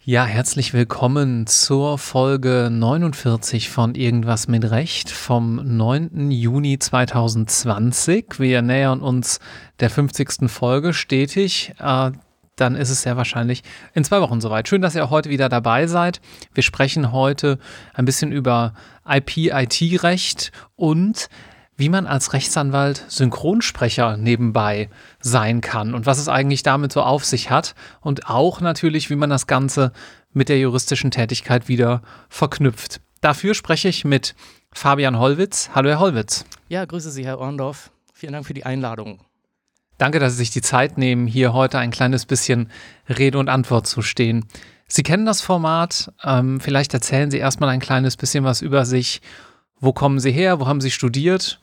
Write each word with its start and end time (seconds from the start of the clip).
Ja, 0.00 0.24
herzlich 0.24 0.72
willkommen 0.74 1.46
zur 1.46 1.98
Folge 1.98 2.70
49 2.72 3.68
von 3.68 3.94
Irgendwas 3.94 4.48
mit 4.48 4.68
Recht 4.68 5.10
vom 5.10 5.76
9. 5.76 6.32
Juni 6.32 6.80
2020. 6.80 8.40
Wir 8.40 8.62
nähern 8.62 9.02
uns 9.02 9.38
der 9.78 9.90
50. 9.90 10.50
Folge 10.50 10.92
stetig. 10.92 11.74
Äh, 11.78 12.10
dann 12.56 12.74
ist 12.74 12.90
es 12.90 13.02
sehr 13.02 13.16
wahrscheinlich 13.16 13.62
in 13.94 14.02
zwei 14.02 14.20
Wochen 14.20 14.40
soweit. 14.40 14.66
Schön, 14.66 14.82
dass 14.82 14.96
ihr 14.96 15.10
heute 15.10 15.30
wieder 15.30 15.48
dabei 15.48 15.86
seid. 15.86 16.20
Wir 16.54 16.64
sprechen 16.64 17.12
heute 17.12 17.60
ein 17.94 18.04
bisschen 18.04 18.32
über 18.32 18.74
IP-IT-Recht 19.06 20.50
und 20.74 21.28
wie 21.78 21.88
man 21.88 22.06
als 22.08 22.32
Rechtsanwalt 22.32 23.04
Synchronsprecher 23.08 24.16
nebenbei 24.16 24.90
sein 25.20 25.60
kann 25.60 25.94
und 25.94 26.06
was 26.06 26.18
es 26.18 26.28
eigentlich 26.28 26.64
damit 26.64 26.92
so 26.92 27.02
auf 27.02 27.24
sich 27.24 27.50
hat 27.50 27.76
und 28.00 28.28
auch 28.28 28.60
natürlich, 28.60 29.08
wie 29.10 29.16
man 29.16 29.30
das 29.30 29.46
Ganze 29.46 29.92
mit 30.32 30.48
der 30.48 30.58
juristischen 30.58 31.12
Tätigkeit 31.12 31.68
wieder 31.68 32.02
verknüpft. 32.28 33.00
Dafür 33.20 33.54
spreche 33.54 33.88
ich 33.88 34.04
mit 34.04 34.34
Fabian 34.72 35.18
Hollwitz. 35.18 35.70
Hallo, 35.72 35.88
Herr 35.88 36.00
Hollwitz. 36.00 36.44
Ja, 36.68 36.84
grüße 36.84 37.12
Sie, 37.12 37.24
Herr 37.24 37.38
Orndorff. 37.38 37.92
Vielen 38.12 38.32
Dank 38.32 38.44
für 38.46 38.54
die 38.54 38.66
Einladung. 38.66 39.20
Danke, 39.98 40.18
dass 40.18 40.32
Sie 40.32 40.38
sich 40.38 40.50
die 40.50 40.62
Zeit 40.62 40.98
nehmen, 40.98 41.28
hier 41.28 41.52
heute 41.52 41.78
ein 41.78 41.92
kleines 41.92 42.26
bisschen 42.26 42.70
Rede 43.08 43.38
und 43.38 43.48
Antwort 43.48 43.86
zu 43.86 44.02
stehen. 44.02 44.46
Sie 44.88 45.02
kennen 45.04 45.26
das 45.26 45.42
Format. 45.42 46.12
Ähm, 46.24 46.60
vielleicht 46.60 46.92
erzählen 46.94 47.30
Sie 47.30 47.38
erstmal 47.38 47.68
ein 47.68 47.80
kleines 47.80 48.16
bisschen 48.16 48.42
was 48.42 48.62
über 48.62 48.84
sich 48.84 49.20
wo 49.80 49.92
kommen 49.92 50.18
Sie 50.18 50.32
her? 50.32 50.60
Wo 50.60 50.66
haben 50.66 50.80
Sie 50.80 50.90
studiert? 50.90 51.60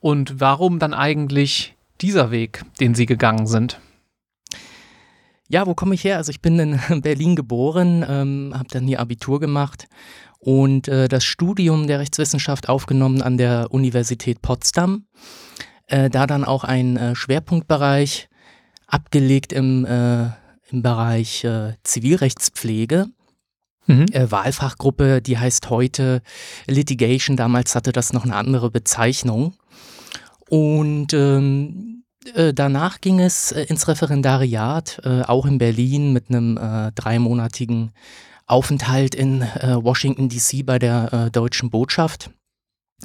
Und 0.00 0.40
warum 0.40 0.78
dann 0.78 0.94
eigentlich 0.94 1.76
dieser 2.00 2.30
Weg, 2.30 2.64
den 2.80 2.94
Sie 2.94 3.06
gegangen 3.06 3.46
sind? 3.46 3.80
Ja, 5.48 5.66
wo 5.66 5.74
komme 5.74 5.94
ich 5.94 6.04
her? 6.04 6.16
Also 6.16 6.30
ich 6.30 6.40
bin 6.40 6.58
in 6.58 6.80
Berlin 7.02 7.36
geboren, 7.36 8.04
ähm, 8.08 8.52
habe 8.54 8.68
dann 8.70 8.86
hier 8.86 9.00
Abitur 9.00 9.38
gemacht 9.38 9.86
und 10.38 10.88
äh, 10.88 11.08
das 11.08 11.24
Studium 11.24 11.86
der 11.86 12.00
Rechtswissenschaft 12.00 12.68
aufgenommen 12.68 13.22
an 13.22 13.36
der 13.36 13.68
Universität 13.70 14.42
Potsdam. 14.42 15.06
Äh, 15.86 16.10
da 16.10 16.26
dann 16.26 16.44
auch 16.44 16.64
ein 16.64 16.96
äh, 16.96 17.14
Schwerpunktbereich 17.14 18.28
abgelegt 18.86 19.52
im, 19.52 19.84
äh, 19.84 20.24
im 20.70 20.82
Bereich 20.82 21.46
Zivilrechtspflege. 21.82 23.08
Mhm. 23.86 24.06
Äh, 24.12 24.30
Wahlfachgruppe, 24.30 25.20
die 25.22 25.38
heißt 25.38 25.70
heute 25.70 26.22
Litigation. 26.66 27.36
Damals 27.36 27.74
hatte 27.74 27.92
das 27.92 28.12
noch 28.12 28.24
eine 28.24 28.36
andere 28.36 28.70
Bezeichnung. 28.70 29.54
Und 30.48 31.12
ähm, 31.14 32.04
äh, 32.34 32.52
danach 32.54 33.00
ging 33.00 33.20
es 33.20 33.52
äh, 33.52 33.62
ins 33.64 33.88
Referendariat, 33.88 35.00
auch 35.26 35.46
in 35.46 35.58
Berlin 35.58 36.12
mit 36.12 36.28
einem 36.28 36.58
dreimonatigen 36.94 37.92
Aufenthalt 38.46 39.14
in 39.14 39.40
Washington 39.40 40.28
DC 40.28 40.66
bei 40.66 40.78
der 40.78 41.30
deutschen 41.30 41.70
Botschaft. 41.70 42.30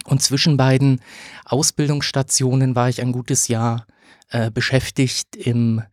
Und 0.06 0.22
zwischen 0.22 0.58
beiden 0.58 1.00
Ausbildungsstationen 1.46 2.76
war 2.76 2.90
ich 2.90 3.02
ein 3.02 3.12
gutes 3.12 3.48
Jahr 3.48 3.86
beschäftigt 4.54 5.36
im 5.36 5.84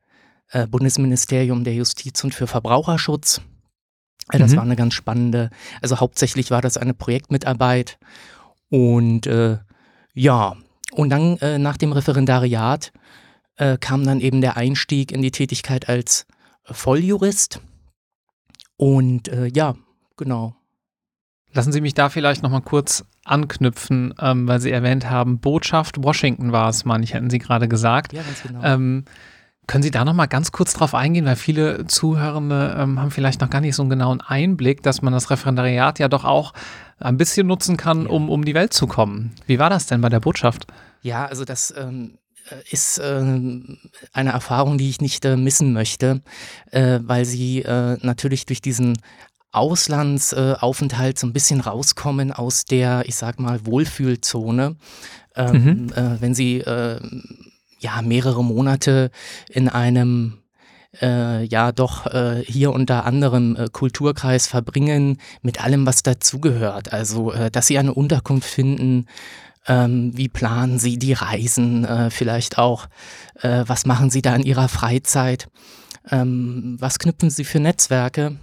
Bundesministerium 0.71 1.63
der 1.63 1.75
Justiz 1.75 2.25
und 2.25 2.35
für 2.35 2.47
Verbraucherschutz 2.47 3.41
das 4.29 4.53
mhm. 4.53 4.57
war 4.57 4.65
eine 4.65 4.77
ganz 4.77 4.95
spannende, 4.95 5.51
also 5.83 6.01
hauptsächlich 6.01 6.51
war 6.51 6.63
das 6.63 6.77
eine 6.77 6.95
Projektmitarbeit. 6.95 7.99
Und 8.71 9.27
äh, 9.27 9.59
ja, 10.15 10.57
und 10.93 11.11
dann 11.11 11.39
äh, 11.39 11.59
nach 11.59 11.77
dem 11.77 11.93
Referendariat 11.93 12.93
äh, 13.57 13.77
kam 13.79 14.05
dann 14.05 14.21
eben 14.21 14.41
der 14.41 14.57
Einstieg 14.57 15.13
in 15.13 15.23
die 15.23 15.31
Tätigkeit 15.31 15.89
als 15.89 16.27
Volljurist. 16.65 17.61
Und 18.77 19.29
äh, 19.29 19.47
ja, 19.55 19.75
genau. 20.17 20.57
Lassen 21.53 21.73
Sie 21.73 21.81
mich 21.81 21.95
da 21.95 22.09
vielleicht 22.09 22.43
nochmal 22.43 22.63
kurz 22.63 23.05
anknüpfen, 23.25 24.15
ähm, 24.21 24.49
weil 24.49 24.61
Sie 24.61 24.73
erwähnt 24.73 25.09
haben, 25.09 25.39
Botschaft 25.39 26.03
Washington 26.03 26.51
war 26.53 26.69
es, 26.69 26.85
meine 26.85 27.05
ich, 27.05 27.15
hätten 27.15 27.31
Sie 27.31 27.39
gerade 27.39 27.69
gesagt. 27.69 28.13
Ja, 28.13 28.23
ganz 28.23 28.43
genau. 28.43 28.63
Ähm, 28.65 29.05
können 29.67 29.83
Sie 29.83 29.91
da 29.91 30.05
noch 30.05 30.15
mal 30.15 30.27
ganz 30.27 30.53
kurz 30.53 30.75
drauf 30.75 30.95
eingehen, 30.95 31.25
weil 31.27 31.37
viele 31.37 31.87
Zuhörende 31.87 32.77
ähm, 32.79 33.01
haben 33.01 33.11
vielleicht 33.11 33.41
noch 33.41 33.51
gar 33.51 33.61
nicht 33.61 33.75
so 33.75 33.83
einen 33.83 33.91
genauen 33.91 34.21
Einblick, 34.21 34.83
dass 34.83 35.03
man 35.03 35.13
das 35.13 35.31
Referendariat 35.31 35.99
ja 35.99 36.09
doch 36.09 36.25
auch 36.25 36.53
ein 36.99 37.17
bisschen 37.17 37.47
nutzen 37.47 37.77
kann, 37.77 38.03
ja. 38.03 38.09
um 38.09 38.31
um 38.31 38.45
die 38.45 38.55
Welt 38.55 38.73
zu 38.73 38.87
kommen. 38.87 39.33
Wie 39.47 39.59
war 39.59 39.71
das 39.71 39.87
denn 39.87 40.01
bei 40.01 40.09
der 40.09 40.21
Botschaft? 40.21 40.67
Ja, 41.03 41.27
also 41.27 41.45
das 41.45 41.75
ähm, 41.77 42.19
ist 42.71 43.01
ähm, 43.03 43.79
eine 44.13 44.31
Erfahrung, 44.31 44.79
die 44.79 44.91
ich 44.91 45.01
nicht 45.01 45.25
äh, 45.25 45.37
missen 45.37 45.73
möchte, 45.73 46.23
äh, 46.71 47.01
weil 47.03 47.25
sie 47.25 47.63
äh, 47.63 47.99
natürlich 48.03 48.47
durch 48.47 48.61
diesen 48.61 48.99
Auslandsaufenthalt 49.53 51.19
so 51.19 51.27
ein 51.27 51.33
bisschen 51.33 51.61
rauskommen 51.61 52.33
aus 52.33 52.65
der, 52.65 53.05
ich 53.07 53.15
sag 53.15 53.39
mal, 53.39 53.65
Wohlfühlzone. 53.65 54.77
Ähm, 55.37 55.65
mhm. 55.65 55.93
Äh, 55.95 56.21
wenn 56.21 56.35
sie 56.35 56.61
äh, 56.61 57.01
ja 57.85 58.03
mehrere 58.03 58.43
Monate 58.43 59.11
in 59.49 59.69
einem 59.69 60.39
äh, 61.01 61.45
ja 61.45 61.73
doch 61.73 62.07
äh, 62.07 62.43
hier 62.45 62.73
unter 62.73 63.05
anderem 63.05 63.57
äh, 63.57 63.69
Kulturkreis 63.71 64.47
verbringen 64.47 65.19
mit 65.43 65.63
allem, 65.63 65.87
was 65.87 66.03
dazugehört. 66.03 66.93
Also, 66.93 67.33
äh, 67.33 67.51
dass 67.51 67.67
sie 67.67 67.79
eine 67.79 67.95
Unterkunft 67.95 68.49
finden, 68.49 69.07
ähm, 69.67 70.17
wie 70.17 70.29
planen 70.29 70.79
sie 70.79 70.99
die 70.99 71.15
Reisen, 71.15 71.85
äh, 71.85 72.11
vielleicht 72.11 72.59
auch, 72.59 72.87
äh, 73.41 73.65
was 73.67 73.87
machen 73.87 74.11
sie 74.11 74.23
da 74.23 74.35
in 74.37 74.43
ihrer 74.43 74.69
Freizeit, 74.69 75.49
ähm, 76.11 76.77
was 76.79 76.99
knüpfen 76.99 77.31
sie 77.31 77.45
für 77.45 77.61
Netzwerke. 77.61 78.37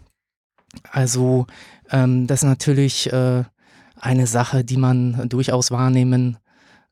Also, 0.90 1.48
ähm, 1.92 2.28
das 2.28 2.42
ist 2.42 2.48
natürlich 2.48 3.12
eine 3.14 4.26
Sache, 4.26 4.64
die 4.64 4.78
man 4.78 5.30
durchaus 5.30 5.70
wahrnehmen 5.70 6.38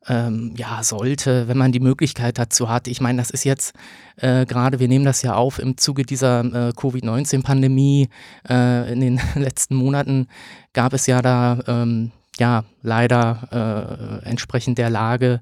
ähm, 0.08 0.54
ja, 0.56 0.82
sollte, 0.82 1.48
wenn 1.48 1.58
man 1.58 1.72
die 1.72 1.80
Möglichkeit 1.80 2.38
dazu 2.38 2.68
hat. 2.68 2.88
Ich 2.88 3.00
meine, 3.00 3.18
das 3.18 3.30
ist 3.30 3.44
jetzt 3.44 3.74
äh, 4.16 4.46
gerade, 4.46 4.80
wir 4.80 4.88
nehmen 4.88 5.04
das 5.04 5.22
ja 5.22 5.34
auf 5.34 5.58
im 5.58 5.76
Zuge 5.76 6.04
dieser 6.04 6.40
äh, 6.68 6.72
Covid-19-Pandemie. 6.72 8.08
Äh, 8.48 8.92
in 8.92 9.00
den 9.00 9.20
letzten 9.34 9.74
Monaten 9.74 10.28
gab 10.72 10.92
es 10.92 11.06
ja 11.06 11.20
da 11.22 11.58
ähm, 11.66 12.12
ja 12.40 12.64
leider 12.82 14.22
äh, 14.24 14.28
entsprechend 14.28 14.78
der 14.78 14.90
Lage 14.90 15.40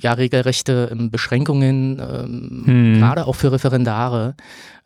ja 0.00 0.12
regelrechte 0.12 0.88
ähm, 0.92 1.10
Beschränkungen, 1.10 1.98
ähm, 1.98 2.62
hm. 2.64 2.98
gerade 2.98 3.26
auch 3.26 3.34
für 3.34 3.52
Referendare. 3.52 4.34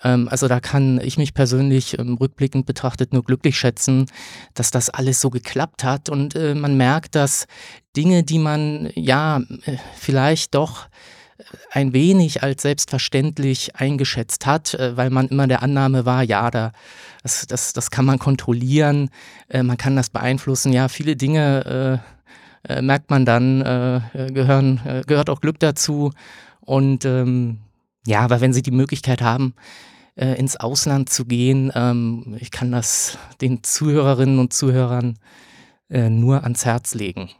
Ähm, 0.03 0.28
also 0.28 0.49
da 0.49 0.60
kann 0.60 1.00
ich 1.00 1.19
mich 1.19 1.34
persönlich 1.34 1.99
ähm, 1.99 2.15
rückblickend 2.15 2.66
betrachtet 2.66 3.12
nur 3.12 3.22
glücklich 3.22 3.59
schätzen, 3.59 4.06
dass 4.54 4.71
das 4.71 4.91
alles 4.91 5.21
so 5.21 5.31
geklappt 5.31 5.84
hat 5.84 6.09
und 6.09 6.34
äh, 6.34 6.54
man 6.54 6.77
merkt, 6.77 7.15
dass 7.15 7.47
Dinge, 7.97 8.25
die 8.25 8.38
man 8.38 8.91
ja 8.94 9.38
äh, 9.66 9.77
vielleicht 9.94 10.54
doch 10.54 10.88
ein 11.71 11.93
wenig 11.93 12.43
als 12.43 12.62
selbstverständlich 12.62 13.77
eingeschätzt 13.77 14.47
hat, 14.47 14.75
äh, 14.75 14.97
weil 14.97 15.11
man 15.11 15.28
immer 15.28 15.47
der 15.47 15.62
Annahme 15.62 16.06
war, 16.06 16.22
ja, 16.22 16.50
da, 16.50 16.72
das, 17.22 17.47
das, 17.47 17.72
das 17.72 17.91
kann 17.91 18.05
man 18.05 18.19
kontrollieren, 18.19 19.11
äh, 19.49 19.62
man 19.62 19.77
kann 19.77 19.97
das 19.97 20.11
beeinflussen. 20.11 20.72
Ja, 20.72 20.89
viele 20.89 21.17
Dinge 21.17 22.00
äh, 22.67 22.83
merkt 22.83 23.11
man 23.11 23.25
dann, 23.27 23.61
äh, 23.61 24.31
gehören, 24.33 24.81
äh, 24.84 25.03
gehört 25.06 25.28
auch 25.28 25.41
Glück 25.41 25.59
dazu. 25.59 26.12
Und 26.61 27.05
ähm, 27.05 27.59
ja, 28.06 28.21
aber 28.21 28.41
wenn 28.41 28.53
Sie 28.53 28.62
die 28.62 28.71
Möglichkeit 28.71 29.21
haben, 29.21 29.55
äh, 30.16 30.39
ins 30.39 30.56
Ausland 30.56 31.11
zu 31.11 31.25
gehen, 31.25 31.72
ähm, 31.75 32.37
ich 32.39 32.51
kann 32.51 32.72
das 32.72 33.19
den 33.41 33.62
Zuhörerinnen 33.62 34.39
und 34.39 34.53
Zuhörern 34.53 35.19
äh, 35.91 36.09
nur 36.09 36.45
ans 36.45 36.65
Herz 36.65 36.95
legen. 36.95 37.31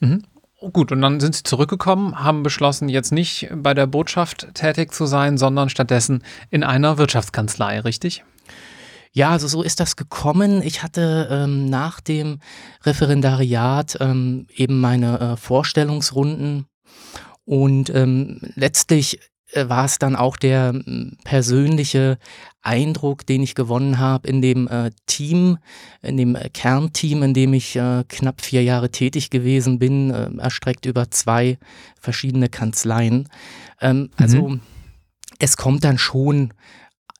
Mhm. 0.00 0.24
Gut, 0.70 0.92
und 0.92 1.02
dann 1.02 1.18
sind 1.18 1.34
Sie 1.34 1.42
zurückgekommen, 1.42 2.22
haben 2.22 2.44
beschlossen, 2.44 2.88
jetzt 2.88 3.10
nicht 3.10 3.48
bei 3.52 3.74
der 3.74 3.88
Botschaft 3.88 4.54
tätig 4.54 4.92
zu 4.92 5.06
sein, 5.06 5.36
sondern 5.36 5.68
stattdessen 5.68 6.22
in 6.50 6.62
einer 6.62 6.98
Wirtschaftskanzlei, 6.98 7.80
richtig? 7.80 8.22
Ja, 9.10 9.30
also 9.30 9.48
so 9.48 9.62
ist 9.62 9.80
das 9.80 9.96
gekommen. 9.96 10.62
Ich 10.62 10.82
hatte 10.82 11.28
ähm, 11.30 11.68
nach 11.68 12.00
dem 12.00 12.38
Referendariat 12.84 13.98
ähm, 14.00 14.46
eben 14.54 14.80
meine 14.80 15.20
äh, 15.20 15.36
Vorstellungsrunden 15.36 16.66
und 17.44 17.90
ähm, 17.90 18.40
letztlich 18.54 19.18
war 19.54 19.84
es 19.84 19.98
dann 19.98 20.16
auch 20.16 20.36
der 20.36 20.74
persönliche 21.24 22.18
Eindruck, 22.62 23.26
den 23.26 23.42
ich 23.42 23.54
gewonnen 23.54 23.98
habe 23.98 24.28
in 24.28 24.40
dem 24.40 24.68
äh, 24.68 24.90
Team, 25.06 25.58
in 26.00 26.16
dem 26.16 26.36
äh, 26.36 26.48
Kernteam, 26.48 27.22
in 27.22 27.34
dem 27.34 27.52
ich 27.54 27.76
äh, 27.76 28.04
knapp 28.08 28.40
vier 28.40 28.62
Jahre 28.62 28.90
tätig 28.90 29.30
gewesen 29.30 29.78
bin, 29.78 30.10
äh, 30.10 30.30
erstreckt 30.38 30.86
über 30.86 31.10
zwei 31.10 31.58
verschiedene 32.00 32.48
Kanzleien. 32.48 33.28
Ähm, 33.80 34.10
also 34.16 34.48
mhm. 34.48 34.60
es 35.38 35.56
kommt 35.56 35.82
dann 35.84 35.98
schon 35.98 36.54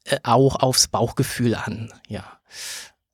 äh, 0.04 0.18
auch 0.22 0.56
aufs 0.56 0.88
Bauchgefühl 0.88 1.54
an, 1.54 1.92
ja. 2.08 2.24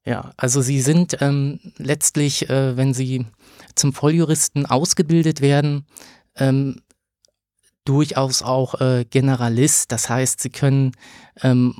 Ja, 0.04 0.30
also 0.38 0.62
sie 0.62 0.80
sind 0.80 1.18
ähm, 1.20 1.60
letztlich, 1.76 2.48
äh, 2.48 2.78
wenn 2.78 2.94
sie 2.94 3.26
zum 3.74 3.92
Volljuristen 3.92 4.64
ausgebildet 4.64 5.42
werden, 5.42 5.84
ähm, 6.36 6.80
durchaus 7.88 8.42
auch 8.42 8.80
äh, 8.80 9.04
Generalist. 9.08 9.90
Das 9.92 10.10
heißt, 10.10 10.40
sie 10.40 10.50
können 10.50 10.92
ähm, 11.42 11.74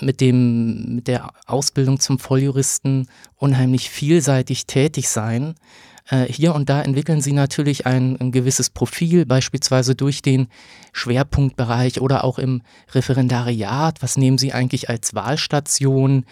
mit, 0.00 0.20
dem, 0.20 0.96
mit 0.96 1.08
der 1.08 1.30
Ausbildung 1.46 2.00
zum 2.00 2.18
Volljuristen 2.18 3.08
unheimlich 3.36 3.88
vielseitig 3.88 4.66
tätig 4.66 5.08
sein. 5.08 5.54
Äh, 6.08 6.24
hier 6.24 6.54
und 6.54 6.68
da 6.68 6.82
entwickeln 6.82 7.20
sie 7.20 7.32
natürlich 7.32 7.86
ein, 7.86 8.20
ein, 8.20 8.32
gewisses 8.32 8.68
Profil, 8.68 9.24
beispielsweise 9.26 9.94
durch 9.94 10.22
den 10.22 10.48
Schwerpunktbereich 10.92 12.00
oder 12.00 12.24
auch 12.24 12.38
im 12.38 12.62
Referendariat. 12.92 14.02
Was 14.02 14.16
nehmen 14.16 14.38
sie 14.38 14.52
eigentlich 14.52 14.88
als 14.90 15.14
Wahlstation? 15.14 16.24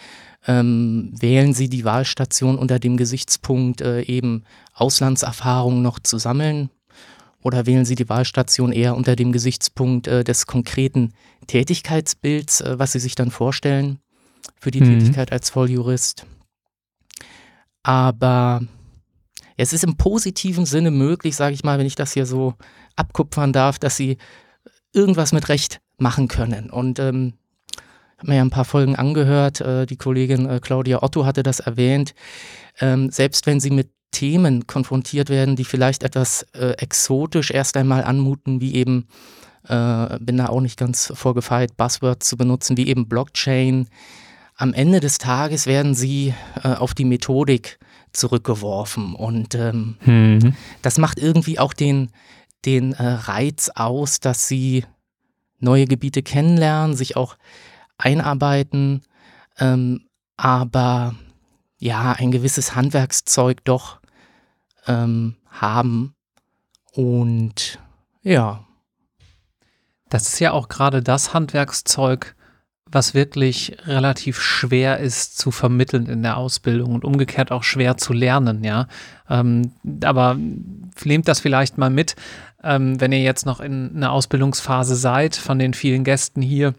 Ähm, 0.47 1.11
wählen 1.19 1.53
sie 1.53 1.69
die 1.69 1.85
Wahlstation 1.85 2.57
unter 2.57 2.79
dem 2.79 2.97
Gesichtspunkt, 2.97 3.81
äh, 3.81 4.01
eben 4.01 4.43
Auslandserfahrungen 4.73 5.81
noch 5.81 5.99
zu 5.99 6.17
sammeln? 6.17 6.69
Oder 7.41 7.65
wählen 7.65 7.85
Sie 7.85 7.95
die 7.95 8.09
Wahlstation 8.09 8.71
eher 8.71 8.95
unter 8.95 9.15
dem 9.15 9.31
Gesichtspunkt 9.31 10.07
äh, 10.07 10.23
des 10.23 10.45
konkreten 10.45 11.13
Tätigkeitsbilds, 11.47 12.61
äh, 12.61 12.77
was 12.77 12.91
Sie 12.91 12.99
sich 12.99 13.15
dann 13.15 13.31
vorstellen 13.31 13.99
für 14.59 14.71
die 14.71 14.81
mhm. 14.81 14.99
Tätigkeit 14.99 15.31
als 15.31 15.49
Volljurist? 15.49 16.25
Aber 17.83 18.61
es 19.55 19.73
ist 19.73 19.83
im 19.83 19.95
positiven 19.95 20.65
Sinne 20.65 20.91
möglich, 20.91 21.35
sage 21.35 21.53
ich 21.53 21.63
mal, 21.63 21.79
wenn 21.79 21.85
ich 21.85 21.95
das 21.95 22.13
hier 22.13 22.25
so 22.25 22.55
abkupfern 22.95 23.53
darf, 23.53 23.79
dass 23.79 23.95
Sie 23.95 24.17
irgendwas 24.93 25.31
mit 25.31 25.49
Recht 25.49 25.81
machen 25.97 26.27
können. 26.27 26.69
Und 26.69 26.99
ähm, 26.99 27.33
habe 28.17 28.31
mir 28.31 28.37
ja 28.37 28.41
ein 28.41 28.49
paar 28.49 28.65
Folgen 28.65 28.95
angehört. 28.95 29.61
Äh, 29.61 29.85
die 29.85 29.97
Kollegin 29.97 30.47
äh, 30.47 30.59
Claudia 30.61 31.01
Otto 31.01 31.25
hatte 31.25 31.43
das 31.43 31.59
erwähnt. 31.59 32.13
Ähm, 32.79 33.09
selbst 33.11 33.47
wenn 33.47 33.59
Sie 33.59 33.71
mit 33.71 33.89
Themen 34.11 34.67
konfrontiert 34.67 35.29
werden, 35.29 35.55
die 35.55 35.65
vielleicht 35.65 36.03
etwas 36.03 36.43
äh, 36.53 36.71
exotisch 36.77 37.51
erst 37.51 37.77
einmal 37.77 38.03
anmuten, 38.03 38.61
wie 38.61 38.75
eben, 38.75 39.07
äh, 39.67 40.17
bin 40.19 40.37
da 40.37 40.47
auch 40.47 40.61
nicht 40.61 40.77
ganz 40.77 41.11
vorgefeilt, 41.15 41.77
Buzzwords 41.77 42.27
zu 42.27 42.37
benutzen, 42.37 42.77
wie 42.77 42.87
eben 42.87 43.07
Blockchain. 43.07 43.87
Am 44.55 44.73
Ende 44.73 44.99
des 44.99 45.17
Tages 45.17 45.67
werden 45.67 45.95
sie 45.95 46.33
äh, 46.63 46.69
auf 46.69 46.93
die 46.93 47.05
Methodik 47.05 47.79
zurückgeworfen 48.11 49.13
und 49.13 49.53
ähm, 49.55 49.95
mhm. 50.03 50.55
das 50.81 50.97
macht 50.97 51.19
irgendwie 51.19 51.59
auch 51.59 51.73
den, 51.73 52.09
den 52.65 52.93
äh, 52.93 53.03
Reiz 53.03 53.69
aus, 53.75 54.19
dass 54.19 54.47
sie 54.47 54.83
neue 55.59 55.85
Gebiete 55.85 56.23
kennenlernen, 56.23 56.95
sich 56.95 57.15
auch 57.15 57.37
einarbeiten, 57.97 59.01
ähm, 59.59 60.07
aber 60.37 61.15
ja, 61.79 62.13
ein 62.13 62.31
gewisses 62.31 62.75
Handwerkszeug 62.75 63.63
doch 63.63 63.98
ähm, 64.89 65.35
haben. 65.49 66.15
Und 66.91 67.79
ja. 68.21 68.65
Das 70.09 70.27
ist 70.27 70.39
ja 70.39 70.51
auch 70.51 70.69
gerade 70.69 71.03
das 71.03 71.33
Handwerkszeug, 71.35 72.35
was 72.91 73.13
wirklich 73.13 73.77
relativ 73.85 74.41
schwer 74.41 74.97
ist 74.97 75.37
zu 75.37 75.51
vermitteln 75.51 76.07
in 76.07 76.23
der 76.23 76.37
Ausbildung 76.37 76.95
und 76.95 77.05
umgekehrt 77.05 77.51
auch 77.51 77.61
schwer 77.61 77.97
zu 77.97 78.13
lernen, 78.13 78.63
ja. 78.63 78.87
Ähm, 79.29 79.73
aber 80.03 80.35
nehmt 81.03 81.27
das 81.27 81.39
vielleicht 81.39 81.77
mal 81.77 81.91
mit, 81.91 82.15
ähm, 82.63 82.99
wenn 82.99 83.11
ihr 83.11 83.21
jetzt 83.21 83.45
noch 83.45 83.59
in 83.59 83.95
einer 83.95 84.11
Ausbildungsphase 84.11 84.95
seid, 84.95 85.35
von 85.35 85.59
den 85.59 85.75
vielen 85.75 86.03
Gästen 86.03 86.41
hier. 86.41 86.73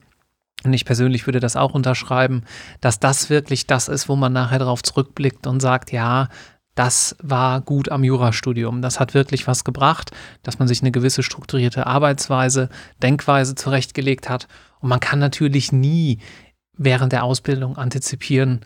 Und 0.65 0.73
ich 0.73 0.85
persönlich 0.85 1.27
würde 1.27 1.41
das 1.41 1.57
auch 1.57 1.73
unterschreiben, 1.73 2.43
dass 2.81 2.99
das 2.99 3.31
wirklich 3.31 3.69
das 3.69 3.89
ist, 3.89 4.09
wo 4.09 4.17
man 4.17 4.33
nachher 4.33 4.59
darauf 4.59 4.83
zurückblickt 4.83 5.47
und 5.47 5.61
sagt, 5.61 5.93
ja, 5.93 6.29
das 6.81 7.15
war 7.23 7.61
gut 7.61 7.91
am 7.91 8.05
Jurastudium. 8.05 8.81
Das 8.81 9.01
hat 9.01 9.13
wirklich 9.13 9.47
was 9.47 9.65
gebracht, 9.65 10.13
dass 10.43 10.59
man 10.59 10.67
sich 10.67 10.81
eine 10.81 10.91
gewisse 10.91 11.23
strukturierte 11.23 11.87
Arbeitsweise, 11.87 12.71
Denkweise 13.03 13.55
zurechtgelegt 13.55 14.31
hat. 14.31 14.49
Und 14.79 14.89
man 14.89 14.99
kann 14.99 15.19
natürlich 15.19 15.73
nie 15.73 16.21
während 16.79 17.13
der 17.13 17.23
Ausbildung 17.23 17.77
antizipieren, 17.77 18.61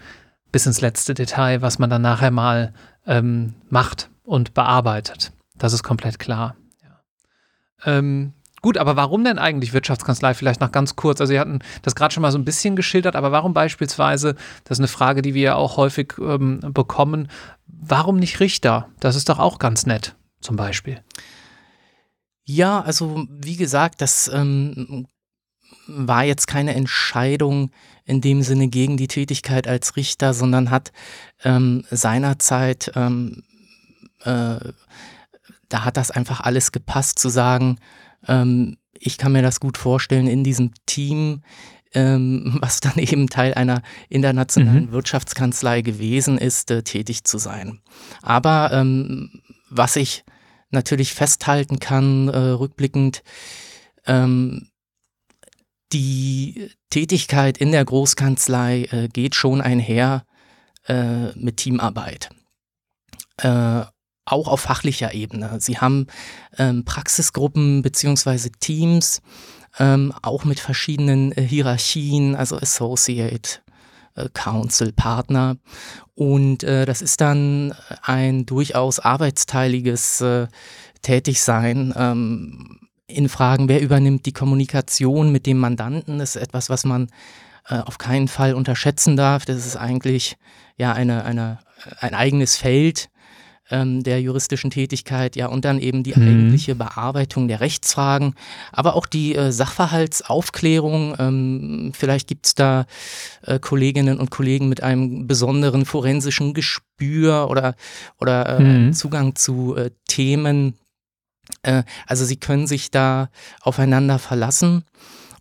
bis 0.52 0.64
ins 0.64 0.80
letzte 0.80 1.14
Detail, 1.14 1.60
was 1.60 1.80
man 1.80 1.90
dann 1.90 2.02
nachher 2.02 2.30
mal 2.30 2.72
ähm, 3.04 3.54
macht 3.68 4.10
und 4.22 4.54
bearbeitet. 4.54 5.32
Das 5.58 5.72
ist 5.72 5.82
komplett 5.82 6.20
klar. 6.20 6.54
Ja. 6.84 7.98
Ähm, 7.98 8.32
Gut, 8.64 8.78
aber 8.78 8.96
warum 8.96 9.24
denn 9.24 9.38
eigentlich 9.38 9.74
Wirtschaftskanzlei? 9.74 10.32
Vielleicht 10.32 10.62
noch 10.62 10.72
ganz 10.72 10.96
kurz. 10.96 11.20
Also, 11.20 11.34
Sie 11.34 11.38
hatten 11.38 11.58
das 11.82 11.94
gerade 11.94 12.14
schon 12.14 12.22
mal 12.22 12.32
so 12.32 12.38
ein 12.38 12.46
bisschen 12.46 12.76
geschildert, 12.76 13.14
aber 13.14 13.30
warum 13.30 13.52
beispielsweise, 13.52 14.36
das 14.64 14.78
ist 14.78 14.80
eine 14.80 14.88
Frage, 14.88 15.20
die 15.20 15.34
wir 15.34 15.42
ja 15.42 15.54
auch 15.56 15.76
häufig 15.76 16.14
ähm, 16.18 16.60
bekommen, 16.72 17.28
warum 17.66 18.16
nicht 18.16 18.40
Richter? 18.40 18.88
Das 19.00 19.16
ist 19.16 19.28
doch 19.28 19.38
auch 19.38 19.58
ganz 19.58 19.84
nett, 19.84 20.16
zum 20.40 20.56
Beispiel. 20.56 21.02
Ja, 22.46 22.80
also 22.80 23.26
wie 23.28 23.56
gesagt, 23.56 24.00
das 24.00 24.30
ähm, 24.32 25.08
war 25.86 26.24
jetzt 26.24 26.46
keine 26.46 26.74
Entscheidung 26.74 27.70
in 28.06 28.22
dem 28.22 28.40
Sinne 28.40 28.68
gegen 28.68 28.96
die 28.96 29.08
Tätigkeit 29.08 29.68
als 29.68 29.94
Richter, 29.96 30.32
sondern 30.32 30.70
hat 30.70 30.90
ähm, 31.44 31.84
seinerzeit, 31.90 32.92
ähm, 32.94 33.42
äh, 34.22 34.56
da 35.68 35.84
hat 35.84 35.98
das 35.98 36.10
einfach 36.10 36.40
alles 36.40 36.72
gepasst 36.72 37.18
zu 37.18 37.28
sagen, 37.28 37.78
ähm, 38.28 38.76
ich 38.98 39.18
kann 39.18 39.32
mir 39.32 39.42
das 39.42 39.60
gut 39.60 39.76
vorstellen, 39.76 40.26
in 40.26 40.44
diesem 40.44 40.72
Team, 40.86 41.42
ähm, 41.92 42.58
was 42.60 42.80
dann 42.80 42.98
eben 42.98 43.28
Teil 43.28 43.54
einer 43.54 43.82
internationalen 44.08 44.86
mhm. 44.86 44.92
Wirtschaftskanzlei 44.92 45.82
gewesen 45.82 46.38
ist, 46.38 46.70
äh, 46.70 46.82
tätig 46.82 47.24
zu 47.24 47.38
sein. 47.38 47.80
Aber 48.22 48.70
ähm, 48.72 49.42
was 49.70 49.96
ich 49.96 50.24
natürlich 50.70 51.14
festhalten 51.14 51.78
kann, 51.78 52.28
äh, 52.28 52.36
rückblickend, 52.36 53.22
ähm, 54.06 54.68
die 55.92 56.70
Tätigkeit 56.90 57.56
in 57.58 57.70
der 57.70 57.84
Großkanzlei 57.84 58.84
äh, 58.90 59.08
geht 59.08 59.34
schon 59.36 59.60
einher 59.60 60.24
äh, 60.88 61.32
mit 61.38 61.58
Teamarbeit. 61.58 62.30
Auch 64.24 64.48
auf 64.48 64.60
fachlicher 64.60 65.12
Ebene. 65.12 65.58
Sie 65.60 65.78
haben 65.78 66.06
ähm, 66.56 66.84
Praxisgruppen 66.84 67.82
beziehungsweise 67.82 68.50
Teams, 68.52 69.20
ähm, 69.78 70.12
auch 70.22 70.44
mit 70.44 70.60
verschiedenen 70.60 71.32
äh, 71.32 71.42
Hierarchien, 71.42 72.34
also 72.36 72.56
Associate, 72.56 73.60
äh, 74.14 74.28
Council, 74.32 74.92
Partner. 74.92 75.56
Und 76.14 76.62
äh, 76.62 76.86
das 76.86 77.02
ist 77.02 77.20
dann 77.20 77.74
ein 78.02 78.46
durchaus 78.46 79.00
arbeitsteiliges 79.00 80.20
äh, 80.20 80.46
Tätigsein. 81.02 81.92
Ähm, 81.96 82.80
in 83.06 83.28
Fragen, 83.28 83.68
wer 83.68 83.82
übernimmt 83.82 84.26
die 84.26 84.32
Kommunikation 84.32 85.30
mit 85.30 85.46
dem 85.46 85.58
Mandanten, 85.58 86.18
das 86.18 86.36
ist 86.36 86.42
etwas, 86.42 86.70
was 86.70 86.84
man 86.84 87.08
äh, 87.68 87.78
auf 87.78 87.98
keinen 87.98 88.28
Fall 88.28 88.54
unterschätzen 88.54 89.16
darf. 89.16 89.44
Das 89.44 89.66
ist 89.66 89.76
eigentlich 89.76 90.36
ja 90.76 90.92
eine, 90.92 91.24
eine, 91.24 91.58
ein 92.00 92.14
eigenes 92.14 92.56
Feld, 92.56 93.10
ähm, 93.74 94.02
der 94.04 94.20
juristischen 94.20 94.70
Tätigkeit, 94.70 95.34
ja, 95.34 95.48
und 95.48 95.64
dann 95.64 95.80
eben 95.80 96.04
die 96.04 96.14
mhm. 96.14 96.22
eigentliche 96.22 96.74
Bearbeitung 96.74 97.48
der 97.48 97.60
Rechtsfragen, 97.60 98.34
aber 98.72 98.94
auch 98.94 99.06
die 99.06 99.34
äh, 99.34 99.50
Sachverhaltsaufklärung. 99.50 101.16
Ähm, 101.18 101.92
vielleicht 101.92 102.28
gibt 102.28 102.46
es 102.46 102.54
da 102.54 102.86
äh, 103.42 103.58
Kolleginnen 103.58 104.18
und 104.20 104.30
Kollegen 104.30 104.68
mit 104.68 104.82
einem 104.82 105.26
besonderen 105.26 105.84
forensischen 105.84 106.54
Gespür 106.54 107.48
oder, 107.50 107.74
oder 108.20 108.60
äh, 108.60 108.62
mhm. 108.62 108.92
Zugang 108.92 109.34
zu 109.34 109.74
äh, 109.76 109.90
Themen. 110.06 110.74
Äh, 111.62 111.82
also 112.06 112.24
sie 112.24 112.36
können 112.36 112.68
sich 112.68 112.92
da 112.92 113.28
aufeinander 113.60 114.20
verlassen 114.20 114.84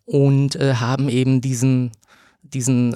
und 0.05 0.55
äh, 0.55 0.75
haben 0.75 1.07
eben 1.07 1.39
diesen, 1.39 1.91
diesen 2.41 2.95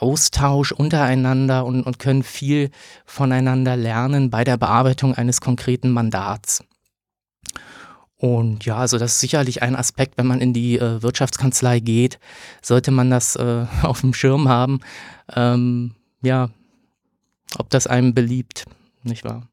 Austausch 0.00 0.72
untereinander 0.72 1.64
und, 1.64 1.82
und 1.82 1.98
können 1.98 2.22
viel 2.22 2.70
voneinander 3.04 3.76
lernen 3.76 4.30
bei 4.30 4.44
der 4.44 4.56
Bearbeitung 4.56 5.14
eines 5.14 5.40
konkreten 5.40 5.90
Mandats. 5.90 6.64
Und 8.16 8.64
ja, 8.64 8.76
also 8.76 8.96
das 8.98 9.12
ist 9.12 9.20
sicherlich 9.20 9.62
ein 9.62 9.76
Aspekt, 9.76 10.16
wenn 10.16 10.26
man 10.26 10.40
in 10.40 10.52
die 10.52 10.78
äh, 10.78 11.02
Wirtschaftskanzlei 11.02 11.80
geht, 11.80 12.18
sollte 12.62 12.90
man 12.90 13.10
das 13.10 13.36
äh, 13.36 13.66
auf 13.82 14.00
dem 14.00 14.14
Schirm 14.14 14.48
haben. 14.48 14.80
Ähm, 15.34 15.94
ja, 16.22 16.48
ob 17.58 17.70
das 17.70 17.86
einem 17.86 18.14
beliebt, 18.14 18.64
nicht 19.02 19.24
wahr? 19.24 19.48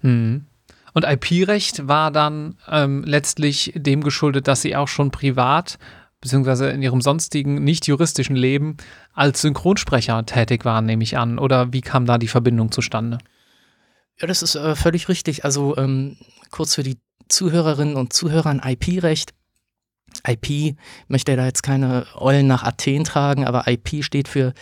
Hm. 0.00 0.46
Und 0.94 1.04
IP-Recht 1.04 1.86
war 1.86 2.10
dann 2.10 2.56
ähm, 2.66 3.04
letztlich 3.04 3.72
dem 3.76 4.02
geschuldet, 4.02 4.48
dass 4.48 4.62
Sie 4.62 4.74
auch 4.74 4.88
schon 4.88 5.12
privat 5.12 5.78
beziehungsweise 6.20 6.70
in 6.70 6.82
ihrem 6.82 7.00
sonstigen, 7.00 7.62
nicht 7.62 7.86
juristischen 7.86 8.36
Leben 8.36 8.76
als 9.12 9.40
Synchronsprecher 9.40 10.24
tätig 10.26 10.64
waren, 10.64 10.86
nehme 10.86 11.04
ich 11.04 11.16
an. 11.16 11.38
Oder 11.38 11.72
wie 11.72 11.80
kam 11.80 12.06
da 12.06 12.18
die 12.18 12.28
Verbindung 12.28 12.72
zustande? 12.72 13.18
Ja, 14.20 14.26
das 14.26 14.42
ist 14.42 14.56
äh, 14.56 14.74
völlig 14.74 15.08
richtig. 15.08 15.44
Also 15.44 15.76
ähm, 15.76 16.16
kurz 16.50 16.74
für 16.74 16.82
die 16.82 16.98
Zuhörerinnen 17.28 17.94
und 17.94 18.12
Zuhörer 18.12 18.50
ein 18.50 18.62
IP-Recht. 18.64 19.32
IP 20.26 20.76
möchte 21.06 21.36
da 21.36 21.44
jetzt 21.44 21.62
keine 21.62 22.06
Eulen 22.16 22.46
nach 22.46 22.64
Athen 22.64 23.04
tragen, 23.04 23.46
aber 23.46 23.68
IP 23.68 24.02
steht 24.02 24.26
für 24.26 24.54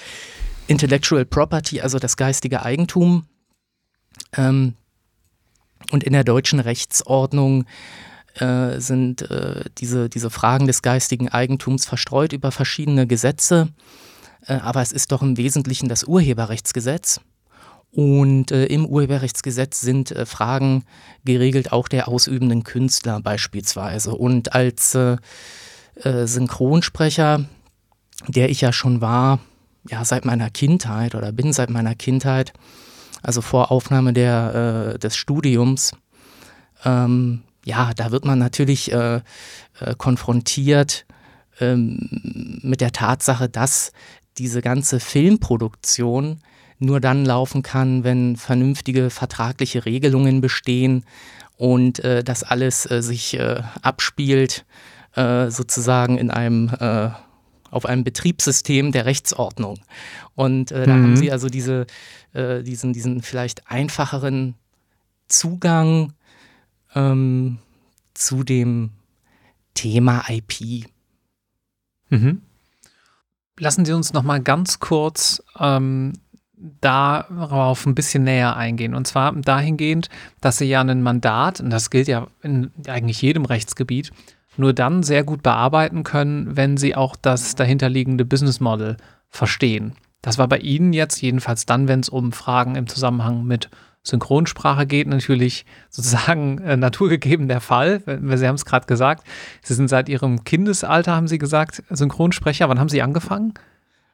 Intellectual 0.66 1.24
Property, 1.24 1.80
also 1.80 1.98
das 1.98 2.16
geistige 2.16 2.62
Eigentum. 2.62 3.26
Ähm, 4.36 4.74
und 5.92 6.04
in 6.04 6.12
der 6.12 6.24
deutschen 6.24 6.58
Rechtsordnung 6.58 7.64
äh, 8.40 8.80
sind 8.80 9.30
äh, 9.30 9.64
diese, 9.78 10.08
diese 10.08 10.30
Fragen 10.30 10.66
des 10.66 10.82
geistigen 10.82 11.28
Eigentums 11.28 11.86
verstreut 11.86 12.32
über 12.32 12.52
verschiedene 12.52 13.06
Gesetze, 13.06 13.68
äh, 14.46 14.54
aber 14.54 14.82
es 14.82 14.92
ist 14.92 15.12
doch 15.12 15.22
im 15.22 15.36
Wesentlichen 15.36 15.88
das 15.88 16.04
Urheberrechtsgesetz. 16.04 17.20
Und 17.92 18.50
äh, 18.50 18.66
im 18.66 18.84
Urheberrechtsgesetz 18.84 19.80
sind 19.80 20.10
äh, 20.10 20.26
Fragen 20.26 20.84
geregelt, 21.24 21.72
auch 21.72 21.88
der 21.88 22.08
ausübenden 22.08 22.62
Künstler 22.62 23.20
beispielsweise. 23.20 24.14
Und 24.14 24.54
als 24.54 24.96
Synchronsprecher, 26.04 27.46
der 28.28 28.50
ich 28.50 28.60
ja 28.60 28.70
schon 28.70 29.00
war, 29.00 29.38
ja, 29.88 30.04
seit 30.04 30.26
meiner 30.26 30.50
Kindheit 30.50 31.14
oder 31.14 31.32
bin 31.32 31.54
seit 31.54 31.70
meiner 31.70 31.94
Kindheit, 31.94 32.52
also 33.22 33.40
vor 33.40 33.70
Aufnahme 33.70 34.12
der, 34.12 34.98
des 34.98 35.16
Studiums, 35.16 35.92
ähm, 36.84 37.44
ja, 37.66 37.92
da 37.94 38.12
wird 38.12 38.24
man 38.24 38.38
natürlich 38.38 38.92
äh, 38.92 39.16
äh, 39.16 39.20
konfrontiert 39.98 41.04
ähm, 41.60 42.60
mit 42.62 42.80
der 42.80 42.92
Tatsache, 42.92 43.48
dass 43.48 43.92
diese 44.38 44.62
ganze 44.62 45.00
Filmproduktion 45.00 46.38
nur 46.78 47.00
dann 47.00 47.24
laufen 47.24 47.62
kann, 47.62 48.04
wenn 48.04 48.36
vernünftige 48.36 49.10
vertragliche 49.10 49.84
Regelungen 49.84 50.40
bestehen 50.40 51.04
und 51.56 52.04
äh, 52.04 52.22
das 52.22 52.44
alles 52.44 52.88
äh, 52.88 53.02
sich 53.02 53.36
äh, 53.36 53.60
abspielt, 53.82 54.64
äh, 55.16 55.50
sozusagen 55.50 56.18
in 56.18 56.30
einem 56.30 56.70
auf 57.68 57.84
einem 57.84 58.04
Betriebssystem 58.04 58.92
der 58.92 59.06
Rechtsordnung. 59.06 59.80
Und 60.36 60.70
da 60.70 60.86
mhm. 60.86 60.90
haben 61.02 61.16
Sie 61.16 61.32
also 61.32 61.48
diese, 61.48 61.86
diesen, 62.32 62.92
diesen 62.92 63.22
vielleicht 63.22 63.68
einfacheren 63.68 64.54
Zugang 65.28 66.12
ähm, 66.96 67.58
zu 68.14 68.42
dem 68.42 68.90
Thema 69.74 70.24
IP. 70.28 70.88
Mhm. 72.08 72.42
Lassen 73.58 73.84
Sie 73.84 73.92
uns 73.92 74.12
noch 74.12 74.22
mal 74.22 74.40
ganz 74.40 74.80
kurz 74.80 75.42
ähm, 75.58 76.14
darauf 76.80 77.86
ein 77.86 77.94
bisschen 77.94 78.24
näher 78.24 78.56
eingehen. 78.56 78.94
Und 78.94 79.06
zwar 79.06 79.32
dahingehend, 79.32 80.08
dass 80.40 80.58
Sie 80.58 80.64
ja 80.64 80.80
ein 80.80 81.02
Mandat, 81.02 81.60
und 81.60 81.70
das 81.70 81.90
gilt 81.90 82.08
ja 82.08 82.26
in 82.42 82.70
eigentlich 82.88 83.22
jedem 83.22 83.44
Rechtsgebiet, 83.44 84.10
nur 84.56 84.72
dann 84.72 85.02
sehr 85.02 85.22
gut 85.22 85.42
bearbeiten 85.42 86.02
können, 86.02 86.56
wenn 86.56 86.76
Sie 86.76 86.94
auch 86.94 87.14
das 87.16 87.54
dahinterliegende 87.54 88.24
Business 88.24 88.60
Model 88.60 88.96
verstehen. 89.28 89.92
Das 90.22 90.38
war 90.38 90.48
bei 90.48 90.58
Ihnen 90.58 90.92
jetzt 90.92 91.20
jedenfalls 91.20 91.66
dann, 91.66 91.88
wenn 91.88 92.00
es 92.00 92.08
um 92.08 92.32
Fragen 92.32 92.74
im 92.74 92.86
Zusammenhang 92.86 93.44
mit 93.44 93.68
Synchronsprache 94.06 94.86
geht, 94.86 95.08
natürlich 95.08 95.66
sozusagen 95.90 96.58
äh, 96.58 96.76
naturgegeben 96.76 97.48
der 97.48 97.60
Fall. 97.60 98.00
Sie 98.06 98.46
haben 98.46 98.54
es 98.54 98.64
gerade 98.64 98.86
gesagt. 98.86 99.26
Sie 99.62 99.74
sind 99.74 99.88
seit 99.88 100.08
Ihrem 100.08 100.44
Kindesalter, 100.44 101.14
haben 101.14 101.28
Sie 101.28 101.38
gesagt, 101.38 101.82
Synchronsprecher. 101.90 102.68
Wann 102.68 102.78
haben 102.78 102.88
Sie 102.88 103.02
angefangen? 103.02 103.54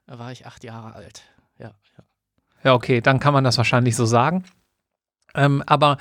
Da 0.06 0.18
war 0.18 0.32
ich 0.32 0.46
acht 0.46 0.64
Jahre 0.64 0.94
alt. 0.94 1.22
Ja, 1.58 1.72
ja. 1.96 2.04
Ja, 2.64 2.74
okay, 2.74 3.00
dann 3.00 3.20
kann 3.20 3.34
man 3.34 3.44
das 3.44 3.58
wahrscheinlich 3.58 3.96
so 3.96 4.06
sagen. 4.06 4.44
Ähm, 5.34 5.62
aber 5.66 5.98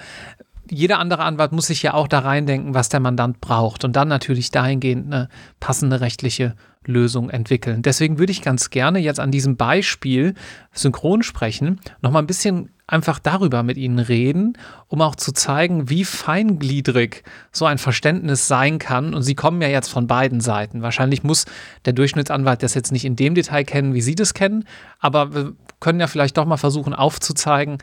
jeder 0.70 1.00
andere 1.00 1.24
Anwalt 1.24 1.52
muss 1.52 1.68
sich 1.68 1.84
ja 1.84 1.94
auch 1.94 2.08
da 2.08 2.20
reindenken, 2.20 2.74
was 2.74 2.90
der 2.90 3.00
Mandant 3.00 3.42
braucht 3.42 3.84
und 3.84 3.96
dann 3.96 4.08
natürlich 4.08 4.52
dahingehend 4.52 5.08
eine 5.08 5.30
passende 5.60 6.00
rechtliche 6.00 6.56
Lösung 6.86 7.30
entwickeln. 7.30 7.82
Deswegen 7.82 8.20
würde 8.20 8.32
ich 8.32 8.42
ganz 8.42 8.70
gerne 8.70 9.00
jetzt 9.00 9.20
an 9.20 9.32
diesem 9.32 9.58
Beispiel 9.58 10.34
Synchronsprechen 10.72 11.80
nochmal 12.02 12.24
ein 12.24 12.28
bisschen 12.28 12.70
einfach 12.92 13.20
darüber 13.20 13.64
mit 13.64 13.78
Ihnen 13.78 14.00
reden, 14.00 14.58
um 14.88 15.02
auch 15.02 15.16
zu 15.16 15.32
zeigen, 15.32 15.90
wie 15.90 16.04
feingliedrig 16.04 17.24
so 17.52 17.66
ein 17.66 17.78
Verständnis 17.78 18.48
sein 18.48 18.80
kann. 18.80 19.14
Und 19.14 19.24
Sie 19.24 19.36
kommen 19.36 19.62
ja 19.62 19.70
jetzt 19.70 19.90
von 19.90 20.08
beiden 20.08 20.42
Seiten. 20.42 20.82
Wahrscheinlich 20.82 21.24
muss 21.24 21.46
der 21.86 21.94
Durchschnittsanwalt 21.94 22.64
das 22.64 22.74
jetzt 22.74 22.92
nicht 22.92 23.06
in 23.06 23.16
dem 23.16 23.34
Detail 23.34 23.64
kennen, 23.64 23.94
wie 23.94 24.02
Sie 24.02 24.16
das 24.16 24.34
kennen, 24.34 24.66
aber 25.00 25.34
wir 25.34 25.54
können 25.80 26.00
ja 26.00 26.08
vielleicht 26.08 26.38
doch 26.38 26.46
mal 26.46 26.58
versuchen 26.58 26.94
aufzuzeigen, 26.94 27.78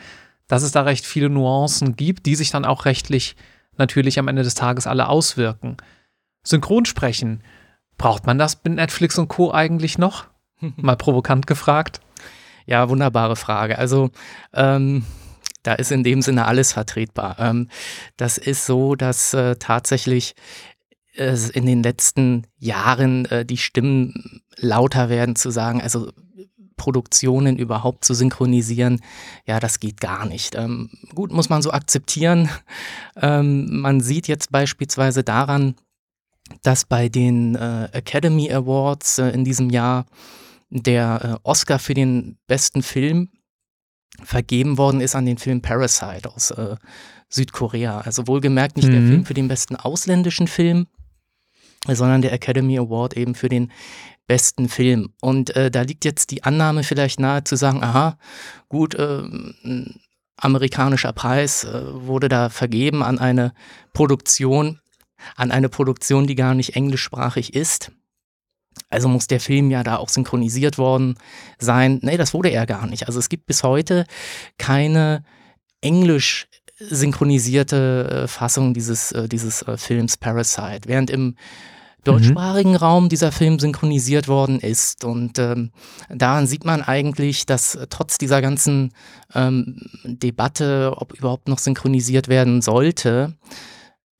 dass 0.47 0.63
es 0.63 0.73
da 0.73 0.83
recht 0.83 1.07
viele 1.07 1.31
Nuancen 1.31 1.97
gibt, 1.97 2.27
die 2.27 2.35
sich 2.35 2.51
dann 2.51 2.65
auch 2.65 2.85
rechtlich 2.85 3.37
natürlich 3.77 4.19
am 4.19 4.29
Ende 4.29 4.43
des 4.43 4.55
Tages 4.55 4.87
alle 4.87 5.09
auswirken. 5.09 5.77
Synchronsprechen, 6.45 7.43
braucht 7.97 8.27
man 8.27 8.39
das 8.39 8.61
mit 8.65 8.75
Netflix 8.75 9.19
und 9.19 9.29
Co. 9.29 9.53
eigentlich 9.53 9.99
noch? 9.99 10.27
Mal 10.77 10.97
provokant 10.97 11.47
gefragt. 11.47 12.01
Ja, 12.69 12.91
wunderbare 12.91 13.35
Frage. 13.35 13.79
Also 13.79 14.11
ähm, 14.53 15.03
da 15.63 15.73
ist 15.73 15.91
in 15.91 16.05
dem 16.05 16.21
Sinne 16.21 16.45
alles 16.45 16.75
vertretbar. 16.75 17.37
Ähm, 17.39 17.71
das 18.19 18.37
ist 18.37 18.67
so, 18.67 18.95
dass 18.95 19.33
äh, 19.33 19.57
tatsächlich 19.57 20.35
äh, 21.17 21.35
in 21.55 21.65
den 21.65 21.83
letzten 21.83 22.47
Jahren 22.59 23.25
äh, 23.25 23.47
die 23.47 23.57
Stimmen 23.57 24.43
lauter 24.57 25.09
werden 25.09 25.35
zu 25.35 25.49
sagen, 25.49 25.81
also 25.81 26.13
Produktionen 26.77 27.59
überhaupt 27.59 28.05
zu 28.05 28.13
synchronisieren, 28.13 29.01
ja, 29.47 29.61
das 29.61 29.81
geht 29.81 29.99
gar 29.99 30.27
nicht. 30.27 30.55
Ähm, 30.55 30.91
gut, 31.15 31.33
muss 31.33 31.49
man 31.49 31.63
so 31.63 31.73
akzeptieren. 31.73 32.51
Ähm, 33.21 33.81
man 33.81 34.01
sieht 34.01 34.29
jetzt 34.29 34.53
beispielsweise 34.53 35.25
daran, 35.25 35.75
dass 36.63 36.85
bei 36.85 37.09
den 37.09 37.57
äh, 37.57 37.89
Academy 37.91 38.53
Awards 38.53 39.19
äh, 39.19 39.31
in 39.31 39.43
diesem 39.43 39.71
Jahr 39.71 40.07
der 40.71 41.21
äh, 41.23 41.49
Oscar 41.49 41.79
für 41.79 41.95
den 41.95 42.39
besten 42.47 42.83
Film 42.83 43.31
vergeben 44.23 44.79
worden 44.79 45.01
ist 45.01 45.15
an 45.15 45.27
den 45.27 45.39
Film 45.39 45.63
Parasite 45.63 46.31
aus 46.31 46.51
äh, 46.51 46.77
Südkorea. 47.29 48.01
Also 48.01 48.27
wohlgemerkt 48.27 48.77
nicht 48.77 48.89
mhm. 48.89 48.93
der 48.93 49.03
Film 49.03 49.25
für 49.25 49.35
den 49.35 49.49
besten 49.49 49.77
ausländischen 49.77 50.49
Film, 50.49 50.87
sondern 51.87 52.23
der 52.23 52.33
Academy 52.33 52.79
Award 52.79 53.17
eben 53.17 53.35
für 53.35 53.49
den 53.49 53.71
besten 54.27 54.69
Film. 54.69 55.13
Und 55.21 55.55
äh, 55.57 55.71
da 55.71 55.83
liegt 55.83 56.05
jetzt 56.05 56.31
die 56.31 56.45
Annahme 56.45 56.85
vielleicht 56.85 57.21
nahe 57.21 57.45
zu 57.45 57.57
sagen, 57.57 57.83
aha, 57.83 58.19
gut, 58.69 58.95
äh, 58.95 59.23
amerikanischer 60.37 61.13
Preis 61.13 61.65
äh, 61.65 61.83
wurde 61.93 62.29
da 62.29 62.49
vergeben 62.49 63.03
an 63.03 63.19
eine 63.19 63.53
Produktion, 63.93 64.81
an 65.37 65.51
eine 65.51 65.69
Produktion, 65.69 66.27
die 66.27 66.35
gar 66.35 66.55
nicht 66.55 66.77
englischsprachig 66.77 67.55
ist. 67.55 67.91
Also 68.89 69.09
muss 69.09 69.27
der 69.27 69.41
Film 69.41 69.71
ja 69.71 69.83
da 69.83 69.97
auch 69.97 70.09
synchronisiert 70.09 70.79
worden 70.79 71.19
sein. 71.59 71.99
Nee, 72.03 72.17
das 72.17 72.35
wurde 72.35 72.51
er 72.51 72.67
gar 72.67 72.87
nicht. 72.87 73.07
Also 73.07 73.19
es 73.19 73.29
gibt 73.29 73.47
bis 73.47 73.63
heute 73.63 74.05
keine 74.59 75.25
englisch 75.81 76.49
synchronisierte 76.79 78.25
äh, 78.25 78.29
Fassung 78.29 78.75
dieses, 78.75 79.13
äh, 79.13 79.29
dieses 79.29 79.63
äh, 79.63 79.77
Films 79.77 80.17
Parasite. 80.17 80.83
Während 80.87 81.11
im 81.11 81.37
deutschsprachigen 82.05 82.71
mhm. 82.71 82.77
Raum 82.77 83.09
dieser 83.09 83.33
Film 83.33 83.59
synchronisiert 83.59 84.29
worden 84.29 84.61
ist. 84.61 85.05
Und 85.05 85.39
ähm, 85.39 85.73
daran 86.09 86.47
sieht 86.47 86.65
man 86.65 86.83
eigentlich, 86.83 87.45
dass 87.47 87.79
trotz 87.91 88.19
dieser 88.19 88.41
ganzen 88.41 88.93
ähm, 89.35 89.81
Debatte, 90.05 90.95
ob 90.97 91.13
überhaupt 91.13 91.49
noch 91.49 91.59
synchronisiert 91.59 92.29
werden 92.29 92.63
sollte, 92.63 93.35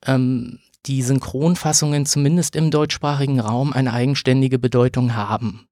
ähm, 0.05 0.59
die 0.85 1.01
Synchronfassungen 1.01 2.05
zumindest 2.05 2.55
im 2.55 2.71
deutschsprachigen 2.71 3.39
Raum 3.39 3.73
eine 3.73 3.93
eigenständige 3.93 4.59
Bedeutung 4.59 5.15
haben. 5.15 5.67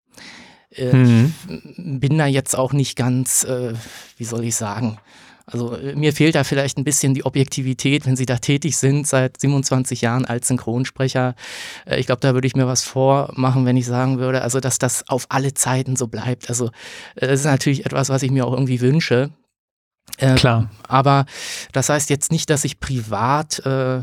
Äh, 0.71 0.93
mhm. 0.93 1.33
Bin 1.99 2.17
da 2.17 2.25
jetzt 2.25 2.57
auch 2.57 2.73
nicht 2.73 2.95
ganz, 2.95 3.43
äh, 3.45 3.73
wie 4.17 4.25
soll 4.25 4.43
ich 4.43 4.55
sagen, 4.55 4.97
also 5.49 5.75
äh, 5.75 5.95
mir 5.95 6.11
fehlt 6.11 6.35
da 6.35 6.43
vielleicht 6.43 6.77
ein 6.77 6.83
bisschen 6.83 7.13
die 7.13 7.25
Objektivität, 7.25 8.05
wenn 8.05 8.17
Sie 8.17 8.25
da 8.25 8.37
tätig 8.37 8.77
sind 8.77 9.07
seit 9.07 9.39
27 9.39 10.01
Jahren 10.01 10.25
als 10.25 10.47
Synchronsprecher. 10.47 11.35
Äh, 11.85 11.99
ich 11.99 12.05
glaube, 12.05 12.19
da 12.19 12.33
würde 12.33 12.47
ich 12.47 12.55
mir 12.55 12.67
was 12.67 12.83
vormachen, 12.83 13.65
wenn 13.65 13.77
ich 13.77 13.85
sagen 13.85 14.19
würde, 14.19 14.41
also 14.41 14.59
dass 14.59 14.77
das 14.77 15.07
auf 15.07 15.25
alle 15.29 15.53
Zeiten 15.53 15.95
so 15.95 16.07
bleibt. 16.07 16.49
Also 16.49 16.67
äh, 17.15 17.27
das 17.27 17.39
ist 17.39 17.45
natürlich 17.45 17.85
etwas, 17.85 18.09
was 18.09 18.23
ich 18.23 18.31
mir 18.31 18.45
auch 18.45 18.51
irgendwie 18.51 18.81
wünsche. 18.81 19.29
Äh, 20.17 20.35
Klar. 20.35 20.69
Aber 20.87 21.25
das 21.71 21.87
heißt 21.87 22.09
jetzt 22.09 22.31
nicht, 22.31 22.49
dass 22.49 22.65
ich 22.65 22.81
privat 22.81 23.59
äh, 23.65 24.01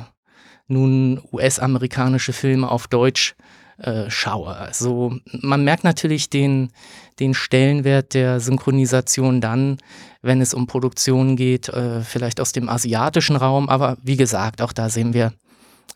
nun 0.67 1.21
US-amerikanische 1.33 2.33
Filme 2.33 2.71
auf 2.71 2.87
Deutsch 2.87 3.35
äh, 3.79 4.09
schaue. 4.09 4.57
Also 4.57 5.19
man 5.33 5.65
merkt 5.65 5.85
natürlich 5.85 6.31
den, 6.31 6.71
den 7.19 7.35
Stellenwert 7.35 8.15
der 8.15 8.41
Synchronisation 8.41 9.41
dann, 9.41 9.79
wenn 10.23 10.41
es 10.41 10.55
um 10.55 10.67
Produktionen 10.67 11.37
geht, 11.37 11.69
äh, 11.69 12.03
vielleicht 12.03 12.41
aus 12.41 12.53
dem 12.53 12.69
asiatischen 12.69 13.37
Raum. 13.37 13.69
Aber 13.69 13.97
wie 14.03 14.17
gesagt, 14.17 14.63
auch 14.63 14.73
da 14.73 14.89
sehen 14.89 15.13
wir, 15.13 15.33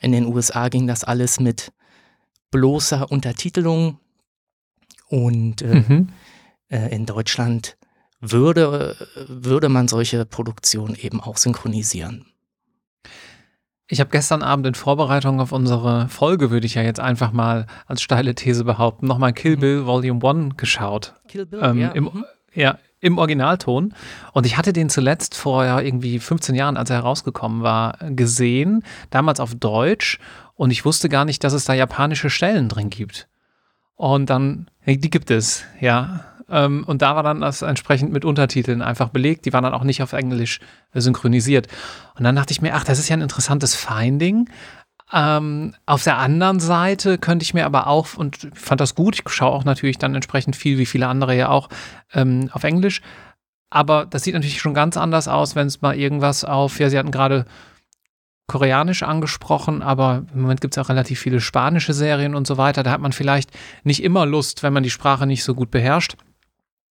in 0.01 0.13
den 0.13 0.27
USA 0.27 0.69
ging 0.69 0.87
das 0.87 1.05
alles 1.05 1.41
mit 1.41 1.73
bloßer 2.51 3.11
Untertitelung 3.11 3.99
und 5.09 5.63
äh, 5.63 5.85
mhm. 5.89 6.09
äh, 6.69 6.95
in 6.95 7.07
Deutschland 7.07 7.77
würde, 8.21 8.97
würde 9.29 9.69
man 9.69 9.87
solche 9.87 10.25
Produktionen 10.25 10.97
eben 10.97 11.21
auch 11.21 11.37
synchronisieren. 11.37 12.27
Ich 13.91 14.01
habe 14.01 14.11
gestern 14.11 14.43
Abend 14.43 14.67
in 14.67 14.75
Vorbereitung 14.75 15.41
auf 15.41 15.51
unsere 15.51 16.09
Folge, 16.09 16.51
würde 16.51 16.67
ich 16.67 16.75
ja 16.75 16.83
jetzt 16.83 17.01
einfach 17.01 17.33
mal 17.33 17.67
als 17.87 18.03
steile 18.03 18.35
These 18.35 18.65
behaupten, 18.65 19.07
nochmal 19.07 19.33
Kill 19.33 19.57
mhm. 19.57 19.61
Bill 19.61 19.87
Volume 19.87 20.21
1 20.23 20.57
geschaut. 20.59 21.15
Kill 21.27 21.47
Bill, 21.47 21.61
ähm, 21.63 21.79
ja. 21.79 21.89
Im, 21.93 22.05
mhm. 22.05 22.25
ja. 22.53 22.79
im 23.01 23.17
Originalton. 23.17 23.95
Und 24.35 24.45
ich 24.45 24.59
hatte 24.59 24.75
den 24.75 24.91
zuletzt 24.91 25.35
vor 25.35 25.65
ja, 25.65 25.81
irgendwie 25.81 26.19
15 26.19 26.55
Jahren, 26.55 26.77
als 26.77 26.91
er 26.91 26.97
herausgekommen 26.97 27.63
war, 27.63 27.97
gesehen, 28.11 28.85
damals 29.09 29.41
auf 29.41 29.55
Deutsch. 29.55 30.19
Und 30.55 30.71
ich 30.71 30.85
wusste 30.85 31.09
gar 31.09 31.25
nicht, 31.25 31.43
dass 31.43 31.55
es 31.55 31.65
da 31.65 31.73
japanische 31.73 32.29
Stellen 32.29 32.69
drin 32.69 32.91
gibt. 32.91 33.27
Und 33.97 34.29
dann, 34.29 34.71
die 34.85 35.11
gibt 35.11 35.31
es, 35.31 35.65
ja. 35.81 36.25
Ähm, 36.49 36.85
und 36.87 37.03
da 37.03 37.17
war 37.17 37.23
dann 37.23 37.41
das 37.41 37.63
entsprechend 37.63 38.13
mit 38.13 38.25
Untertiteln 38.25 38.83
einfach 38.83 39.09
belegt. 39.09 39.45
Die 39.47 39.53
waren 39.53 39.65
dann 39.65 39.75
auch 39.75 39.85
nicht 39.85 40.03
auf 40.03 40.13
Englisch 40.13 40.61
synchronisiert. 40.95 41.69
Und 42.17 42.25
dann 42.25 42.37
dachte 42.37 42.53
ich 42.53 42.63
mir, 42.63 42.75
ach, 42.75 42.85
das 42.85 42.99
ist 42.99 43.09
ja 43.09 43.17
ein 43.17 43.23
interessantes 43.23 43.75
Finding. 43.75 44.49
Ähm, 45.13 45.75
auf 45.87 46.05
der 46.05 46.19
anderen 46.19 46.61
Seite 46.61 47.19
könnte 47.19 47.43
ich 47.43 47.55
mir 47.55 47.65
aber 47.65 47.87
auch, 47.87 48.15
und 48.15 48.51
fand 48.55 48.81
das 48.81 48.95
gut, 48.95 49.17
ich 49.19 49.29
schaue 49.33 49.53
auch 49.53 49.65
natürlich 49.65 49.99
dann 49.99 50.15
entsprechend 50.15 50.55
viel, 50.55 50.79
wie 50.79 50.87
viele 50.87 51.07
andere 51.07 51.35
ja 51.35 51.49
auch, 51.49 51.69
ähm, 52.13 52.51
auf 52.53 52.65
Englisch. 52.65 53.01
Aber 53.71 54.07
das 54.07 54.25
sieht 54.25 54.35
natürlich 54.35 54.61
schon 54.61 54.75
ganz 54.75 54.97
anders 54.97 55.29
aus, 55.29 55.55
wenn 55.55 55.67
es 55.67 55.81
mal 55.81 55.97
irgendwas 55.97 56.45
auf, 56.45 56.79
ja, 56.81 56.91
Sie 56.91 56.99
hatten 56.99 57.11
gerade 57.11 57.47
Koreanisch 58.47 59.03
angesprochen, 59.03 59.83
aber 59.83 60.25
im 60.33 60.41
Moment 60.41 60.63
gibt 60.63 60.75
es 60.75 60.83
auch 60.83 60.89
relativ 60.89 61.21
viele 61.21 61.39
spanische 61.39 61.93
Serien 61.93 62.35
und 62.35 62.47
so 62.47 62.57
weiter. 62.57 62.83
Da 62.83 62.91
hat 62.91 63.01
man 63.03 63.13
vielleicht 63.13 63.51
nicht 63.85 64.03
immer 64.03 64.25
Lust, 64.25 64.63
wenn 64.63 64.73
man 64.73 64.83
die 64.83 64.91
Sprache 64.91 65.27
nicht 65.27 65.45
so 65.45 65.55
gut 65.55 65.71
beherrscht, 65.71 66.17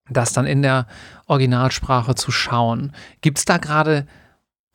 das 0.09 0.33
dann 0.33 0.45
in 0.45 0.61
der 0.61 0.87
Originalsprache 1.25 2.15
zu 2.15 2.31
schauen. 2.31 2.93
Gibt 3.21 3.39
es 3.39 3.45
da 3.45 3.57
gerade 3.57 4.07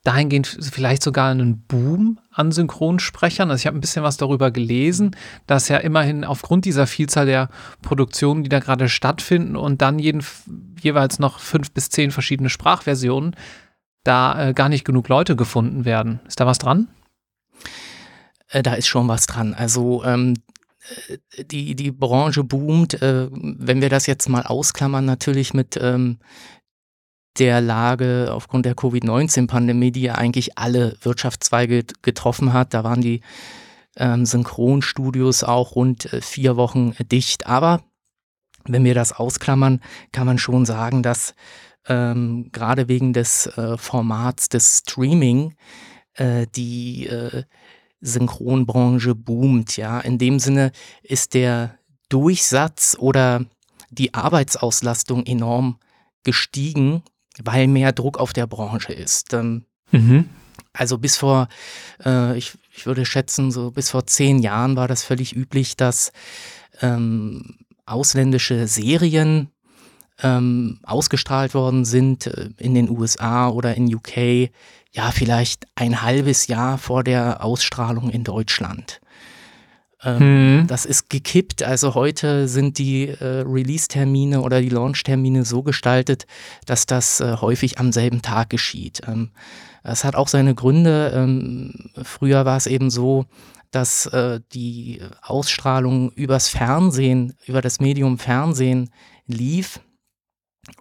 dahingehend 0.03 0.47
vielleicht 0.71 1.01
sogar 1.01 1.31
einen 1.31 1.65
Boom 1.65 2.19
an 2.29 2.51
Synchronsprechern. 2.51 3.49
Also 3.49 3.61
ich 3.61 3.67
habe 3.67 3.77
ein 3.77 3.81
bisschen 3.81 4.03
was 4.03 4.17
darüber 4.17 4.51
gelesen, 4.51 5.15
dass 5.47 5.69
ja 5.69 5.77
immerhin 5.77 6.25
aufgrund 6.25 6.65
dieser 6.65 6.87
Vielzahl 6.87 7.25
der 7.25 7.49
Produktionen, 7.81 8.43
die 8.43 8.49
da 8.49 8.59
gerade 8.59 8.89
stattfinden 8.89 9.55
und 9.55 9.81
dann 9.81 9.99
jeden, 9.99 10.23
jeweils 10.81 11.19
noch 11.19 11.39
fünf 11.39 11.71
bis 11.71 11.89
zehn 11.89 12.11
verschiedene 12.11 12.49
Sprachversionen, 12.49 13.35
da 14.03 14.49
äh, 14.49 14.53
gar 14.53 14.67
nicht 14.67 14.83
genug 14.83 15.07
Leute 15.07 15.37
gefunden 15.37 15.85
werden. 15.85 16.19
Ist 16.27 16.41
da 16.41 16.45
was 16.45 16.57
dran? 16.57 16.89
Äh, 18.49 18.61
da 18.61 18.73
ist 18.73 18.87
schon 18.87 19.07
was 19.07 19.25
dran. 19.25 19.53
Also 19.53 20.03
ähm, 20.03 20.33
äh, 20.33 20.39
die, 21.37 21.75
die 21.75 21.91
Branche 21.91 22.43
boomt. 22.43 23.01
Äh, 23.01 23.29
wenn 23.31 23.81
wir 23.81 23.89
das 23.89 24.05
jetzt 24.07 24.29
mal 24.29 24.43
ausklammern, 24.43 25.05
natürlich 25.05 25.53
mit 25.53 25.77
ähm, 25.81 26.19
der 27.39 27.61
Lage 27.61 28.29
aufgrund 28.31 28.65
der 28.65 28.75
Covid-19-Pandemie, 28.75 29.91
die 29.91 30.03
ja 30.03 30.15
eigentlich 30.15 30.57
alle 30.57 30.95
Wirtschaftszweige 31.01 31.83
getroffen 32.01 32.53
hat. 32.53 32.73
Da 32.73 32.83
waren 32.83 33.01
die 33.01 33.21
ähm, 33.95 34.25
Synchronstudios 34.25 35.43
auch 35.43 35.75
rund 35.75 36.11
äh, 36.13 36.21
vier 36.21 36.57
Wochen 36.57 36.93
dicht. 37.11 37.47
Aber 37.47 37.83
wenn 38.65 38.83
wir 38.83 38.93
das 38.93 39.13
ausklammern, 39.13 39.81
kann 40.11 40.25
man 40.27 40.37
schon 40.37 40.65
sagen, 40.65 41.03
dass 41.03 41.33
ähm, 41.87 42.49
gerade 42.51 42.87
wegen 42.87 43.13
des 43.13 43.47
äh, 43.57 43.77
Formats 43.77 44.49
des 44.49 44.79
Streaming 44.79 45.55
äh, 46.13 46.47
die 46.55 47.07
äh, 47.07 47.43
Synchronbranche 48.05 49.15
boomt. 49.15 49.77
Ja, 49.77 49.99
in 49.99 50.17
dem 50.17 50.39
Sinne 50.39 50.71
ist 51.01 51.33
der 51.33 51.77
Durchsatz 52.09 52.95
oder 52.99 53.45
die 53.89 54.13
Arbeitsauslastung 54.13 55.25
enorm 55.25 55.77
gestiegen 56.23 57.03
weil 57.41 57.67
mehr 57.67 57.91
Druck 57.91 58.17
auf 58.17 58.33
der 58.33 58.47
Branche 58.47 58.93
ist. 58.93 59.33
Ähm, 59.33 59.65
mhm. 59.91 60.29
Also 60.71 60.97
bis 60.97 61.17
vor, 61.17 61.47
äh, 62.03 62.37
ich, 62.37 62.53
ich 62.75 62.85
würde 62.85 63.05
schätzen, 63.05 63.51
so 63.51 63.71
bis 63.71 63.89
vor 63.89 64.07
zehn 64.07 64.39
Jahren 64.39 64.75
war 64.75 64.87
das 64.87 65.03
völlig 65.03 65.35
üblich, 65.35 65.75
dass 65.77 66.11
ähm, 66.81 67.57
ausländische 67.85 68.67
Serien 68.67 69.49
ähm, 70.21 70.79
ausgestrahlt 70.83 71.53
worden 71.53 71.85
sind 71.85 72.27
äh, 72.27 72.49
in 72.57 72.73
den 72.73 72.89
USA 72.89 73.49
oder 73.49 73.75
in 73.75 73.93
UK, 73.93 74.51
ja, 74.93 75.11
vielleicht 75.11 75.65
ein 75.75 76.03
halbes 76.03 76.47
Jahr 76.47 76.77
vor 76.77 77.03
der 77.03 77.43
Ausstrahlung 77.43 78.09
in 78.09 78.23
Deutschland. 78.23 79.01
Ähm, 80.03 80.19
hm. 80.19 80.67
Das 80.67 80.85
ist 80.85 81.09
gekippt. 81.09 81.63
Also 81.63 81.95
heute 81.95 82.47
sind 82.47 82.77
die 82.77 83.07
äh, 83.07 83.41
Release-Termine 83.41 84.41
oder 84.41 84.61
die 84.61 84.69
Launch-Termine 84.69 85.45
so 85.45 85.63
gestaltet, 85.63 86.27
dass 86.65 86.85
das 86.85 87.19
äh, 87.19 87.37
häufig 87.41 87.79
am 87.79 87.91
selben 87.91 88.21
Tag 88.21 88.49
geschieht. 88.49 89.01
Ähm, 89.07 89.31
das 89.83 90.03
hat 90.03 90.15
auch 90.15 90.27
seine 90.27 90.53
Gründe. 90.53 91.11
Ähm, 91.15 91.89
früher 92.03 92.45
war 92.45 92.57
es 92.57 92.67
eben 92.67 92.89
so, 92.89 93.25
dass 93.71 94.05
äh, 94.07 94.41
die 94.53 95.01
Ausstrahlung 95.23 96.11
übers 96.11 96.49
Fernsehen, 96.49 97.35
über 97.47 97.61
das 97.61 97.79
Medium 97.79 98.19
Fernsehen 98.19 98.91
lief 99.25 99.79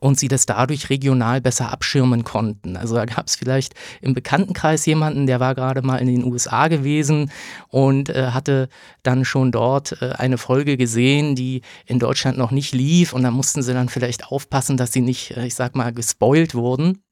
und 0.00 0.18
sie 0.18 0.28
das 0.28 0.46
dadurch 0.46 0.90
regional 0.90 1.40
besser 1.40 1.72
abschirmen 1.72 2.22
konnten. 2.24 2.76
Also 2.76 2.94
da 2.94 3.04
gab 3.04 3.26
es 3.26 3.36
vielleicht 3.36 3.74
im 4.00 4.14
Bekanntenkreis 4.14 4.86
jemanden, 4.86 5.26
der 5.26 5.40
war 5.40 5.54
gerade 5.54 5.82
mal 5.82 5.96
in 5.96 6.06
den 6.06 6.24
USA 6.24 6.68
gewesen 6.68 7.32
und 7.68 8.08
äh, 8.08 8.28
hatte 8.28 8.68
dann 9.02 9.24
schon 9.24 9.50
dort 9.50 10.00
äh, 10.00 10.12
eine 10.12 10.38
Folge 10.38 10.76
gesehen, 10.76 11.34
die 11.34 11.62
in 11.86 11.98
Deutschland 11.98 12.38
noch 12.38 12.52
nicht 12.52 12.72
lief 12.72 13.12
und 13.12 13.24
da 13.24 13.30
mussten 13.30 13.62
sie 13.62 13.74
dann 13.74 13.88
vielleicht 13.88 14.26
aufpassen, 14.26 14.76
dass 14.76 14.92
sie 14.92 15.00
nicht, 15.00 15.36
äh, 15.36 15.46
ich 15.46 15.54
sag 15.54 15.74
mal, 15.74 15.92
gespoilt 15.92 16.54
wurden. 16.54 17.02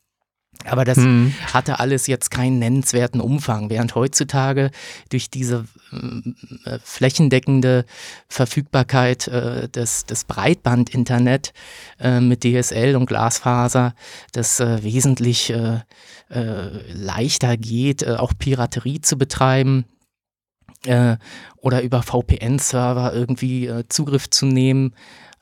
Aber 0.67 0.85
das 0.85 0.99
mhm. 0.99 1.35
hatte 1.53 1.81
alles 1.81 2.07
jetzt 2.07 2.31
keinen 2.31 2.59
nennenswerten 2.59 3.21
Umfang, 3.21 3.71
während 3.71 3.95
heutzutage 3.95 4.71
durch 5.09 5.31
diese 5.31 5.65
äh, 5.93 6.79
flächendeckende 6.85 7.85
Verfügbarkeit 8.29 9.29
äh, 9.29 9.69
des, 9.69 10.05
des 10.05 10.25
Breitband-Internet 10.25 11.53
äh, 11.99 12.21
mit 12.21 12.45
DSL 12.45 12.97
und 12.97 13.07
Glasfaser 13.07 13.95
das 14.33 14.61
äh, 14.61 14.83
wesentlich 14.83 15.51
äh, 15.51 15.81
äh, 16.29 16.93
leichter 16.93 17.57
geht, 17.57 18.07
auch 18.07 18.33
Piraterie 18.39 19.01
zu 19.01 19.17
betreiben 19.17 19.85
oder 21.57 21.83
über 21.83 22.03
VPN-Server 22.03 23.13
irgendwie 23.13 23.71
Zugriff 23.91 24.31
zu 24.31 24.47
nehmen 24.47 24.95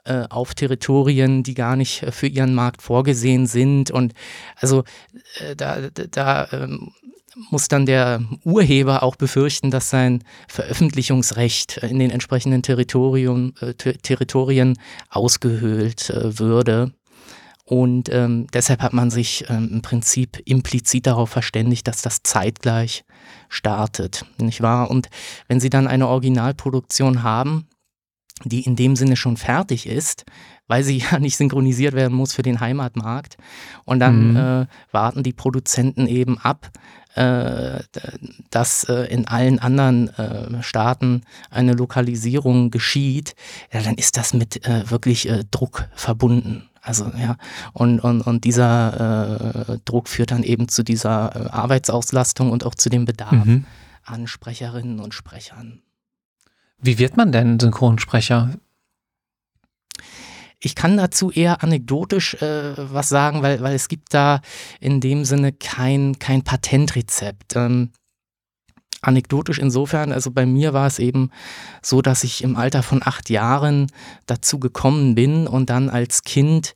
äh, 0.09 0.27
auf 0.31 0.55
Territorien, 0.55 1.43
die 1.43 1.55
gar 1.55 1.77
nicht 1.77 2.03
äh, 2.03 2.13
für 2.13 2.27
ihren 2.27 2.55
Markt 2.55 2.83
vorgesehen 2.83 3.47
sind. 3.47 3.91
Und 3.91 4.15
also 4.57 4.85
äh, 5.41 5.55
da, 5.55 5.91
da 5.91 6.49
ähm, 6.53 6.93
muss 7.51 7.69
dann 7.69 7.87
der 7.87 8.23
Urheber 8.45 9.03
auch 9.03 9.17
befürchten, 9.17 9.71
dass 9.71 9.91
sein 9.91 10.25
Veröffentlichungsrecht 10.49 11.79
in 11.79 11.99
den 11.99 12.11
entsprechenden 12.11 12.63
Territorium, 12.63 13.55
äh, 13.61 13.75
Territorien 13.75 14.79
ausgehöhlt 15.11 16.11
äh, 16.11 16.39
würde. 16.39 16.93
Und 17.65 18.09
ähm, 18.11 18.47
deshalb 18.53 18.81
hat 18.81 18.95
man 18.95 19.11
sich 19.11 19.45
ähm, 19.51 19.69
im 19.71 19.83
Prinzip 19.83 20.41
implizit 20.47 21.07
darauf 21.07 21.29
verständigt, 21.29 21.87
dass 21.87 22.01
das 22.01 22.23
zeitgleich 22.23 23.05
startet, 23.51 24.25
nicht 24.39 24.63
wahr? 24.63 24.91
Und 24.91 25.11
wenn 25.49 25.61
Sie 25.61 25.69
dann 25.69 25.87
eine 25.87 26.09
Originalproduktion 26.09 27.23
haben, 27.23 27.68
die 28.45 28.63
in 28.63 28.77
dem 28.77 28.97
Sinne 28.97 29.17
schon 29.17 29.37
fertig 29.37 29.87
ist, 29.87 30.25
weil 30.67 30.85
sie 30.85 30.99
ja 31.11 31.19
nicht 31.19 31.37
synchronisiert 31.37 31.95
werden 31.95 32.17
muss 32.17 32.35
für 32.35 32.43
den 32.43 32.61
Heimatmarkt. 32.61 33.37
Und 33.85 34.01
dann 34.01 34.31
mhm. 34.31 34.37
äh, 34.37 34.67
warten 34.93 35.23
die 35.23 35.33
Produzenten 35.33 36.07
eben 36.07 36.39
ab, 36.39 36.71
äh, 37.15 37.81
dass 38.51 38.85
äh, 38.85 39.07
in 39.07 39.27
allen 39.27 39.59
anderen 39.59 40.09
äh, 40.17 40.63
Staaten 40.63 41.23
eine 41.51 41.73
Lokalisierung 41.73 42.71
geschieht. 42.71 43.35
Ja, 43.73 43.83
dann 43.83 43.97
ist 43.97 44.17
das 44.17 44.35
mit 44.35 44.65
äh, 44.67 44.89
wirklich 44.89 45.29
äh, 45.29 45.43
Druck 45.51 45.89
verbunden. 45.95 46.69
Also 46.81 47.11
ja, 47.21 47.37
und, 47.73 48.01
und, 48.01 48.23
und 48.23 48.45
dieser 48.45 49.79
Druck 49.85 50.09
führt 50.09 50.31
dann 50.31 50.43
eben 50.43 50.69
zu 50.69 50.83
dieser 50.83 51.53
Arbeitsauslastung 51.53 52.51
und 52.51 52.65
auch 52.65 52.75
zu 52.75 52.89
dem 52.89 53.05
Bedarf 53.05 53.45
mhm. 53.45 53.67
an 54.05 54.27
Sprecherinnen 54.27 54.99
und 55.01 55.13
Sprechern. 55.13 55.83
Wie 56.81 56.99
wird 56.99 57.17
man 57.17 57.33
denn 57.33 57.59
Synchronsprecher? 57.59 58.57
Ich 60.61 60.75
kann 60.75 60.97
dazu 60.97 61.31
eher 61.31 61.63
anekdotisch 61.63 62.35
äh, 62.35 62.75
was 62.77 63.09
sagen, 63.09 63.43
weil, 63.43 63.61
weil 63.61 63.75
es 63.75 63.89
gibt 63.89 64.13
da 64.13 64.41
in 64.81 65.01
dem 65.01 65.25
Sinne 65.25 65.53
kein, 65.53 66.19
kein 66.19 66.43
Patentrezept. 66.43 67.55
Ähm, 67.55 67.91
anekdotisch 69.01 69.59
insofern, 69.59 70.13
also 70.13 70.33
bei 70.33 70.47
mir 70.47 70.73
war 70.73 70.87
es 70.87 70.99
eben 70.99 71.31
so, 71.83 72.03
dass 72.03 72.25
ich 72.25 72.43
im 72.43 72.57
Alter 72.57 72.83
von 72.83 73.03
acht 73.05 73.31
Jahren 73.31 73.87
dazu 74.27 74.59
gekommen 74.59 75.15
bin 75.15 75.47
und 75.47 75.71
dann 75.71 75.89
als 75.89 76.23
Kind 76.23 76.75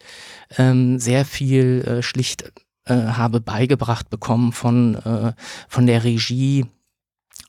ähm, 0.57 1.01
sehr 1.01 1.25
viel 1.25 1.83
äh, 1.85 2.03
schlicht 2.03 2.53
äh, 2.85 2.95
habe 2.95 3.41
beigebracht 3.41 4.11
bekommen 4.11 4.53
von, 4.53 4.95
äh, 4.95 5.33
von 5.69 5.87
der 5.87 6.05
Regie 6.05 6.67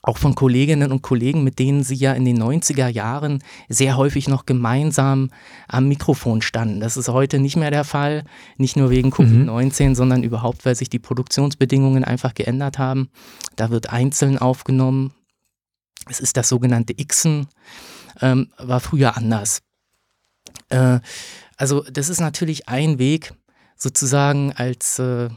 auch 0.04 0.18
von 0.18 0.36
Kolleginnen 0.36 0.92
und 0.92 1.02
Kollegen, 1.02 1.44
mit 1.46 1.60
denen 1.60 1.84
sie 1.84 1.96
ja 1.96 2.12
in 2.14 2.26
den 2.26 2.42
90er 2.42 2.90
Jahren 2.90 3.42
sehr 3.70 3.96
häufig 3.96 4.28
noch 4.28 4.46
gemeinsam 4.46 5.32
am 5.70 5.88
Mikrofon 5.88 6.42
standen. 6.42 6.82
Das 6.82 6.98
ist 6.98 7.08
heute 7.08 7.40
nicht 7.40 7.56
mehr 7.56 7.72
der 7.72 7.86
Fall, 7.86 8.26
nicht 8.58 8.76
nur 8.76 8.90
wegen 8.90 9.12
Covid-19, 9.12 9.90
mhm. 9.90 9.96
sondern 9.96 10.24
überhaupt, 10.24 10.66
weil 10.66 10.76
sich 10.76 10.90
die 10.90 11.00
Produktionsbedingungen 11.00 12.04
einfach 12.04 12.34
geändert 12.34 12.78
haben. 12.78 13.10
Da 13.56 13.70
wird 13.70 13.92
einzeln 13.92 14.38
aufgenommen. 14.38 15.14
Es 16.10 16.20
ist 16.20 16.36
das 16.36 16.50
sogenannte 16.50 16.94
Xen, 16.94 17.48
ähm, 18.22 18.50
war 18.58 18.82
früher 18.82 19.16
anders. 19.16 19.62
Äh, 20.68 21.00
also 21.56 21.82
das 21.90 22.10
ist 22.10 22.20
natürlich 22.20 22.68
ein 22.68 23.00
Weg, 23.00 23.34
sozusagen 23.78 24.52
als 24.52 25.00
äh, 25.00 25.30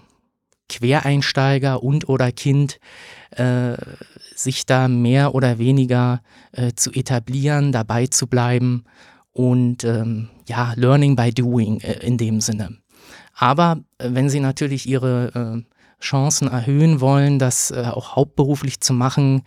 Quereinsteiger 0.68 1.84
und 1.84 2.08
oder 2.08 2.32
Kind 2.32 2.80
äh, 3.30 3.76
sich 4.36 4.66
da 4.66 4.88
mehr 4.88 5.34
oder 5.34 5.58
weniger 5.58 6.22
äh, 6.52 6.72
zu 6.74 6.92
etablieren, 6.92 7.72
dabei 7.72 8.06
zu 8.06 8.26
bleiben 8.26 8.84
und 9.32 9.84
ähm, 9.84 10.28
ja, 10.46 10.72
Learning 10.76 11.16
by 11.16 11.32
Doing 11.32 11.80
äh, 11.80 12.04
in 12.06 12.18
dem 12.18 12.40
Sinne. 12.40 12.76
Aber 13.34 13.78
äh, 13.98 14.08
wenn 14.12 14.28
Sie 14.28 14.40
natürlich 14.40 14.88
Ihre 14.88 15.64
äh, 15.64 16.02
Chancen 16.02 16.48
erhöhen 16.48 17.00
wollen, 17.00 17.38
das 17.38 17.70
äh, 17.70 17.84
auch 17.92 18.16
hauptberuflich 18.16 18.80
zu 18.80 18.92
machen, 18.92 19.42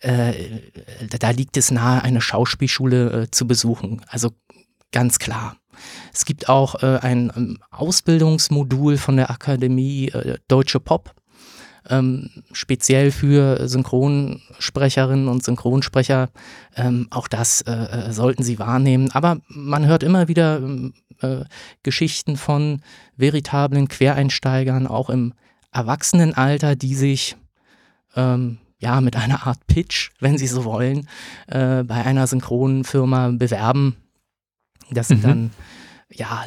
da 0.00 1.30
liegt 1.30 1.56
es 1.56 1.72
nahe, 1.72 2.04
eine 2.04 2.20
Schauspielschule 2.20 3.32
zu 3.32 3.48
besuchen. 3.48 4.00
Also 4.06 4.30
ganz 4.92 5.18
klar. 5.18 5.56
Es 6.12 6.24
gibt 6.24 6.48
auch 6.48 6.82
äh, 6.82 6.98
ein 6.98 7.32
ähm, 7.36 7.58
Ausbildungsmodul 7.70 8.96
von 8.96 9.16
der 9.16 9.30
Akademie 9.30 10.08
äh, 10.08 10.38
Deutsche 10.48 10.80
Pop, 10.80 11.14
ähm, 11.88 12.30
speziell 12.52 13.10
für 13.10 13.68
Synchronsprecherinnen 13.68 15.28
und 15.28 15.44
Synchronsprecher. 15.44 16.30
Ähm, 16.76 17.08
auch 17.10 17.28
das 17.28 17.62
äh, 17.62 17.72
äh 17.72 18.12
sollten 18.12 18.42
Sie 18.42 18.58
wahrnehmen. 18.58 19.10
Aber 19.12 19.38
man 19.48 19.86
hört 19.86 20.02
immer 20.02 20.28
wieder 20.28 20.58
ähm, 20.58 20.94
äh, 21.20 21.44
Geschichten 21.82 22.36
von 22.36 22.82
veritablen 23.16 23.88
Quereinsteigern, 23.88 24.86
auch 24.86 25.10
im 25.10 25.34
Erwachsenenalter, 25.72 26.76
die 26.76 26.94
sich 26.94 27.36
ähm, 28.16 28.58
ja 28.78 29.00
mit 29.00 29.16
einer 29.16 29.46
Art 29.46 29.66
Pitch, 29.66 30.10
wenn 30.20 30.38
Sie 30.38 30.46
so 30.46 30.64
wollen, 30.64 31.08
äh, 31.48 31.82
bei 31.84 32.04
einer 32.04 32.26
Synchronfirma 32.26 33.30
bewerben 33.32 33.96
das 34.90 35.08
sind 35.08 35.22
mhm. 35.22 35.26
dann 35.26 35.50
ja 36.10 36.46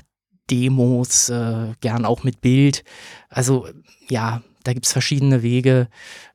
Demos, 0.50 1.30
äh, 1.30 1.74
gern 1.80 2.06
auch 2.06 2.24
mit 2.24 2.42
Bild. 2.42 2.84
Also 3.30 3.68
ja, 4.10 4.42
da 4.64 4.74
gibt 4.74 4.86
es 4.86 4.92
verschiedene 4.92 5.44
Wege, 5.44 5.88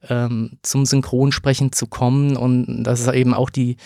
ähm, 0.09 0.59
zum 0.63 0.87
Synchronsprechen 0.87 1.73
zu 1.73 1.87
kommen. 1.87 2.37
Und 2.37 2.85
das 2.85 3.01
ist 3.01 3.13
eben 3.13 3.35
auch 3.35 3.51
die 3.51 3.77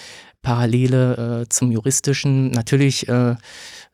Parallele 0.42 1.42
äh, 1.42 1.48
zum 1.48 1.70
juristischen. 1.70 2.50
Natürlich 2.50 3.08
äh, 3.08 3.36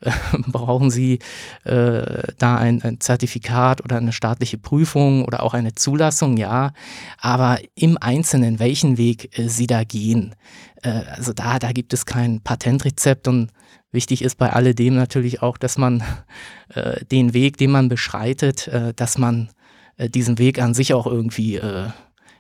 brauchen 0.46 0.90
Sie 0.90 1.18
äh, 1.64 2.22
da 2.38 2.56
ein, 2.56 2.82
ein, 2.82 3.00
Zertifikat 3.00 3.82
oder 3.82 3.96
eine 3.96 4.12
staatliche 4.12 4.58
Prüfung 4.58 5.24
oder 5.24 5.42
auch 5.42 5.54
eine 5.54 5.74
Zulassung, 5.74 6.36
ja. 6.36 6.72
Aber 7.18 7.58
im 7.74 7.98
Einzelnen, 8.00 8.58
welchen 8.58 8.98
Weg 8.98 9.38
äh, 9.38 9.48
Sie 9.48 9.66
da 9.66 9.84
gehen, 9.84 10.34
äh, 10.82 10.90
also 10.90 11.32
da, 11.32 11.58
da 11.58 11.72
gibt 11.72 11.92
es 11.92 12.06
kein 12.06 12.40
Patentrezept 12.40 13.28
und 13.28 13.50
Wichtig 13.92 14.20
ist 14.20 14.36
bei 14.36 14.52
alledem 14.52 14.94
natürlich 14.94 15.40
auch, 15.40 15.56
dass 15.56 15.78
man 15.78 16.02
äh, 16.74 17.02
den 17.06 17.32
Weg, 17.32 17.56
den 17.56 17.70
man 17.70 17.88
beschreitet, 17.88 18.68
äh, 18.68 18.92
dass 18.94 19.16
man 19.16 19.48
äh, 19.96 20.08
diesen 20.08 20.38
Weg 20.38 20.60
an 20.60 20.74
sich 20.74 20.94
auch 20.94 21.06
irgendwie 21.06 21.56
äh, 21.56 21.88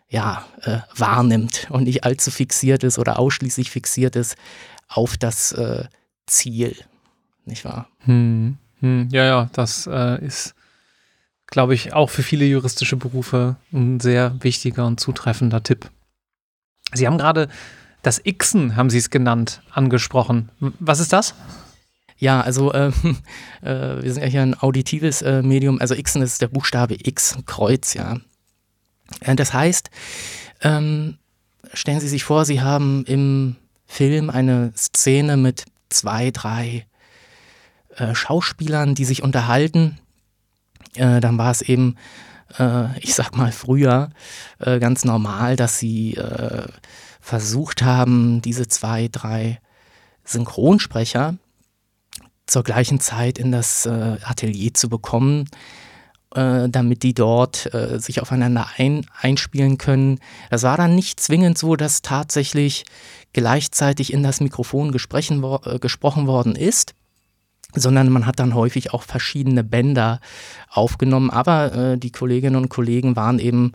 ja, 0.08 0.44
äh, 0.62 0.78
wahrnimmt 0.94 1.66
und 1.70 1.84
nicht 1.84 2.04
allzu 2.04 2.30
fixiert 2.30 2.84
ist 2.84 2.98
oder 2.98 3.18
ausschließlich 3.18 3.70
fixiert 3.70 4.16
ist 4.16 4.36
auf 4.88 5.16
das 5.16 5.52
äh, 5.52 5.84
Ziel. 6.26 6.76
Nicht 7.44 7.64
wahr? 7.64 7.88
Hm, 8.00 8.56
hm, 8.80 9.08
ja, 9.10 9.24
ja, 9.24 9.50
das 9.52 9.86
ist, 9.86 10.54
glaube 11.46 11.74
ich, 11.74 11.92
auch 11.92 12.10
für 12.10 12.24
viele 12.24 12.44
juristische 12.44 12.96
Berufe 12.96 13.56
ein 13.72 14.00
sehr 14.00 14.34
wichtiger 14.40 14.84
und 14.84 14.98
zutreffender 14.98 15.62
Tipp. 15.62 15.88
Sie 16.92 17.06
haben 17.06 17.18
gerade 17.18 17.48
das 18.02 18.22
Xen, 18.22 18.76
haben 18.76 18.90
Sie 18.90 18.98
es 18.98 19.10
genannt, 19.10 19.62
angesprochen. 19.70 20.50
Was 20.60 20.98
ist 20.98 21.12
das? 21.12 21.34
Ja, 22.18 22.40
also 22.40 22.72
äh, 22.72 22.88
äh, 23.62 24.02
wir 24.02 24.12
sind 24.12 24.22
ja 24.22 24.28
hier 24.28 24.42
ein 24.42 24.58
auditives 24.58 25.22
äh, 25.22 25.42
Medium. 25.42 25.80
Also 25.80 25.94
Xen 25.94 26.22
ist 26.22 26.40
der 26.40 26.48
Buchstabe 26.48 26.96
X, 26.98 27.36
Kreuz, 27.46 27.94
ja. 27.94 28.18
Äh, 29.20 29.36
das 29.36 29.52
heißt, 29.52 29.90
ähm, 30.62 31.18
stellen 31.72 32.00
Sie 32.00 32.08
sich 32.08 32.24
vor, 32.24 32.44
Sie 32.44 32.60
haben 32.60 33.04
im 33.04 33.56
Film 33.86 34.30
eine 34.30 34.72
Szene 34.76 35.36
mit 35.36 35.66
zwei, 35.90 36.30
drei 36.30 36.86
äh, 37.96 38.14
Schauspielern, 38.14 38.94
die 38.94 39.04
sich 39.04 39.22
unterhalten. 39.22 39.98
Äh, 40.94 41.20
dann 41.20 41.38
war 41.38 41.50
es 41.50 41.62
eben, 41.62 41.96
ich 43.00 43.14
sag 43.14 43.36
mal 43.36 43.50
früher, 43.50 44.10
ganz 44.60 45.04
normal, 45.04 45.56
dass 45.56 45.80
sie 45.80 46.16
versucht 47.20 47.82
haben, 47.82 48.40
diese 48.40 48.68
zwei, 48.68 49.08
drei 49.10 49.60
Synchronsprecher 50.24 51.34
zur 52.46 52.62
gleichen 52.62 53.00
Zeit 53.00 53.38
in 53.38 53.52
das 53.52 53.86
äh, 53.86 54.16
Atelier 54.22 54.72
zu 54.74 54.88
bekommen, 54.88 55.48
äh, 56.34 56.68
damit 56.68 57.02
die 57.02 57.14
dort 57.14 57.72
äh, 57.74 57.98
sich 57.98 58.20
aufeinander 58.20 58.68
ein, 58.76 59.06
einspielen 59.20 59.78
können. 59.78 60.20
Das 60.50 60.62
war 60.62 60.76
dann 60.76 60.94
nicht 60.94 61.20
zwingend 61.20 61.58
so, 61.58 61.76
dass 61.76 62.02
tatsächlich 62.02 62.84
gleichzeitig 63.32 64.12
in 64.12 64.22
das 64.22 64.40
Mikrofon 64.40 64.94
wo 64.94 65.58
gesprochen 65.78 66.26
worden 66.26 66.56
ist 66.56 66.94
sondern 67.74 68.10
man 68.10 68.26
hat 68.26 68.38
dann 68.38 68.54
häufig 68.54 68.92
auch 68.92 69.02
verschiedene 69.02 69.62
Bänder 69.62 70.20
aufgenommen. 70.70 71.30
Aber 71.30 71.74
äh, 71.74 71.98
die 71.98 72.10
Kolleginnen 72.10 72.56
und 72.56 72.68
Kollegen 72.68 73.16
waren 73.16 73.38
eben 73.38 73.72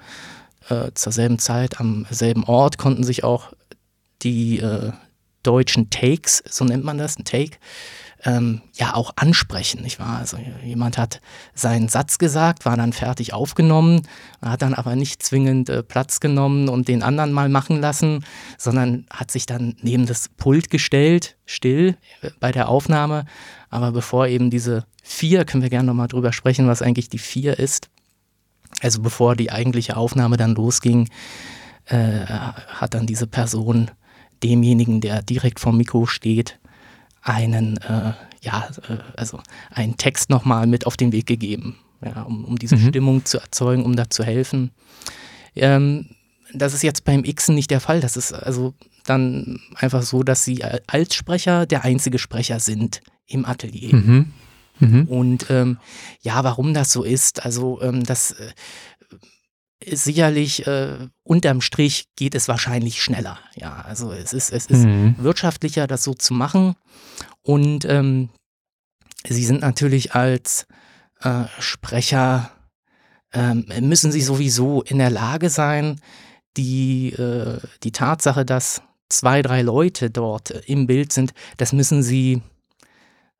äh, 0.69 0.91
zur 0.93 1.11
selben 1.11 1.39
Zeit 1.39 1.79
am 1.79 2.05
selben 2.09 2.43
Ort, 2.43 2.77
konnten 2.77 3.03
sich 3.03 3.23
auch 3.23 3.53
die 4.21 4.59
äh, 4.59 4.91
deutschen 5.43 5.89
Takes, 5.89 6.43
so 6.47 6.65
nennt 6.65 6.83
man 6.83 6.97
das, 6.97 7.17
ein 7.17 7.25
Take, 7.25 7.57
ähm, 8.23 8.61
ja 8.73 8.93
auch 8.93 9.13
ansprechen, 9.15 9.81
nicht 9.81 9.99
wahr? 9.99 10.19
Also 10.19 10.37
jemand 10.63 10.97
hat 10.97 11.21
seinen 11.53 11.87
Satz 11.87 12.17
gesagt, 12.17 12.65
war 12.65 12.77
dann 12.77 12.93
fertig 12.93 13.33
aufgenommen, 13.33 14.03
hat 14.41 14.61
dann 14.61 14.73
aber 14.73 14.95
nicht 14.95 15.23
zwingend 15.23 15.69
äh, 15.69 15.83
Platz 15.83 16.19
genommen 16.19 16.69
und 16.69 16.87
den 16.87 17.03
anderen 17.03 17.31
mal 17.31 17.49
machen 17.49 17.79
lassen, 17.79 18.23
sondern 18.57 19.05
hat 19.11 19.31
sich 19.31 19.45
dann 19.45 19.75
neben 19.81 20.05
das 20.05 20.29
Pult 20.29 20.69
gestellt, 20.69 21.35
still 21.45 21.97
äh, 22.21 22.29
bei 22.39 22.51
der 22.51 22.69
Aufnahme. 22.69 23.25
Aber 23.69 23.91
bevor 23.91 24.27
eben 24.27 24.49
diese 24.49 24.85
vier, 25.03 25.45
können 25.45 25.63
wir 25.63 25.69
gerne 25.69 25.87
nochmal 25.87 26.07
drüber 26.07 26.33
sprechen, 26.33 26.67
was 26.67 26.81
eigentlich 26.81 27.09
die 27.09 27.17
vier 27.17 27.57
ist, 27.57 27.89
also 28.81 29.01
bevor 29.01 29.35
die 29.35 29.51
eigentliche 29.51 29.97
Aufnahme 29.97 30.37
dann 30.37 30.55
losging, 30.55 31.09
äh, 31.85 32.25
hat 32.25 32.93
dann 32.93 33.05
diese 33.05 33.27
Person 33.27 33.91
demjenigen, 34.43 35.01
der 35.01 35.21
direkt 35.21 35.59
vor 35.59 35.73
Mikro 35.73 36.05
steht, 36.05 36.59
einen, 37.21 37.77
äh, 37.77 38.13
ja, 38.41 38.69
äh, 38.89 38.97
also 39.15 39.39
einen 39.71 39.97
Text 39.97 40.29
nochmal 40.29 40.67
mit 40.67 40.85
auf 40.85 40.97
den 40.97 41.11
Weg 41.11 41.27
gegeben, 41.27 41.77
ja, 42.03 42.23
um, 42.23 42.45
um 42.45 42.57
diese 42.57 42.75
mhm. 42.75 42.89
Stimmung 42.89 43.25
zu 43.25 43.39
erzeugen, 43.39 43.83
um 43.83 43.95
da 43.95 44.09
zu 44.09 44.23
helfen. 44.23 44.71
Ähm, 45.55 46.07
das 46.53 46.73
ist 46.73 46.83
jetzt 46.83 47.05
beim 47.05 47.23
Xen 47.23 47.55
nicht 47.55 47.71
der 47.71 47.79
Fall. 47.79 48.01
Das 48.01 48.17
ist 48.17 48.33
also 48.33 48.73
dann 49.05 49.59
einfach 49.75 50.03
so, 50.03 50.23
dass 50.23 50.43
sie 50.43 50.63
als 50.87 51.15
Sprecher 51.15 51.65
der 51.65 51.83
einzige 51.83 52.19
Sprecher 52.19 52.59
sind 52.59 53.01
im 53.27 53.45
Atelier. 53.45 53.95
Mhm. 53.95 54.33
Mhm. 54.79 55.03
Und 55.07 55.45
ähm, 55.49 55.77
ja, 56.21 56.43
warum 56.43 56.73
das 56.73 56.91
so 56.91 57.03
ist, 57.03 57.45
also 57.45 57.81
ähm, 57.81 58.03
das 58.03 58.31
äh, 58.31 58.49
sicherlich 59.85 60.67
äh, 60.67 61.07
unterm 61.23 61.61
Strich 61.61 62.05
geht 62.15 62.35
es 62.35 62.47
wahrscheinlich 62.47 63.01
schneller. 63.01 63.39
Ja, 63.55 63.81
also 63.81 64.11
es 64.11 64.33
ist, 64.33 64.51
es 64.51 64.67
ist 64.67 64.85
mhm. 64.85 65.15
wirtschaftlicher, 65.17 65.87
das 65.87 66.03
so 66.03 66.13
zu 66.13 66.33
machen. 66.33 66.75
Und 67.41 67.85
ähm, 67.85 68.29
sie 69.27 69.45
sind 69.45 69.61
natürlich 69.61 70.13
als 70.13 70.67
äh, 71.21 71.45
Sprecher, 71.59 72.51
ähm, 73.33 73.65
müssen 73.81 74.11
sie 74.11 74.21
sowieso 74.21 74.81
in 74.81 74.97
der 74.97 75.09
Lage 75.09 75.49
sein, 75.49 75.99
die, 76.57 77.13
äh, 77.13 77.59
die 77.83 77.91
Tatsache, 77.91 78.45
dass 78.45 78.81
zwei, 79.09 79.41
drei 79.41 79.61
Leute 79.61 80.09
dort 80.09 80.51
im 80.51 80.87
Bild 80.87 81.11
sind, 81.11 81.33
das 81.57 81.73
müssen 81.73 82.03
sie 82.03 82.41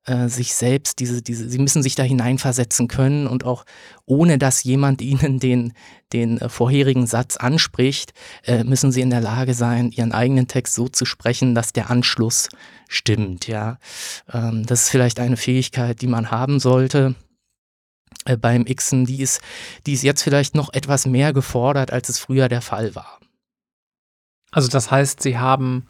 äh, 0.06 0.28
sich 0.28 0.54
selbst, 0.54 1.00
diese, 1.00 1.22
diese, 1.22 1.50
sie 1.50 1.60
müssen 1.60 1.84
sich 1.84 1.96
da 1.96 2.04
hineinversetzen 2.04 2.88
können 2.88 3.28
und 3.28 3.46
auch 3.46 3.66
ohne 4.06 4.38
dass 4.38 4.64
jemand 4.64 5.02
ihnen 5.02 5.40
den, 5.40 5.74
den 6.14 6.40
äh, 6.40 6.50
vorherigen 6.50 7.08
Satz 7.08 7.38
anspricht, 7.38 8.14
äh, 8.44 8.64
müssen 8.64 8.92
sie 8.92 9.02
in 9.02 9.10
der 9.10 9.22
Lage 9.22 9.54
sein, 9.54 9.92
ihren 9.92 10.12
eigenen 10.12 10.48
Text 10.48 10.74
so 10.74 10.88
zu 10.88 11.06
sprechen, 11.06 11.56
dass 11.56 11.74
der 11.74 11.90
Anschluss 11.90 12.50
stimmt, 12.88 13.48
ja. 13.48 13.78
Ähm, 14.32 14.66
das 14.66 14.84
ist 14.84 14.90
vielleicht 14.90 15.20
eine 15.20 15.38
Fähigkeit, 15.38 16.02
die 16.02 16.08
man 16.08 16.32
haben 16.32 16.60
sollte 16.60 17.16
äh, 18.26 18.38
beim 18.38 18.66
Xen, 18.66 19.06
die 19.06 19.22
ist, 19.22 19.42
die 19.86 19.94
ist 19.94 20.04
jetzt 20.04 20.24
vielleicht 20.24 20.56
noch 20.56 20.74
etwas 20.74 21.06
mehr 21.06 21.34
gefordert, 21.34 21.92
als 21.92 22.10
es 22.10 22.20
früher 22.20 22.50
der 22.50 22.62
Fall 22.62 22.96
war. 22.96 23.20
Also 24.52 24.68
das 24.68 24.92
heißt, 24.92 25.22
Sie 25.22 25.38
haben 25.38 25.88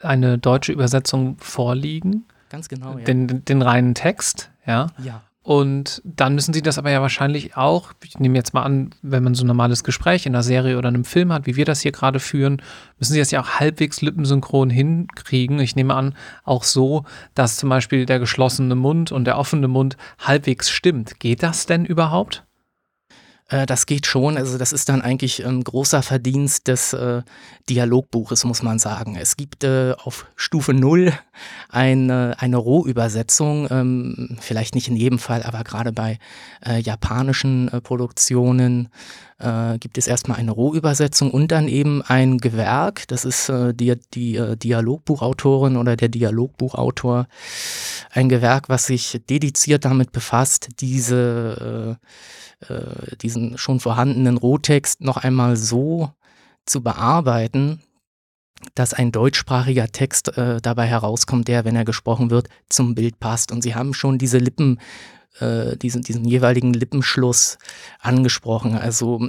eine 0.00 0.38
deutsche 0.38 0.72
Übersetzung 0.72 1.36
vorliegen? 1.38 2.26
Ganz 2.48 2.68
genau, 2.68 2.98
ja. 2.98 3.04
Den, 3.04 3.44
den 3.44 3.62
reinen 3.62 3.94
Text, 3.94 4.50
ja. 4.66 4.88
Ja. 5.02 5.22
Und 5.48 6.02
dann 6.04 6.34
müssen 6.34 6.52
sie 6.52 6.60
das 6.60 6.76
aber 6.76 6.90
ja 6.90 7.00
wahrscheinlich 7.00 7.56
auch, 7.56 7.94
ich 8.04 8.18
nehme 8.18 8.36
jetzt 8.36 8.52
mal 8.52 8.64
an, 8.64 8.90
wenn 9.00 9.24
man 9.24 9.34
so 9.34 9.44
ein 9.44 9.46
normales 9.46 9.82
Gespräch 9.82 10.26
in 10.26 10.34
einer 10.34 10.42
Serie 10.42 10.76
oder 10.76 10.88
einem 10.88 11.06
Film 11.06 11.32
hat, 11.32 11.46
wie 11.46 11.56
wir 11.56 11.64
das 11.64 11.80
hier 11.80 11.90
gerade 11.92 12.20
führen, 12.20 12.60
müssen 12.98 13.14
sie 13.14 13.18
das 13.18 13.30
ja 13.30 13.40
auch 13.40 13.48
halbwegs 13.58 14.02
lippensynchron 14.02 14.68
hinkriegen. 14.68 15.58
Ich 15.60 15.74
nehme 15.74 15.94
an, 15.94 16.14
auch 16.44 16.64
so, 16.64 17.04
dass 17.34 17.56
zum 17.56 17.70
Beispiel 17.70 18.04
der 18.04 18.18
geschlossene 18.18 18.74
Mund 18.74 19.10
und 19.10 19.24
der 19.24 19.38
offene 19.38 19.68
Mund 19.68 19.96
halbwegs 20.18 20.68
stimmt. 20.68 21.18
Geht 21.18 21.42
das 21.42 21.64
denn 21.64 21.86
überhaupt? 21.86 22.44
Äh, 23.48 23.66
das 23.66 23.86
geht 23.86 24.06
schon. 24.06 24.36
Also 24.36 24.58
das 24.58 24.72
ist 24.72 24.88
dann 24.88 25.02
eigentlich 25.02 25.44
ein 25.44 25.56
ähm, 25.56 25.64
großer 25.64 26.02
Verdienst 26.02 26.68
des 26.68 26.92
äh, 26.92 27.22
Dialogbuches, 27.68 28.44
muss 28.44 28.62
man 28.62 28.78
sagen. 28.78 29.16
Es 29.16 29.36
gibt 29.36 29.64
äh, 29.64 29.94
auf 29.96 30.26
Stufe 30.36 30.74
0 30.74 31.12
eine, 31.68 32.36
eine 32.38 32.56
Rohübersetzung, 32.56 33.68
ähm, 33.70 34.36
vielleicht 34.40 34.74
nicht 34.74 34.88
in 34.88 34.96
jedem 34.96 35.18
Fall, 35.18 35.42
aber 35.42 35.64
gerade 35.64 35.92
bei 35.92 36.18
äh, 36.64 36.80
japanischen 36.80 37.68
äh, 37.68 37.80
Produktionen 37.80 38.88
äh, 39.38 39.78
gibt 39.78 39.98
es 39.98 40.06
erstmal 40.06 40.38
eine 40.38 40.50
Rohübersetzung 40.50 41.30
und 41.30 41.52
dann 41.52 41.68
eben 41.68 42.02
ein 42.02 42.38
Gewerk. 42.38 43.06
Das 43.08 43.24
ist 43.24 43.48
äh, 43.48 43.74
die, 43.74 43.94
die 44.14 44.36
äh, 44.36 44.56
Dialogbuchautorin 44.56 45.76
oder 45.76 45.96
der 45.96 46.08
Dialogbuchautor. 46.08 47.26
Ein 48.10 48.28
Gewerk, 48.28 48.68
was 48.68 48.86
sich 48.86 49.20
dediziert 49.28 49.84
damit 49.84 50.12
befasst, 50.12 50.68
diese 50.80 51.98
äh, 52.68 53.16
diesen 53.22 53.56
schon 53.56 53.78
vorhandenen 53.78 54.36
Rohtext 54.36 55.00
noch 55.00 55.16
einmal 55.16 55.56
so 55.56 56.10
zu 56.66 56.82
bearbeiten, 56.82 57.80
dass 58.74 58.94
ein 58.94 59.12
deutschsprachiger 59.12 59.88
Text 59.88 60.36
äh, 60.36 60.60
dabei 60.60 60.86
herauskommt, 60.86 61.48
der, 61.48 61.64
wenn 61.64 61.76
er 61.76 61.84
gesprochen 61.84 62.30
wird, 62.30 62.48
zum 62.68 62.94
Bild 62.94 63.20
passt. 63.20 63.52
Und 63.52 63.62
Sie 63.62 63.74
haben 63.74 63.94
schon 63.94 64.18
diese 64.18 64.38
Lippen, 64.38 64.80
äh, 65.40 65.76
diesen, 65.76 66.02
diesen 66.02 66.24
jeweiligen 66.24 66.74
Lippenschluss 66.74 67.58
angesprochen. 68.00 68.74
Also 68.74 69.28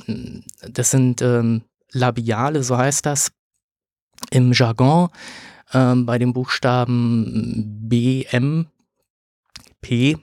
das 0.67 0.91
sind 0.91 1.21
ähm, 1.21 1.63
Labiale, 1.91 2.63
so 2.63 2.77
heißt 2.77 3.05
das 3.05 3.31
im 4.31 4.51
Jargon, 4.53 5.09
ähm, 5.73 6.05
bei 6.05 6.17
dem 6.17 6.33
Buchstaben 6.33 7.87
B, 7.87 8.25
M, 8.31 8.67
P 9.81 10.17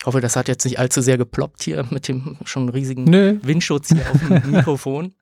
ich 0.00 0.06
hoffe, 0.06 0.20
das 0.20 0.36
hat 0.36 0.48
jetzt 0.48 0.64
nicht 0.64 0.78
allzu 0.78 1.00
sehr 1.00 1.18
geploppt 1.18 1.62
hier 1.62 1.84
mit 1.90 2.06
dem 2.06 2.36
schon 2.44 2.68
riesigen 2.68 3.04
Nö. 3.04 3.38
Windschutz 3.42 3.88
hier 3.88 4.08
auf 4.10 4.20
dem 4.20 4.50
Mikrofon. 4.52 5.14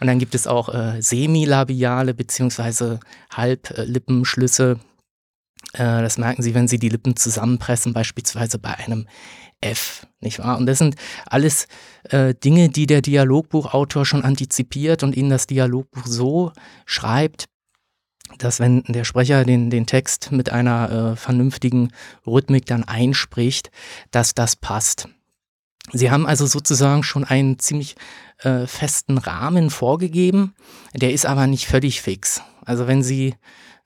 Und 0.00 0.06
dann 0.06 0.18
gibt 0.18 0.34
es 0.34 0.46
auch 0.46 0.72
äh, 0.74 1.00
semilabiale 1.00 2.14
bzw. 2.14 2.98
Halblippenschlüsse. 3.32 4.78
Äh, 5.74 6.02
das 6.02 6.18
merken 6.18 6.42
Sie, 6.42 6.54
wenn 6.54 6.68
Sie 6.68 6.78
die 6.78 6.88
Lippen 6.88 7.16
zusammenpressen, 7.16 7.92
beispielsweise 7.92 8.58
bei 8.58 8.74
einem 8.78 9.06
F, 9.60 10.06
nicht 10.20 10.38
wahr? 10.38 10.56
Und 10.56 10.66
das 10.66 10.78
sind 10.78 10.96
alles 11.26 11.68
äh, 12.04 12.34
Dinge, 12.34 12.70
die 12.70 12.86
der 12.86 13.02
Dialogbuchautor 13.02 14.06
schon 14.06 14.24
antizipiert 14.24 15.02
und 15.02 15.14
Ihnen 15.14 15.30
das 15.30 15.46
Dialogbuch 15.46 16.06
so 16.06 16.52
schreibt, 16.86 17.44
dass 18.38 18.58
wenn 18.58 18.82
der 18.84 19.04
Sprecher 19.04 19.44
den, 19.44 19.70
den 19.70 19.86
Text 19.86 20.32
mit 20.32 20.50
einer 20.50 21.12
äh, 21.12 21.16
vernünftigen 21.16 21.90
Rhythmik 22.26 22.64
dann 22.64 22.84
einspricht, 22.84 23.70
dass 24.10 24.34
das 24.34 24.56
passt. 24.56 25.08
Sie 25.92 26.10
haben 26.10 26.26
also 26.26 26.46
sozusagen 26.46 27.02
schon 27.02 27.24
einen 27.24 27.58
ziemlich 27.58 27.96
äh, 28.42 28.66
festen 28.66 29.18
Rahmen 29.18 29.70
vorgegeben, 29.70 30.54
der 30.94 31.12
ist 31.12 31.26
aber 31.26 31.46
nicht 31.46 31.66
völlig 31.66 32.02
fix. 32.02 32.42
Also 32.64 32.86
wenn 32.86 33.02
Sie 33.02 33.34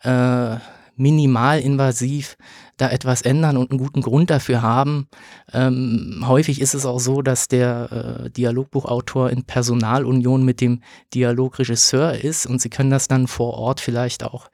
äh, 0.01 0.57
minimalinvasiv 0.97 2.37
da 2.77 2.91
etwas 2.91 3.23
ändern 3.23 3.57
und 3.57 3.71
einen 3.71 3.79
guten 3.79 4.01
Grund 4.01 4.31
dafür 4.31 4.63
haben. 4.63 5.09
Ähm, 5.53 6.25
häufig 6.27 6.61
ist 6.61 6.75
es 6.75 6.87
auch 6.87 6.99
so, 6.99 7.23
dass 7.23 7.49
der 7.49 8.25
äh, 8.27 8.31
Dialogbuchautor 8.31 9.31
in 9.31 9.45
Personalunion 9.45 10.45
mit 10.45 10.61
dem 10.61 10.83
Dialogregisseur 11.15 12.15
ist 12.15 12.47
und 12.47 12.61
sie 12.61 12.71
können 12.71 12.91
das 12.91 13.09
dann 13.09 13.27
vor 13.27 13.55
Ort 13.55 13.81
vielleicht 13.81 14.25
auch 14.25 14.49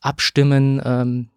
abstimmen, 0.00 0.80
ähm, 0.84 1.28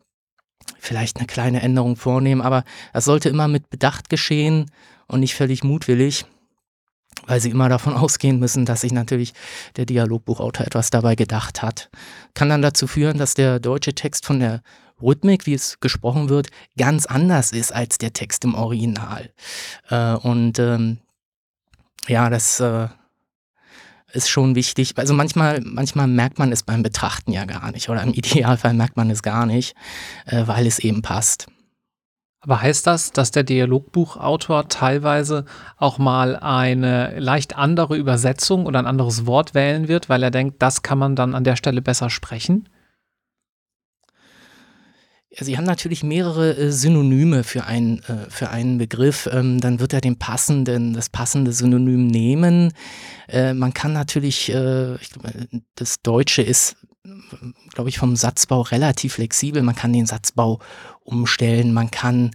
vielleicht 0.80 1.18
eine 1.18 1.28
kleine 1.28 1.62
Änderung 1.62 1.96
vornehmen, 1.96 2.42
aber 2.42 2.64
das 2.94 3.06
sollte 3.06 3.30
immer 3.30 3.48
mit 3.48 3.70
Bedacht 3.70 4.10
geschehen 4.10 4.72
und 5.08 5.20
nicht 5.20 5.36
völlig 5.36 5.64
mutwillig 5.64 6.26
weil 7.28 7.40
sie 7.40 7.50
immer 7.50 7.70
davon 7.70 7.94
ausgehen 7.96 8.40
müssen, 8.40 8.66
dass 8.66 8.82
sich 8.82 8.92
natürlich 8.92 9.34
der 9.76 9.86
Dialogbuchautor 9.86 10.66
etwas 10.66 10.90
dabei 10.90 11.16
gedacht 11.16 11.62
hat. 11.62 11.90
Kann 12.34 12.50
dann 12.50 12.62
dazu 12.62 12.88
führen, 12.88 13.18
dass 13.18 13.34
der 13.34 13.60
deutsche 13.60 13.94
Text 13.94 14.26
von 14.26 14.40
der 14.40 14.62
Rhythmik, 15.02 15.46
wie 15.46 15.54
es 15.54 15.80
gesprochen 15.80 16.30
wird, 16.30 16.50
ganz 16.78 17.06
anders 17.06 17.52
ist 17.52 17.74
als 17.74 17.98
der 17.98 18.14
Text 18.14 18.44
im 18.44 18.54
Original. 18.54 19.32
Äh, 19.90 20.14
und 20.14 20.60
ähm, 20.60 21.00
ja, 22.08 22.30
das 22.30 22.60
äh, 22.60 22.88
ist 24.14 24.30
schon 24.30 24.56
wichtig. 24.56 24.94
Also 24.98 25.14
manchmal, 25.14 25.62
manchmal 25.62 26.08
merkt 26.08 26.40
man 26.40 26.52
es 26.52 26.64
beim 26.64 26.84
Betrachten 26.84 27.32
ja 27.32 27.46
gar 27.46 27.72
nicht 27.72 27.90
oder 27.90 28.04
im 28.04 28.14
Idealfall 28.14 28.74
merkt 28.74 28.98
man 28.98 29.10
es 29.10 29.24
gar 29.24 29.46
nicht, 29.46 29.76
äh, 30.26 30.46
weil 30.48 30.68
es 30.68 30.80
eben 30.80 31.02
passt. 31.02 31.48
Aber 32.42 32.60
heißt 32.60 32.88
das, 32.88 33.12
dass 33.12 33.30
der 33.30 33.44
Dialogbuchautor 33.44 34.68
teilweise 34.68 35.46
auch 35.78 36.00
mal 36.00 36.36
eine 36.36 37.20
leicht 37.20 37.56
andere 37.56 37.96
Übersetzung 37.96 38.66
oder 38.66 38.80
ein 38.80 38.88
anderes 38.88 39.28
Wort 39.28 39.54
wählen 39.54 39.88
wird, 39.88 40.10
weil 40.10 40.24
er 40.24 40.32
denkt, 40.32 40.60
das 40.60 40.82
kann 40.82 40.98
man 40.98 41.16
dann 41.16 41.36
an 41.36 41.44
der 41.44 41.56
Stelle 41.56 41.84
besser 41.84 42.10
sprechen? 42.10 42.68
Sie 45.40 45.56
haben 45.56 45.64
natürlich 45.64 46.04
mehrere 46.04 46.58
äh, 46.58 46.72
Synonyme 46.72 47.46
für, 47.46 47.64
ein, 47.64 48.00
äh, 48.00 48.30
für 48.30 48.50
einen 48.50 48.78
Begriff. 48.78 49.30
Ähm, 49.32 49.62
dann 49.62 49.80
wird 49.80 49.94
er 49.94 50.02
den 50.02 50.18
passenden, 50.18 50.94
das 50.94 51.10
passende 51.10 51.54
Synonym 51.54 52.08
nehmen. 52.08 52.74
Äh, 53.30 53.54
man 53.54 53.74
kann 53.74 53.94
natürlich, 53.94 54.50
ich, 54.50 55.10
das 55.76 56.02
Deutsche 56.02 56.42
ist 56.42 56.76
glaube 57.74 57.90
ich, 57.90 57.98
vom 57.98 58.16
Satzbau 58.16 58.62
relativ 58.62 59.14
flexibel. 59.14 59.64
Man 59.64 59.76
kann 59.76 59.94
den 59.94 60.06
Satzbau 60.06 60.60
umstellen, 61.12 61.74
man 61.74 61.92
kann 61.92 62.32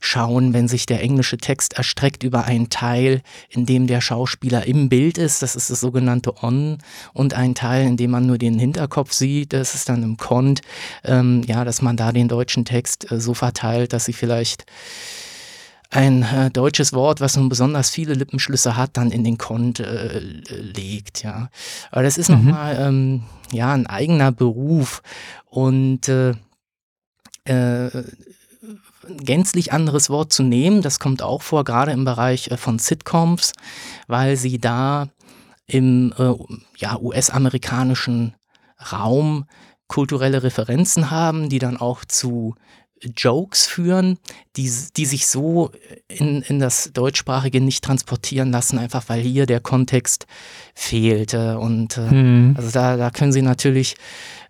schauen, 0.00 0.54
wenn 0.54 0.68
sich 0.68 0.86
der 0.86 1.02
englische 1.02 1.38
Text 1.38 1.74
erstreckt 1.74 2.22
über 2.22 2.44
einen 2.44 2.70
Teil, 2.70 3.22
in 3.48 3.66
dem 3.66 3.86
der 3.86 4.00
Schauspieler 4.00 4.66
im 4.66 4.88
Bild 4.88 5.18
ist, 5.18 5.42
das 5.42 5.56
ist 5.56 5.70
das 5.70 5.80
sogenannte 5.80 6.42
On, 6.42 6.78
und 7.12 7.34
ein 7.34 7.54
Teil, 7.54 7.86
in 7.86 7.96
dem 7.96 8.12
man 8.12 8.26
nur 8.26 8.38
den 8.38 8.58
Hinterkopf 8.58 9.12
sieht, 9.12 9.52
das 9.52 9.74
ist 9.74 9.88
dann 9.88 10.02
im 10.02 10.16
Cont, 10.16 10.62
ähm, 11.04 11.42
ja, 11.46 11.64
dass 11.64 11.82
man 11.82 11.96
da 11.96 12.12
den 12.12 12.28
deutschen 12.28 12.64
Text 12.64 13.10
äh, 13.10 13.20
so 13.20 13.34
verteilt, 13.34 13.92
dass 13.92 14.04
sie 14.04 14.12
vielleicht 14.12 14.66
ein 15.90 16.22
äh, 16.22 16.50
deutsches 16.50 16.92
Wort, 16.92 17.20
was 17.20 17.36
nun 17.36 17.48
besonders 17.48 17.88
viele 17.88 18.12
Lippenschlüsse 18.12 18.76
hat, 18.76 18.96
dann 18.98 19.10
in 19.10 19.24
den 19.24 19.38
Kont 19.38 19.80
äh, 19.80 20.18
legt, 20.18 21.22
ja. 21.22 21.48
Aber 21.90 22.02
das 22.02 22.18
ist 22.18 22.28
mhm. 22.28 22.36
nochmal 22.36 22.76
ähm, 22.78 23.22
ja 23.52 23.72
ein 23.72 23.86
eigener 23.86 24.30
Beruf 24.30 25.02
und 25.46 26.08
äh, 26.08 26.34
äh, 27.48 27.90
gänzlich 29.08 29.72
anderes 29.72 30.10
Wort 30.10 30.32
zu 30.32 30.42
nehmen, 30.42 30.82
das 30.82 30.98
kommt 30.98 31.22
auch 31.22 31.42
vor, 31.42 31.64
gerade 31.64 31.92
im 31.92 32.04
Bereich 32.04 32.50
äh, 32.50 32.56
von 32.56 32.78
Sitcoms, 32.78 33.52
weil 34.06 34.36
sie 34.36 34.58
da 34.58 35.08
im 35.66 36.12
äh, 36.18 36.32
ja, 36.76 36.98
US-amerikanischen 36.98 38.34
Raum 38.92 39.46
kulturelle 39.86 40.42
Referenzen 40.42 41.10
haben, 41.10 41.48
die 41.48 41.58
dann 41.58 41.76
auch 41.78 42.04
zu 42.04 42.54
Jokes 43.16 43.66
führen, 43.66 44.18
die, 44.56 44.70
die 44.96 45.06
sich 45.06 45.28
so 45.28 45.70
in, 46.08 46.42
in 46.42 46.58
das 46.58 46.90
Deutschsprachige 46.92 47.60
nicht 47.60 47.84
transportieren 47.84 48.50
lassen, 48.50 48.78
einfach 48.78 49.04
weil 49.08 49.20
hier 49.20 49.46
der 49.46 49.60
Kontext 49.60 50.26
fehlte. 50.74 51.58
Und 51.58 51.96
äh, 51.96 52.10
hm. 52.10 52.54
also 52.56 52.70
da, 52.70 52.96
da 52.96 53.10
können 53.10 53.32
Sie 53.32 53.42
natürlich 53.42 53.96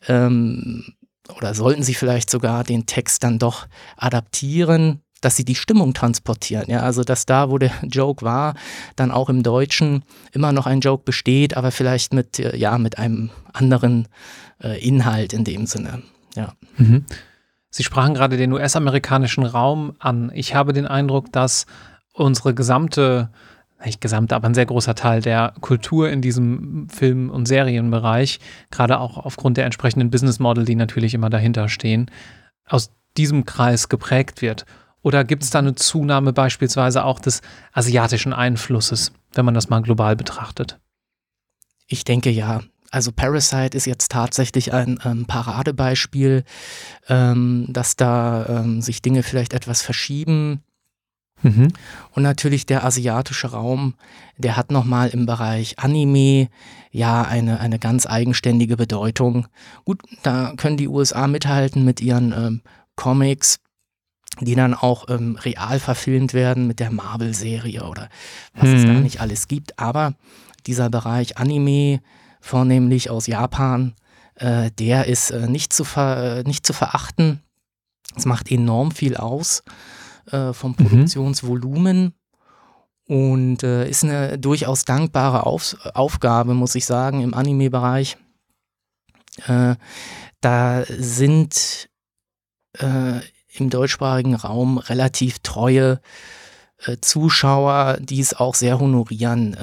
ähm, 0.09 0.95
oder 1.37 1.55
sollten 1.55 1.83
Sie 1.83 1.95
vielleicht 1.95 2.31
sogar 2.31 2.65
den 2.65 2.87
Text 2.87 3.23
dann 3.25 3.39
doch 3.39 3.67
adaptieren, 3.97 5.03
dass 5.21 5.37
sie 5.37 5.45
die 5.45 5.55
Stimmung 5.55 5.95
transportieren. 5.95 6.67
Ja, 6.69 6.81
also 6.81 7.03
dass 7.03 7.27
da, 7.27 7.51
wo 7.51 7.59
der 7.59 7.73
Joke 7.83 8.25
war, 8.25 8.55
dann 8.97 9.11
auch 9.11 9.29
im 9.29 9.43
Deutschen 9.43 10.05
immer 10.33 10.53
noch 10.53 10.67
ein 10.67 10.81
Joke 10.81 11.03
besteht, 11.05 11.57
aber 11.57 11.71
vielleicht 11.71 12.13
mit, 12.13 12.39
äh, 12.39 12.57
ja, 12.57 12.79
mit 12.79 12.99
einem 12.99 13.31
anderen 13.53 14.09
äh, 14.63 14.81
Inhalt 14.87 15.33
in 15.33 15.45
dem 15.45 15.67
Sinne. 15.67 16.03
Ja. 16.35 16.55
Mhm. 16.77 17.05
Sie 17.71 17.85
sprachen 17.85 18.15
gerade 18.15 18.37
den 18.37 18.53
US-amerikanischen 18.53 19.45
Raum 19.45 19.95
an. 19.99 20.31
Ich 20.35 20.55
habe 20.55 20.73
den 20.73 20.87
Eindruck, 20.87 21.33
dass 21.33 21.67
unsere 22.13 22.55
gesamte, 22.55 23.31
nicht 23.85 24.01
gesamte, 24.01 24.35
aber 24.35 24.49
ein 24.49 24.55
sehr 24.55 24.67
großer 24.67 24.95
Teil 24.95 25.23
der 25.23 25.55
Kultur 25.61 26.11
in 26.11 26.21
diesem 26.21 26.89
Film- 26.89 27.31
und 27.31 27.47
Serienbereich, 27.47 28.41
gerade 28.71 28.99
auch 28.99 29.19
aufgrund 29.19 29.57
der 29.57 29.65
entsprechenden 29.65 30.11
Business 30.11 30.39
Model, 30.39 30.65
die 30.65 30.75
natürlich 30.75 31.15
immer 31.15 31.31
dahinter 31.31 31.69
stehen, 31.69 32.11
aus 32.67 32.91
diesem 33.17 33.45
Kreis 33.45 33.89
geprägt 33.89 34.43
wird. 34.43 34.67
Oder 35.03 35.25
gibt 35.25 35.43
es 35.43 35.51
da 35.51 35.61
eine 35.61 35.75
Zunahme 35.75 36.33
beispielsweise 36.33 37.05
auch 37.05 37.21
des 37.21 37.41
asiatischen 37.73 38.33
Einflusses, 38.33 39.13
wenn 39.33 39.45
man 39.45 39.55
das 39.55 39.69
mal 39.69 39.81
global 39.81 40.17
betrachtet? 40.17 40.79
Ich 41.87 42.05
denke 42.05 42.31
ja. 42.31 42.63
Also 42.91 43.13
Parasite 43.13 43.77
ist 43.77 43.87
jetzt 43.87 44.11
tatsächlich 44.11 44.73
ein 44.73 44.99
ähm, 45.05 45.27
Paradebeispiel, 45.27 46.45
ähm, 47.09 47.67
dass 47.69 47.97
da 47.97 48.47
ähm, 48.49 48.81
sich 48.81 49.03
Dinge 49.03 49.23
vielleicht 49.23 49.53
etwas 49.53 49.83
verschieben. 49.83 50.63
Mhm. 51.43 51.73
Und 52.13 52.23
natürlich 52.23 52.67
der 52.67 52.85
asiatische 52.85 53.49
Raum, 53.49 53.95
der 54.37 54.57
hat 54.57 54.71
nochmal 54.71 55.09
im 55.11 55.27
Bereich 55.27 55.79
Anime 55.79 56.49
ja 56.91 57.23
eine, 57.23 57.61
eine 57.61 57.79
ganz 57.79 58.07
eigenständige 58.07 58.77
Bedeutung. 58.77 59.47
Gut, 59.85 60.01
da 60.23 60.55
können 60.57 60.77
die 60.77 60.89
USA 60.89 61.27
mithalten 61.27 61.85
mit 61.85 62.01
ihren 62.01 62.33
ähm, 62.33 62.61
Comics, 62.97 63.61
die 64.41 64.55
dann 64.55 64.75
auch 64.75 65.09
ähm, 65.09 65.37
real 65.37 65.79
verfilmt 65.79 66.35
werden 66.35 66.67
mit 66.67 66.81
der 66.81 66.91
Marvel-Serie 66.91 67.85
oder 67.85 68.09
was 68.55 68.69
mhm. 68.69 68.77
es 68.77 68.85
da 68.85 68.93
nicht 68.93 69.21
alles 69.21 69.49
gibt. 69.49 69.79
Aber 69.79 70.15
dieser 70.67 70.91
Bereich 70.91 71.39
Anime, 71.39 72.01
vornehmlich 72.41 73.11
aus 73.11 73.27
Japan, 73.27 73.95
äh, 74.37 74.71
der 74.79 75.07
ist 75.07 75.31
äh, 75.31 75.49
nicht, 75.49 75.73
zu 75.73 75.85
ver, 75.85 76.39
äh, 76.39 76.43
nicht 76.45 76.67
zu 76.67 76.73
verachten. 76.73 77.41
Es 78.17 78.27
macht 78.27 78.51
enorm 78.51 78.91
viel 78.91 79.17
aus 79.17 79.63
äh, 80.31 80.53
vom 80.53 80.73
mhm. 80.73 80.77
Produktionsvolumen 80.77 82.15
und 83.09 83.63
äh, 83.63 83.89
ist 83.89 84.05
eine 84.05 84.39
durchaus 84.39 84.85
dankbare 84.85 85.47
Auf 85.47 85.77
Aufgabe, 85.95 86.55
muss 86.55 86.75
ich 86.75 86.85
sagen, 86.85 87.23
im 87.23 87.35
Anime-Bereich. 87.35 88.19
Äh, 89.47 89.77
da 90.41 90.85
sind 90.87 91.89
äh, 92.79 93.21
im 93.57 93.71
deutschsprachigen 93.71 94.35
Raum 94.35 94.79
relativ 94.79 95.39
treue 95.41 96.01
äh, 96.85 96.99
Zuschauer, 97.01 97.99
die 98.01 98.21
es 98.21 98.35
auch 98.35 98.55
sehr 98.55 98.79
honorieren, 98.79 99.57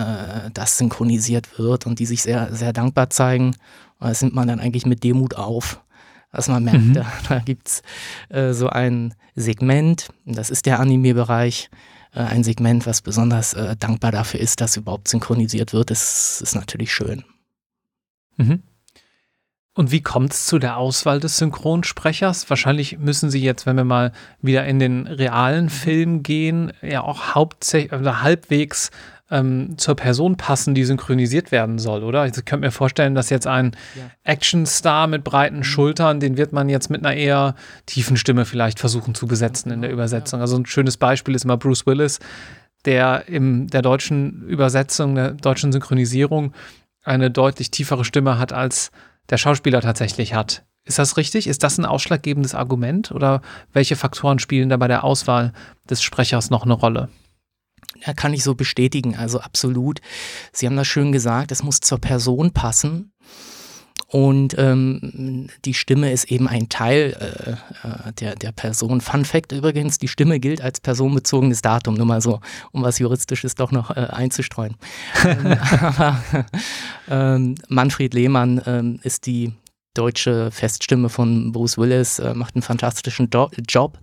dass 0.54 0.78
synchronisiert 0.78 1.60
wird 1.60 1.86
und 1.86 2.00
die 2.00 2.06
sich 2.06 2.24
sehr, 2.24 2.54
sehr 2.54 2.74
dankbar 2.74 3.10
zeigen. 3.10 3.56
Das 4.00 4.22
nimmt 4.22 4.36
man 4.36 4.48
dann 4.48 4.60
eigentlich 4.60 4.86
mit 4.86 5.04
Demut 5.04 5.36
auf 5.36 5.82
dass 6.36 6.48
man 6.48 6.64
merkt, 6.64 6.82
mhm. 6.82 6.94
da, 6.96 7.06
da 7.28 7.40
gibt 7.40 7.68
es 7.68 7.82
äh, 8.30 8.54
so 8.54 8.70
ein 8.70 9.14
Segment, 9.36 10.10
das 10.26 10.50
ist 10.50 10.66
der 10.66 10.80
Anime-Bereich, 10.80 11.70
äh, 12.14 12.20
ein 12.20 12.44
Segment, 12.44 12.86
was 12.86 13.02
besonders 13.02 13.54
äh, 13.54 13.76
dankbar 13.78 14.12
dafür 14.12 14.40
ist, 14.40 14.62
dass 14.62 14.78
überhaupt 14.78 15.08
synchronisiert 15.08 15.74
wird. 15.74 15.92
Das 15.92 16.42
ist 16.42 16.56
natürlich 16.56 16.94
schön. 16.94 17.24
Mhm. 18.38 18.64
Und 19.78 19.92
wie 19.92 20.02
kommt 20.02 20.32
es 20.32 20.46
zu 20.46 20.58
der 20.58 20.78
Auswahl 20.78 21.20
des 21.20 21.38
Synchronsprechers? 21.38 22.50
Wahrscheinlich 22.50 22.98
müssen 22.98 23.30
Sie 23.30 23.42
jetzt, 23.42 23.66
wenn 23.66 23.76
wir 23.76 23.84
mal 23.84 24.14
wieder 24.42 24.66
in 24.66 24.80
den 24.80 25.06
realen 25.06 25.70
Film 25.70 26.24
gehen, 26.24 26.72
ja 26.82 27.02
auch 27.02 27.36
hauptsächlich 27.36 27.92
oder 27.92 28.22
halbwegs 28.22 28.90
ähm, 29.32 29.78
zur 29.78 29.96
Person 29.96 30.38
passen, 30.38 30.76
die 30.76 30.86
synchronisiert 30.86 31.52
werden 31.52 31.80
soll, 31.80 32.04
oder? 32.04 32.26
Ich 32.26 32.34
könnte 32.34 32.66
mir 32.66 32.72
vorstellen, 32.72 33.16
dass 33.16 33.30
jetzt 33.30 33.48
ein 33.48 33.76
ja. 33.96 34.04
Actionstar 34.24 35.08
mit 35.08 35.24
breiten 35.24 35.58
mhm. 35.58 35.64
Schultern, 35.64 36.20
den 36.20 36.38
wird 36.38 36.54
man 36.54 36.70
jetzt 36.70 36.90
mit 36.90 37.06
einer 37.06 37.16
eher 37.16 37.56
tiefen 37.86 38.18
Stimme 38.18 38.46
vielleicht 38.46 38.80
versuchen 38.80 39.16
zu 39.16 39.26
besetzen 39.26 39.72
in 39.72 39.82
der 39.82 39.92
Übersetzung. 39.92 40.42
Also 40.42 40.58
ein 40.58 40.66
schönes 40.66 40.98
Beispiel 40.98 41.34
ist 41.34 41.46
immer 41.46 41.58
Bruce 41.58 41.86
Willis, 41.88 42.20
der 42.86 43.28
in 43.28 43.68
der 43.68 43.82
deutschen 43.82 44.44
Übersetzung, 44.48 45.16
der 45.16 45.32
deutschen 45.32 45.72
Synchronisierung 45.72 46.54
eine 47.04 47.32
deutlich 47.32 47.72
tiefere 47.72 48.06
Stimme 48.06 48.38
hat, 48.38 48.54
als 48.54 48.92
der 49.30 49.38
Schauspieler 49.38 49.82
tatsächlich 49.82 50.36
hat. 50.36 50.64
Ist 50.84 51.00
das 51.00 51.18
richtig? 51.18 51.48
Ist 51.48 51.64
das 51.64 51.80
ein 51.80 51.86
ausschlaggebendes 51.86 52.54
Argument 52.54 53.12
oder 53.12 53.42
welche 53.74 53.96
Faktoren 53.96 54.38
spielen 54.38 54.70
da 54.70 54.78
bei 54.78 54.88
der 54.88 55.04
Auswahl 55.04 55.52
des 55.90 56.04
Sprechers 56.04 56.52
noch 56.52 56.64
eine 56.64 56.74
Rolle? 56.74 57.10
Ja, 58.06 58.14
kann 58.14 58.34
ich 58.34 58.44
so 58.44 58.56
bestätigen, 58.56 59.16
also 59.16 59.40
absolut. 59.40 60.02
Sie 60.52 60.66
haben 60.66 60.76
das 60.76 60.88
schön 60.88 61.12
gesagt, 61.12 61.52
es 61.52 61.64
muss 61.64 61.80
zur 61.80 62.00
Person 62.00 62.52
passen. 62.52 63.12
Und 64.08 64.56
ähm, 64.58 65.50
die 65.66 65.74
Stimme 65.74 66.12
ist 66.12 66.32
eben 66.32 66.48
ein 66.48 66.70
Teil 66.70 67.18
äh, 67.20 67.88
äh, 67.88 68.14
der, 68.14 68.36
der 68.36 68.52
Person. 68.52 69.02
Fun 69.02 69.26
Fact 69.26 69.52
übrigens, 69.52 69.98
die 69.98 70.08
Stimme 70.08 70.40
gilt 70.40 70.62
als 70.62 70.80
personenbezogenes 70.80 71.62
Datum, 71.62 71.96
nur 71.96 72.06
mal 72.06 72.22
so, 72.22 72.40
um 72.72 72.84
was 72.84 73.00
Juristisches 73.00 73.56
doch 73.56 73.72
noch 73.72 73.92
äh, 73.92 74.08
einzustreuen. 74.12 74.76
ähm, 75.26 75.58
ähm, 77.10 77.56
Manfred 77.68 78.14
Lehmann 78.14 78.62
ähm, 78.66 79.00
ist 79.04 79.26
die 79.26 79.54
deutsche 79.96 80.52
Feststimme 80.52 81.10
von 81.10 81.52
Bruce 81.52 81.78
Willis, 81.78 82.20
äh, 82.20 82.34
macht 82.36 82.56
einen 82.56 82.62
fantastischen 82.62 83.30
Do 83.30 83.50
Job. 83.68 83.98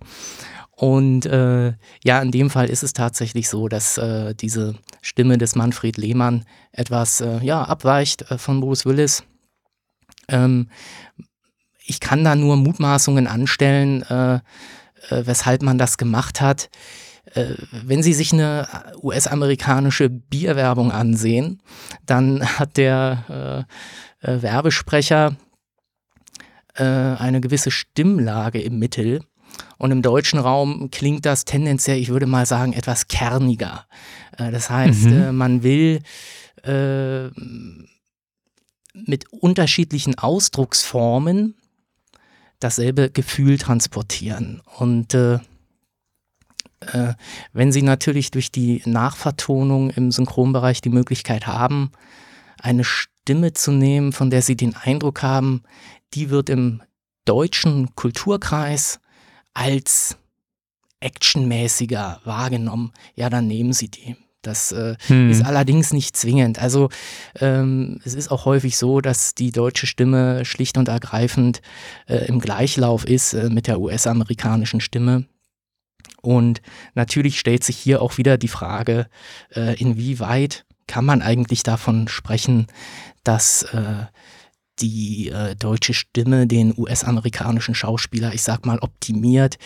Und 0.75 1.25
äh, 1.27 1.73
ja, 2.03 2.21
in 2.21 2.31
dem 2.31 2.49
Fall 2.49 2.69
ist 2.69 2.83
es 2.83 2.93
tatsächlich 2.93 3.47
so, 3.47 3.67
dass 3.67 3.97
äh, 3.97 4.33
diese 4.33 4.75
Stimme 5.01 5.37
des 5.37 5.55
Manfred 5.55 5.97
Lehmann 5.97 6.45
etwas 6.71 7.21
äh, 7.21 7.39
ja, 7.43 7.63
abweicht 7.63 8.31
äh, 8.31 8.37
von 8.37 8.59
Bruce 8.59 8.85
Willis. 8.85 9.23
Ähm, 10.27 10.69
ich 11.85 11.99
kann 11.99 12.23
da 12.23 12.35
nur 12.35 12.55
Mutmaßungen 12.55 13.27
anstellen, 13.27 14.01
äh, 14.03 14.35
äh, 14.35 14.39
weshalb 15.09 15.61
man 15.61 15.77
das 15.77 15.97
gemacht 15.97 16.41
hat. 16.41 16.69
wenn 17.71 18.03
Sie 18.03 18.13
sich 18.13 18.33
eine 18.33 18.67
US-amerikanische 19.01 20.09
Bierwerbung 20.09 20.91
ansehen, 20.91 21.61
dann 22.05 22.43
hat 22.59 22.77
der 22.77 23.65
Werbesprecher 24.21 25.35
eine 26.75 27.41
gewisse 27.41 27.71
Stimmlage 27.71 28.61
im 28.61 28.77
Mittel 28.77 29.21
und 29.77 29.91
im 29.91 30.01
deutschen 30.01 30.39
Raum 30.39 30.89
klingt 30.91 31.25
das 31.25 31.45
tendenziell, 31.45 31.97
ich 31.97 32.09
würde 32.09 32.25
mal 32.25 32.45
sagen, 32.45 32.73
etwas 32.73 33.07
kerniger. 33.07 33.85
Äh, 34.37 34.51
das 34.51 34.69
heißt, 34.69 35.05
mhm. 35.05 35.13
Äh, 35.13 35.31
man 35.31 35.63
will 35.63 36.01
äh, 36.63 37.27
mit 38.93 39.31
unterschiedlichen 39.31 40.17
Ausdrucksformen 40.17 41.55
dasselbe 42.59 43.09
Gefühl 43.09 43.57
transportieren. 43.57 44.61
Und 44.77 45.13
äh, 45.13 45.39
äh, 46.91 47.13
wenn 47.51 47.71
Sie 47.71 47.81
natürlich 47.81 48.31
durch 48.31 48.51
die 48.51 48.81
Nachvertonung 48.85 49.89
im 49.89 50.11
Synchronbereich 50.11 50.81
die 50.81 50.89
Möglichkeit 50.89 51.47
haben, 51.47 51.91
eine 52.59 52.83
Stimme 52.83 53.53
zu 53.53 53.71
nehmen, 53.71 54.13
von 54.13 54.29
der 54.29 54.41
Sie 54.41 54.55
den 54.55 54.75
Eindruck 54.75 55.21
haben, 55.21 55.63
die 56.13 56.29
wird 56.29 56.49
im 56.49 56.81
deutschen 57.25 57.95
Kulturkreis 57.95 58.99
als 59.53 60.17
actionmäßiger 60.99 62.21
wahrgenommen, 62.23 62.91
ja, 63.15 63.29
dann 63.29 63.47
nehmen 63.47 63.73
Sie 63.73 63.89
die. 63.89 64.15
Das 64.41 64.73
äh, 64.73 64.95
hm. 65.07 65.31
ist 65.31 65.43
allerdings 65.43 65.93
nicht 65.93 66.17
zwingend. 66.17 66.59
Also 66.59 66.89
ähm, 67.39 67.99
es 68.03 68.13
ist 68.13 68.29
auch 68.29 68.45
häufig 68.45 68.77
so, 68.77 68.99
dass 68.99 69.35
die 69.35 69.51
deutsche 69.51 69.87
Stimme 69.87 70.43
schlicht 70.43 70.77
und 70.77 70.89
ergreifend 70.89 71.61
äh, 72.07 72.25
im 72.27 72.39
Gleichlauf 72.39 73.05
ist 73.05 73.33
äh, 73.33 73.49
mit 73.49 73.67
der 73.67 73.79
US-amerikanischen 73.79 74.81
Stimme. 74.81 75.25
Und 76.21 76.61
natürlich 76.93 77.39
stellt 77.39 77.63
sich 77.63 77.77
hier 77.77 78.01
auch 78.01 78.17
wieder 78.17 78.37
die 78.37 78.49
Frage, 78.49 79.07
äh, 79.55 79.79
inwieweit 79.79 80.65
kann 80.87 81.05
man 81.05 81.21
eigentlich 81.21 81.63
davon 81.63 82.09
sprechen, 82.09 82.67
dass 83.23 83.63
äh, 83.63 84.05
die 84.79 85.29
äh, 85.29 85.55
deutsche 85.55 85.93
Stimme 85.93 86.47
den 86.47 86.73
US-amerikanischen 86.75 87.75
Schauspieler, 87.75 88.33
ich 88.33 88.41
sag 88.41 88.65
mal, 88.65 88.79
optimiert. 88.79 89.57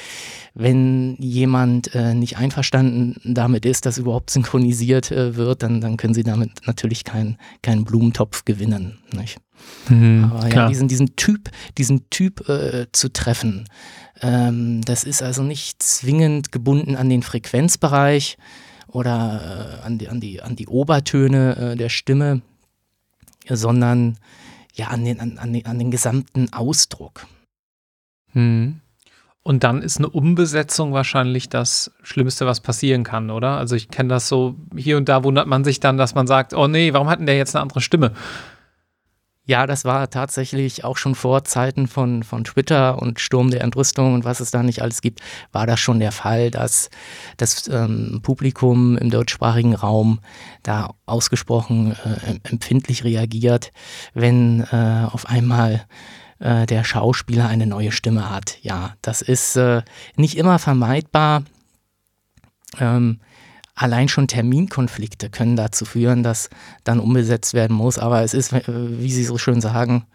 Wenn 0.54 1.16
jemand 1.20 1.94
äh, 1.96 2.14
nicht 2.14 2.38
einverstanden 2.38 3.16
damit 3.24 3.66
ist, 3.66 3.86
dass 3.86 3.98
überhaupt 3.98 4.30
synchronisiert 4.30 5.12
äh, 5.12 5.36
wird, 5.36 5.64
dann, 5.64 5.82
dann 5.82 5.98
können 5.98 6.14
sie 6.14 6.24
damit 6.24 6.52
natürlich 6.66 7.04
keinen 7.04 7.38
kein 7.62 7.86
Blumentopf 7.86 8.44
gewinnen. 8.46 9.00
Nicht? 9.14 9.40
Mhm, 9.90 10.32
Aber 10.34 10.54
ja, 10.54 10.68
diesen, 10.68 10.88
diesen 10.88 11.16
Typ, 11.16 11.50
diesen 11.78 12.10
Typ 12.10 12.48
äh, 12.50 12.88
zu 12.92 13.12
treffen, 13.12 13.66
ähm, 14.22 14.82
das 14.82 15.04
ist 15.04 15.24
also 15.24 15.44
nicht 15.44 15.82
zwingend 15.82 16.52
gebunden 16.52 16.96
an 16.96 17.10
den 17.10 17.24
Frequenzbereich 17.24 18.38
oder 18.88 19.80
äh, 19.82 19.86
an, 19.86 19.98
die, 19.98 20.10
an, 20.10 20.20
die, 20.20 20.42
an 20.42 20.56
die 20.56 20.68
Obertöne 20.68 21.56
äh, 21.56 21.76
der 21.76 21.90
Stimme, 21.90 22.42
sondern 23.50 24.18
ja, 24.78 24.88
an 24.88 25.04
den, 25.04 25.20
an, 25.20 25.38
an, 25.38 25.54
den, 25.54 25.66
an 25.66 25.80
den 25.80 25.92
gesamten 25.92 26.54
Ausdruck. 26.54 27.26
Hm. 28.34 28.82
Und 29.44 29.64
dann 29.64 29.82
ist 29.82 29.98
eine 29.98 30.10
Umbesetzung 30.10 30.92
wahrscheinlich 30.92 31.48
das 31.48 31.92
Schlimmste, 32.04 32.46
was 32.46 32.60
passieren 32.60 33.04
kann, 33.04 33.30
oder? 33.30 33.58
Also 33.58 33.76
ich 33.76 33.90
kenne 33.90 34.10
das 34.10 34.28
so, 34.28 34.56
hier 34.76 34.98
und 34.98 35.08
da 35.08 35.24
wundert 35.24 35.48
man 35.48 35.64
sich 35.64 35.80
dann, 35.80 35.98
dass 35.98 36.16
man 36.16 36.28
sagt, 36.28 36.54
oh 36.54 36.68
nee, 36.68 36.92
warum 36.94 37.08
hat 37.08 37.20
denn 37.20 37.28
der 37.28 37.38
jetzt 37.38 37.56
eine 37.56 37.64
andere 37.64 37.82
Stimme? 37.82 38.12
Ja, 39.48 39.66
das 39.66 39.86
war 39.86 40.10
tatsächlich 40.10 40.84
auch 40.84 40.98
schon 40.98 41.16
vor 41.16 41.46
Zeiten 41.46 41.88
von, 41.88 42.24
von 42.24 42.44
Twitter 42.44 43.02
und 43.02 43.22
Sturm 43.22 43.50
der 43.50 43.62
Entrüstung 43.62 44.14
und 44.14 44.26
was 44.26 44.42
es 44.42 44.52
da 44.52 44.62
nicht 44.62 44.82
alles 44.82 45.00
gibt, 45.00 45.22
war 45.54 45.66
das 45.66 45.80
schon 45.80 46.02
der 46.02 46.12
Fall, 46.12 46.52
dass 46.52 46.90
das 47.38 47.70
ähm, 47.70 48.20
Publikum 48.22 48.98
im 48.98 49.10
deutschsprachigen 49.10 49.74
Raum 49.74 50.20
da 50.64 50.94
ausgesprochen 51.06 51.94
äh, 51.94 52.40
empfindlich 52.44 53.06
reagiert, 53.06 53.72
wenn 54.14 54.68
äh, 54.70 55.08
auf 55.10 55.28
einmal 55.28 55.86
äh, 56.40 56.66
der 56.66 56.84
Schauspieler 56.84 57.48
eine 57.48 57.68
neue 57.68 57.94
Stimme 57.94 58.30
hat. 58.30 58.58
Ja, 58.64 58.96
das 59.02 59.22
ist 59.22 59.56
äh, 59.56 59.82
nicht 60.18 60.38
immer 60.38 60.60
vermeidbar. 60.60 61.44
Ähm, 62.80 63.22
allein 63.78 64.10
schon 64.10 64.28
Terminkonflikte 64.28 65.30
können 65.30 65.56
dazu 65.56 65.86
führen, 65.86 66.24
dass 66.24 66.50
dann 66.84 67.00
umgesetzt 67.00 67.54
werden 67.54 67.78
muss. 67.78 67.98
Aber 67.98 68.24
es 68.24 68.34
ist, 68.34 68.52
äh, 68.52 68.64
wie 68.68 69.12
Sie 69.12 69.24
so 69.24 69.38
schön 69.38 69.62
sagen, 69.62 70.06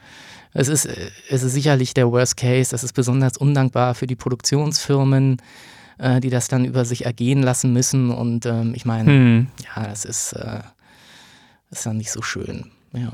es 0.52 0.68
ist, 0.68 0.84
äh, 0.84 1.10
es 1.30 1.42
ist 1.42 1.52
sicherlich 1.52 1.94
der 1.94 2.10
Worst 2.10 2.36
Case. 2.36 2.70
Das 2.72 2.84
ist 2.84 2.92
besonders 2.92 3.36
undankbar 3.36 3.94
für 3.94 4.06
die 4.06 4.16
Produktionsfirmen. 4.16 5.38
äh, 5.98 6.20
die 6.20 6.30
das 6.30 6.48
dann 6.48 6.64
über 6.64 6.84
sich 6.84 7.06
ergehen 7.06 7.42
lassen 7.42 7.72
müssen. 7.72 8.10
Und 8.10 8.46
ähm, 8.46 8.72
ich 8.74 8.84
meine, 8.84 9.10
hm. 9.10 9.46
ja, 9.76 9.86
das 9.86 10.04
ist, 10.04 10.32
äh, 10.32 10.60
ist 11.70 11.86
dann 11.86 11.96
nicht 11.96 12.10
so 12.10 12.22
schön. 12.22 12.70
Ja. 12.92 13.12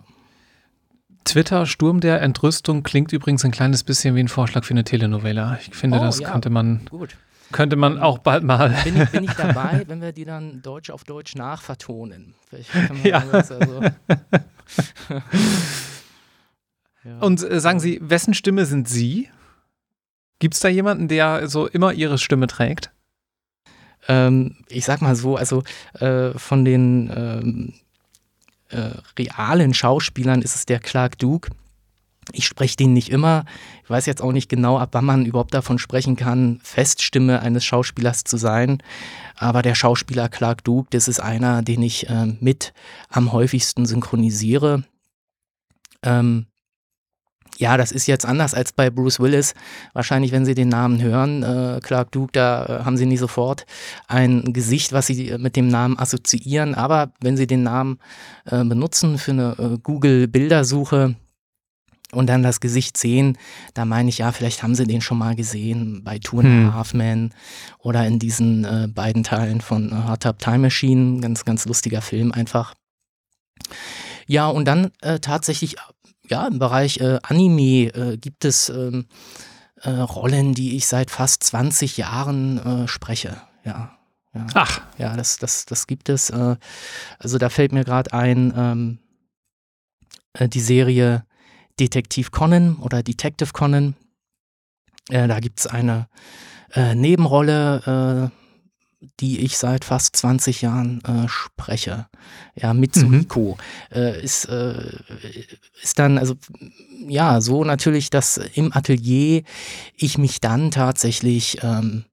Twitter, 1.24 1.66
Sturm 1.66 2.00
der 2.00 2.22
Entrüstung 2.22 2.82
klingt 2.82 3.12
übrigens 3.12 3.44
ein 3.44 3.50
kleines 3.50 3.84
bisschen 3.84 4.14
wie 4.14 4.20
ein 4.20 4.28
Vorschlag 4.28 4.64
für 4.64 4.72
eine 4.72 4.84
Telenovela. 4.84 5.58
Ich 5.60 5.74
finde, 5.74 5.98
oh, 5.98 6.02
das 6.02 6.20
ja. 6.20 6.30
könnte 6.30 6.48
man. 6.48 6.86
Gut. 6.90 7.16
Könnte 7.52 7.76
man 7.76 7.98
auch 7.98 8.18
bald 8.18 8.44
mal. 8.44 8.76
Bin 8.84 9.00
ich, 9.00 9.08
bin 9.10 9.24
ich 9.24 9.32
dabei, 9.36 9.84
wenn 9.86 10.00
wir 10.00 10.12
die 10.12 10.24
dann 10.24 10.60
Deutsch 10.62 10.90
auf 10.90 11.04
Deutsch 11.04 11.34
nachvertonen? 11.34 12.34
ja. 13.04 13.24
Also 13.30 13.58
ja. 17.04 17.18
Und 17.20 17.42
äh, 17.42 17.60
sagen 17.60 17.80
Sie, 17.80 17.98
wessen 18.02 18.34
Stimme 18.34 18.66
sind 18.66 18.88
Sie? 18.88 19.28
Gibt 20.38 20.54
es 20.54 20.60
da 20.60 20.68
jemanden, 20.68 21.08
der 21.08 21.48
so 21.48 21.66
immer 21.66 21.92
Ihre 21.92 22.18
Stimme 22.18 22.46
trägt? 22.46 22.90
Ähm, 24.06 24.56
ich 24.68 24.84
sag 24.84 25.00
mal 25.02 25.16
so, 25.16 25.36
also 25.36 25.64
äh, 25.94 26.30
von 26.38 26.64
den 26.64 27.10
ähm, 27.14 27.72
äh, 28.68 28.92
realen 29.18 29.74
Schauspielern 29.74 30.42
ist 30.42 30.54
es 30.54 30.66
der 30.66 30.78
Clark 30.80 31.18
Duke. 31.18 31.50
Ich 32.32 32.46
spreche 32.46 32.76
den 32.76 32.92
nicht 32.92 33.10
immer. 33.10 33.44
Ich 33.84 33.90
weiß 33.90 34.06
jetzt 34.06 34.22
auch 34.22 34.32
nicht 34.32 34.48
genau, 34.48 34.78
ab 34.78 34.90
wann 34.92 35.04
man 35.04 35.26
überhaupt 35.26 35.54
davon 35.54 35.78
sprechen 35.78 36.16
kann, 36.16 36.60
Feststimme 36.62 37.40
eines 37.40 37.64
Schauspielers 37.64 38.24
zu 38.24 38.36
sein. 38.36 38.82
Aber 39.36 39.62
der 39.62 39.74
Schauspieler 39.74 40.28
Clark 40.28 40.64
Duke, 40.64 40.88
das 40.90 41.08
ist 41.08 41.20
einer, 41.20 41.62
den 41.62 41.82
ich 41.82 42.08
äh, 42.08 42.26
mit 42.40 42.72
am 43.08 43.32
häufigsten 43.32 43.86
synchronisiere. 43.86 44.84
Ähm, 46.02 46.46
ja, 47.58 47.76
das 47.76 47.90
ist 47.90 48.06
jetzt 48.06 48.24
anders 48.24 48.54
als 48.54 48.72
bei 48.72 48.88
Bruce 48.88 49.18
Willis. 49.18 49.54
Wahrscheinlich, 49.92 50.30
wenn 50.30 50.44
Sie 50.44 50.54
den 50.54 50.68
Namen 50.68 51.02
hören, 51.02 51.42
äh, 51.42 51.80
Clark 51.82 52.12
Duke, 52.12 52.30
da 52.32 52.64
äh, 52.64 52.84
haben 52.84 52.96
Sie 52.96 53.06
nie 53.06 53.16
sofort 53.16 53.66
ein 54.06 54.52
Gesicht, 54.52 54.92
was 54.92 55.08
Sie 55.08 55.34
mit 55.38 55.56
dem 55.56 55.66
Namen 55.66 55.98
assoziieren. 55.98 56.76
Aber 56.76 57.12
wenn 57.20 57.36
Sie 57.36 57.48
den 57.48 57.64
Namen 57.64 57.98
äh, 58.44 58.62
benutzen 58.64 59.18
für 59.18 59.32
eine 59.32 59.56
äh, 59.58 59.78
Google-Bildersuche, 59.82 61.16
und 62.12 62.26
dann 62.26 62.42
das 62.42 62.60
Gesicht 62.60 62.96
sehen, 62.96 63.36
da 63.74 63.84
meine 63.84 64.08
ich, 64.08 64.18
ja, 64.18 64.32
vielleicht 64.32 64.62
haben 64.62 64.74
sie 64.74 64.86
den 64.86 65.00
schon 65.00 65.18
mal 65.18 65.36
gesehen 65.36 66.02
bei 66.04 66.18
Two 66.18 66.38
and 66.38 66.46
a 66.46 66.50
hm. 66.50 66.74
Half 66.74 66.94
Men 66.94 67.34
oder 67.78 68.06
in 68.06 68.18
diesen 68.18 68.64
äh, 68.64 68.88
beiden 68.88 69.24
Teilen 69.24 69.60
von 69.60 69.92
äh, 69.92 70.08
Hot 70.08 70.22
Tub 70.22 70.38
Time 70.38 70.58
Machine. 70.58 71.20
Ganz, 71.20 71.44
ganz 71.44 71.66
lustiger 71.66 72.00
Film 72.00 72.32
einfach. 72.32 72.74
Ja, 74.26 74.48
und 74.48 74.64
dann 74.64 74.90
äh, 75.02 75.20
tatsächlich 75.20 75.76
ja, 76.28 76.46
im 76.46 76.58
Bereich 76.58 76.98
äh, 77.00 77.18
Anime 77.22 77.88
äh, 77.88 78.16
gibt 78.16 78.44
es 78.44 78.68
ähm, 78.68 79.06
äh, 79.82 79.90
Rollen, 79.90 80.54
die 80.54 80.76
ich 80.76 80.86
seit 80.86 81.10
fast 81.10 81.42
20 81.44 81.96
Jahren 81.96 82.58
äh, 82.58 82.88
spreche. 82.88 83.40
Ja, 83.64 83.98
ja. 84.34 84.46
Ach. 84.54 84.80
Ja, 84.98 85.16
das, 85.16 85.38
das, 85.38 85.66
das 85.66 85.86
gibt 85.86 86.08
es. 86.08 86.30
Äh, 86.30 86.56
also 87.18 87.38
da 87.38 87.48
fällt 87.48 87.72
mir 87.72 87.84
gerade 87.84 88.12
ein, 88.12 88.52
ähm, 88.56 88.98
äh, 90.34 90.48
die 90.48 90.60
Serie 90.60 91.24
Detektiv 91.78 92.30
Conan 92.30 92.76
oder 92.76 93.02
Detective 93.02 93.52
Conan. 93.52 93.94
da 95.08 95.40
gibt 95.40 95.60
es 95.60 95.66
eine 95.66 96.08
Nebenrolle, 96.74 98.30
die 99.20 99.40
ich 99.40 99.58
seit 99.58 99.84
fast 99.84 100.16
20 100.16 100.62
Jahren 100.62 101.02
äh, 101.04 101.28
spreche. 101.28 102.06
Ja, 102.54 102.74
Mitsuhiko 102.74 103.56
mhm. 103.90 103.96
äh, 103.96 104.20
ist, 104.22 104.46
äh, 104.46 104.98
ist 105.82 105.98
dann, 105.98 106.18
also 106.18 106.34
ja, 107.06 107.40
so 107.40 107.64
natürlich, 107.64 108.10
dass 108.10 108.38
im 108.38 108.72
Atelier 108.72 109.42
ich 109.94 110.18
mich 110.18 110.40
dann 110.40 110.70
tatsächlich 110.70 111.58
ähm, 111.62 112.04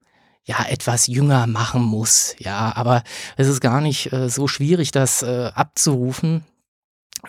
ja 0.43 0.63
etwas 0.69 1.07
jünger 1.07 1.47
machen 1.47 1.81
muss. 1.81 2.35
Ja, 2.37 2.75
aber 2.75 3.03
es 3.35 3.47
ist 3.47 3.61
gar 3.61 3.81
nicht 3.81 4.13
äh, 4.13 4.29
so 4.29 4.47
schwierig, 4.47 4.91
das 4.91 5.23
äh, 5.23 5.51
abzurufen 5.53 6.43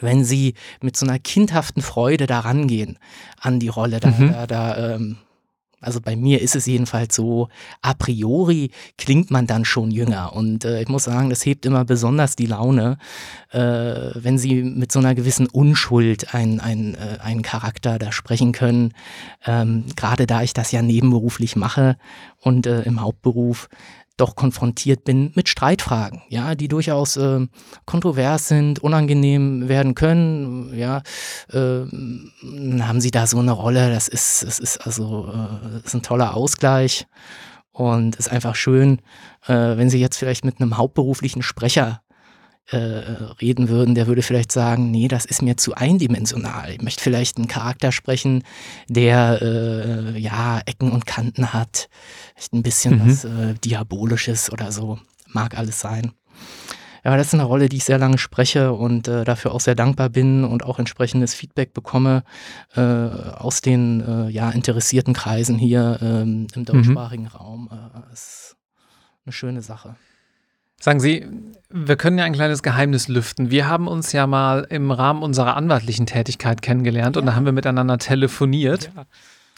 wenn 0.01 0.25
sie 0.25 0.55
mit 0.81 0.97
so 0.97 1.07
einer 1.07 1.19
kindhaften 1.19 1.83
Freude 1.83 2.27
da 2.27 2.41
rangehen 2.41 2.99
an 3.41 3.61
die 3.61 3.69
Rolle. 3.69 4.01
Da, 4.01 4.11
mhm. 4.11 4.33
da, 4.33 4.47
da 4.47 4.95
ähm, 4.95 5.17
also 5.81 6.01
bei 6.01 6.17
mir 6.17 6.41
ist 6.41 6.57
es 6.57 6.67
jedenfalls 6.67 7.15
so, 7.15 7.49
a 7.83 7.95
priori 7.95 8.71
klingt 8.97 9.31
man 9.31 9.47
dann 9.47 9.65
schon 9.65 9.91
jünger. 9.91 10.35
Und 10.35 10.65
äh, 10.65 10.81
ich 10.83 10.89
muss 10.89 11.05
sagen, 11.05 11.31
das 11.31 11.45
hebt 11.45 11.67
immer 11.67 11.85
besonders 11.85 12.35
die 12.35 12.47
Laune, 12.47 12.99
äh, 13.51 13.59
wenn 13.61 14.39
sie 14.39 14.63
mit 14.63 14.91
so 14.91 14.99
einer 14.99 15.15
gewissen 15.15 15.47
Unschuld 15.47 16.35
einen, 16.35 16.61
einen, 16.61 16.95
äh, 16.95 17.19
einen 17.23 17.43
Charakter 17.43 17.99
da 17.99 18.11
sprechen 18.11 18.53
können. 18.53 18.95
Ähm, 19.47 19.85
Gerade 19.97 20.27
da 20.27 20.43
ich 20.43 20.55
das 20.55 20.73
ja 20.73 20.83
nebenberuflich 20.83 21.57
mache 21.57 21.99
und 22.41 22.67
äh, 22.67 22.83
im 22.83 23.01
Hauptberuf 23.01 23.69
doch 24.17 24.35
konfrontiert 24.35 25.05
bin 25.05 25.33
mit 25.35 25.49
Streitfragen, 25.49 26.23
ja, 26.29 26.55
die 26.55 26.69
durchaus 26.69 27.17
äh, 27.17 27.47
kontrovers 27.85 28.49
sind, 28.49 28.79
unangenehm 28.79 29.69
werden 29.69 29.95
können, 29.95 30.77
ja, 30.77 31.03
äh, 31.51 31.85
haben 32.83 33.01
sie 33.01 33.11
da 33.11 33.27
so 33.27 33.39
eine 33.39 33.53
Rolle, 33.53 33.91
das 33.91 34.09
ist, 34.09 34.43
das 34.43 34.59
ist 34.59 34.79
also 34.79 35.29
äh, 35.29 35.73
das 35.75 35.85
ist 35.87 35.95
ein 35.95 36.03
toller 36.03 36.35
Ausgleich 36.35 37.07
und 37.73 38.17
ist 38.17 38.31
einfach 38.31 38.55
schön, 38.55 39.01
äh, 39.47 39.77
wenn 39.77 39.91
sie 39.91 40.01
jetzt 40.01 40.17
vielleicht 40.17 40.45
mit 40.45 40.61
einem 40.61 40.79
hauptberuflichen 40.79 41.43
Sprecher 41.43 42.01
äh, 42.71 42.77
reden 42.77 43.69
würden, 43.69 43.95
der 43.95 44.07
würde 44.07 44.23
vielleicht 44.23 44.51
sagen, 44.51 44.91
nee, 44.91 45.09
das 45.09 45.25
ist 45.25 45.43
mir 45.43 45.57
zu 45.57 45.75
eindimensional. 45.75 46.73
Ich 46.73 46.83
möchte 46.83 47.03
vielleicht 47.03 47.37
einen 47.37 47.49
Charakter 47.49 47.93
sprechen, 47.93 48.43
der 48.89 49.41
äh, 49.41 50.19
ja 50.19 50.61
Ecken 50.67 50.91
und 50.91 51.07
Kanten 51.07 51.53
hat, 51.53 51.89
vielleicht 52.35 52.55
ein 52.55 52.63
bisschen 52.63 52.99
mhm. 52.99 53.09
was 53.09 53.25
äh, 53.25 53.55
Diabolisches 53.65 54.53
oder 54.53 54.73
so. 54.73 54.99
Mag 55.29 55.57
alles 55.57 55.81
sein. 55.81 56.13
Ja, 57.05 57.17
das 57.17 57.29
ist 57.29 57.35
eine 57.35 57.45
Rolle, 57.45 57.69
die 57.69 57.77
ich 57.77 57.85
sehr 57.85 57.99
lange 57.99 58.19
spreche 58.19 58.73
und 58.73 59.07
äh, 59.07 59.23
dafür 59.23 59.53
auch 59.53 59.61
sehr 59.61 59.77
dankbar 59.77 60.09
bin 60.09 60.43
und 60.43 60.65
auch 60.65 60.81
entsprechendes 60.81 61.35
Feedback 61.35 61.73
bekomme 61.73 62.25
äh, 62.75 62.81
aus 62.81 63.61
den 63.61 64.01
äh, 64.01 64.29
ja, 64.29 64.51
interessierten 64.51 65.15
Kreisen 65.15 65.57
hier 65.57 66.01
ähm, 66.03 66.49
im 66.53 66.63
mhm. 66.63 66.65
deutschsprachigen 66.65 67.23
mhm. 67.23 67.29
Raum. 67.29 67.71
Äh, 67.71 68.13
ist 68.13 68.57
eine 69.25 69.33
schöne 69.33 69.63
Sache. 69.63 69.95
Sagen 70.87 71.01
Sie, 71.01 71.27
wir 71.69 71.97
können 71.97 72.17
ja 72.17 72.25
ein 72.25 72.33
kleines 72.33 72.63
Geheimnis 72.63 73.09
lüften. 73.09 73.51
Wir 73.51 73.69
haben 73.69 73.89
uns 73.89 74.13
ja 74.13 74.29
mal 74.29 74.69
im 74.71 74.93
Rahmen 74.93 75.21
unserer 75.21 75.57
anwaltlichen 75.57 76.07
Tätigkeit 76.07 76.63
kennengelernt 76.63 77.17
ja. 77.17 77.21
und 77.21 77.27
da 77.27 77.35
haben 77.35 77.45
wir 77.45 77.51
miteinander 77.51 77.99
telefoniert. 77.99 78.93
Ja. 78.95 79.05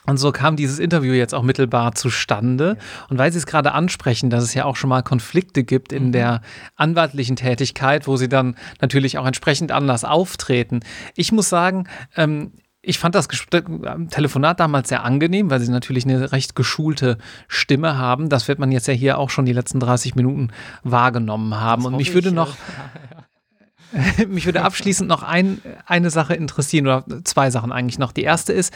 Und 0.06 0.16
so 0.16 0.32
kam 0.32 0.56
dieses 0.56 0.78
Interview 0.78 1.12
jetzt 1.12 1.34
auch 1.34 1.42
mittelbar 1.42 1.94
zustande. 1.94 2.78
Ja. 2.78 3.06
Und 3.10 3.18
weil 3.18 3.30
Sie 3.30 3.36
es 3.36 3.44
gerade 3.44 3.72
ansprechen, 3.72 4.30
dass 4.30 4.42
es 4.42 4.54
ja 4.54 4.64
auch 4.64 4.76
schon 4.76 4.88
mal 4.88 5.02
Konflikte 5.02 5.64
gibt 5.64 5.92
in 5.92 6.06
mhm. 6.06 6.12
der 6.12 6.40
anwaltlichen 6.76 7.36
Tätigkeit, 7.36 8.06
wo 8.06 8.16
Sie 8.16 8.30
dann 8.30 8.56
natürlich 8.80 9.18
auch 9.18 9.26
entsprechend 9.26 9.70
anders 9.70 10.04
auftreten. 10.04 10.80
Ich 11.14 11.30
muss 11.30 11.50
sagen, 11.50 11.88
ähm, 12.16 12.52
ich 12.80 12.98
fand 12.98 13.14
das 13.14 13.28
Telefonat 14.10 14.60
damals 14.60 14.88
sehr 14.88 15.04
angenehm, 15.04 15.50
weil 15.50 15.60
sie 15.60 15.70
natürlich 15.70 16.04
eine 16.04 16.32
recht 16.32 16.54
geschulte 16.54 17.18
Stimme 17.48 17.98
haben. 17.98 18.28
Das 18.28 18.46
wird 18.46 18.58
man 18.58 18.70
jetzt 18.70 18.86
ja 18.86 18.94
hier 18.94 19.18
auch 19.18 19.30
schon 19.30 19.46
die 19.46 19.52
letzten 19.52 19.80
30 19.80 20.14
Minuten 20.14 20.50
wahrgenommen 20.84 21.60
haben. 21.60 21.82
Das 21.82 21.92
Und 21.92 21.96
mich 21.96 22.14
würde 22.14 22.30
noch, 22.30 22.56
mich 24.28 24.46
würde 24.46 24.62
abschließend 24.62 25.08
noch 25.08 25.24
ein, 25.24 25.60
eine 25.86 26.10
Sache 26.10 26.34
interessieren 26.34 26.86
oder 26.86 27.04
zwei 27.24 27.50
Sachen 27.50 27.72
eigentlich 27.72 27.98
noch. 27.98 28.12
Die 28.12 28.22
erste 28.22 28.52
ist, 28.52 28.72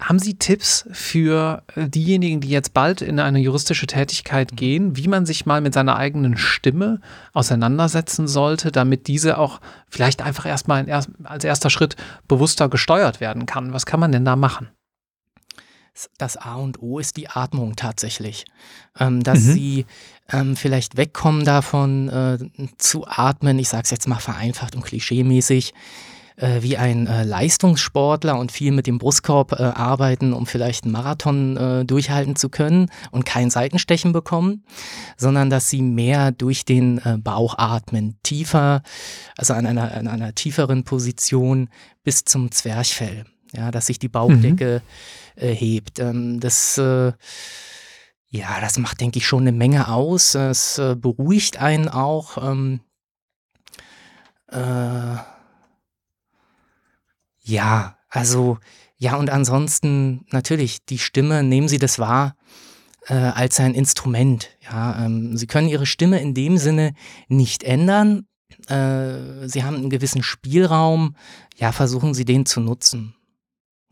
haben 0.00 0.18
Sie 0.18 0.34
Tipps 0.34 0.86
für 0.90 1.62
äh, 1.76 1.88
diejenigen, 1.88 2.40
die 2.40 2.48
jetzt 2.48 2.74
bald 2.74 3.00
in 3.00 3.20
eine 3.20 3.38
juristische 3.38 3.86
Tätigkeit 3.86 4.52
mhm. 4.52 4.56
gehen, 4.56 4.96
wie 4.96 5.08
man 5.08 5.24
sich 5.24 5.46
mal 5.46 5.60
mit 5.60 5.72
seiner 5.74 5.96
eigenen 5.96 6.36
Stimme 6.36 7.00
auseinandersetzen 7.32 8.26
sollte, 8.26 8.72
damit 8.72 9.06
diese 9.06 9.38
auch 9.38 9.60
vielleicht 9.88 10.20
einfach 10.22 10.46
erstmal 10.46 10.90
als 10.90 11.44
erster 11.44 11.70
Schritt 11.70 11.96
bewusster 12.26 12.68
gesteuert 12.68 13.20
werden 13.20 13.46
kann? 13.46 13.72
Was 13.72 13.86
kann 13.86 14.00
man 14.00 14.12
denn 14.12 14.24
da 14.24 14.36
machen? 14.36 14.68
Das 16.18 16.36
A 16.36 16.56
und 16.56 16.82
O 16.82 16.98
ist 16.98 17.16
die 17.16 17.28
Atmung 17.28 17.76
tatsächlich. 17.76 18.46
Ähm, 18.98 19.22
dass 19.22 19.40
mhm. 19.40 19.52
sie 19.52 19.86
ähm, 20.32 20.56
vielleicht 20.56 20.96
wegkommen 20.96 21.44
davon 21.44 22.08
äh, 22.08 22.38
zu 22.78 23.06
atmen, 23.06 23.60
ich 23.60 23.68
sage 23.68 23.84
es 23.84 23.90
jetzt 23.90 24.08
mal 24.08 24.18
vereinfacht 24.18 24.74
und 24.74 24.82
klischeemäßig, 24.82 25.72
äh, 26.36 26.62
wie 26.62 26.76
ein 26.76 27.06
äh, 27.06 27.22
Leistungssportler 27.22 28.38
und 28.38 28.50
viel 28.50 28.72
mit 28.72 28.86
dem 28.86 28.98
Brustkorb 28.98 29.52
äh, 29.52 29.62
arbeiten, 29.62 30.32
um 30.32 30.46
vielleicht 30.46 30.84
einen 30.84 30.92
Marathon 30.92 31.56
äh, 31.56 31.84
durchhalten 31.84 32.36
zu 32.36 32.48
können 32.48 32.90
und 33.10 33.24
kein 33.24 33.50
Seitenstechen 33.50 34.12
bekommen, 34.12 34.64
sondern 35.16 35.50
dass 35.50 35.70
sie 35.70 35.82
mehr 35.82 36.32
durch 36.32 36.64
den 36.64 36.98
äh, 36.98 37.18
Bauch 37.18 37.56
atmen, 37.58 38.18
tiefer, 38.22 38.82
also 39.36 39.54
an 39.54 39.66
einer, 39.66 39.94
an 39.94 40.08
einer 40.08 40.34
tieferen 40.34 40.84
Position 40.84 41.68
bis 42.02 42.24
zum 42.24 42.50
Zwerchfell, 42.50 43.24
ja, 43.52 43.70
dass 43.70 43.86
sich 43.86 43.98
die 43.98 44.08
Bauchdecke 44.08 44.82
mhm. 44.84 45.42
Äh, 45.42 45.52
hebt. 45.52 45.98
Ähm, 45.98 46.38
das 46.40 46.80
ja, 48.30 48.60
das 48.60 48.78
macht, 48.78 49.00
denke 49.00 49.18
ich, 49.18 49.26
schon 49.28 49.42
eine 49.42 49.52
Menge 49.52 49.88
aus. 49.88 50.34
Es 50.34 50.80
beruhigt 50.96 51.58
einen 51.60 51.88
auch. 51.88 52.36
Ähm, 52.36 52.80
äh, 54.48 55.16
ja, 57.44 57.96
also 58.08 58.58
ja, 58.96 59.16
und 59.16 59.30
ansonsten 59.30 60.24
natürlich 60.30 60.84
die 60.86 60.98
Stimme, 60.98 61.42
nehmen 61.42 61.68
Sie 61.68 61.78
das 61.78 61.98
wahr. 61.98 62.34
äh, 63.06 63.14
als 63.14 63.60
ein 63.60 63.74
Instrument. 63.74 64.50
Ja, 64.62 65.04
ähm, 65.04 65.36
sie 65.36 65.46
können 65.46 65.68
ihre 65.68 65.86
Stimme 65.86 66.20
in 66.20 66.34
dem 66.34 66.56
Sinne 66.58 66.94
nicht 67.28 67.62
ändern. 67.62 68.26
Äh, 68.68 69.46
sie 69.48 69.62
haben 69.64 69.76
einen 69.76 69.90
gewissen 69.90 70.22
Spielraum. 70.22 71.16
Ja, 71.56 71.72
versuchen 71.72 72.14
Sie 72.14 72.24
den 72.24 72.46
zu 72.46 72.60
nutzen. 72.60 73.14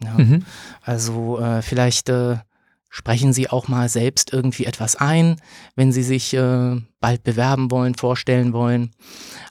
Ja. 0.02 0.14
Mhm. 0.18 0.44
Also 0.82 1.38
äh, 1.38 1.62
vielleicht 1.62 2.08
äh, 2.08 2.38
sprechen 2.88 3.32
Sie 3.32 3.50
auch 3.50 3.68
mal 3.68 3.88
selbst 3.88 4.32
irgendwie 4.32 4.64
etwas 4.66 4.96
ein, 4.96 5.36
wenn 5.76 5.92
Sie 5.92 6.02
sich 6.02 6.34
äh, 6.34 6.80
bald 7.00 7.22
bewerben 7.22 7.70
wollen, 7.70 7.94
vorstellen 7.94 8.52
wollen. 8.52 8.92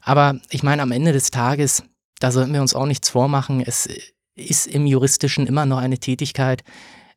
Aber 0.02 0.40
ich 0.50 0.62
meine, 0.62 0.82
am 0.82 0.92
Ende 0.92 1.12
des 1.12 1.30
Tages, 1.30 1.84
da 2.22 2.30
sollten 2.30 2.52
wir 2.52 2.60
uns 2.60 2.74
auch 2.74 2.86
nichts 2.86 3.10
vormachen. 3.10 3.60
Es 3.60 3.88
ist 4.34 4.66
im 4.66 4.86
Juristischen 4.86 5.46
immer 5.46 5.66
noch 5.66 5.78
eine 5.78 5.98
Tätigkeit. 5.98 6.62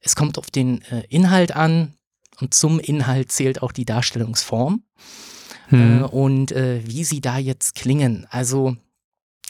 Es 0.01 0.15
kommt 0.15 0.37
auf 0.37 0.49
den 0.49 0.81
äh, 0.83 1.03
Inhalt 1.09 1.55
an 1.55 1.93
und 2.39 2.53
zum 2.53 2.79
Inhalt 2.79 3.31
zählt 3.31 3.61
auch 3.61 3.71
die 3.71 3.85
Darstellungsform. 3.85 4.83
Hm. 5.67 6.01
Äh, 6.01 6.03
und 6.03 6.51
äh, 6.51 6.81
wie 6.85 7.03
sie 7.03 7.21
da 7.21 7.37
jetzt 7.37 7.75
klingen. 7.75 8.27
Also 8.29 8.75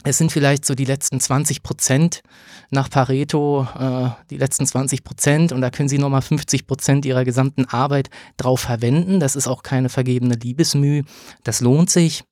es 0.04 0.18
sind 0.18 0.32
vielleicht 0.32 0.66
so 0.66 0.76
die 0.76 0.86
letzten 0.86 1.20
20 1.20 1.64
Prozent 1.64 2.22
nach 2.70 2.90
Pareto, 2.90 3.68
äh, 3.80 4.10
die 4.30 4.38
letzten 4.38 4.68
20 4.68 5.04
Prozent 5.04 5.52
und 5.52 5.62
da 5.62 5.70
können 5.72 5.90
Sie 5.90 5.98
nochmal 5.98 6.22
50 6.22 6.68
Prozent 6.68 7.06
Ihrer 7.06 7.26
gesamten 7.26 7.66
Arbeit 7.66 8.10
drauf 8.38 8.60
verwenden. 8.60 9.20
Das 9.20 9.36
ist 9.36 9.48
auch 9.48 9.64
keine 9.64 9.90
vergebene 9.90 10.36
Liebesmüh, 10.36 11.04
das 11.44 11.62
lohnt 11.62 11.90
sich. 11.90 12.24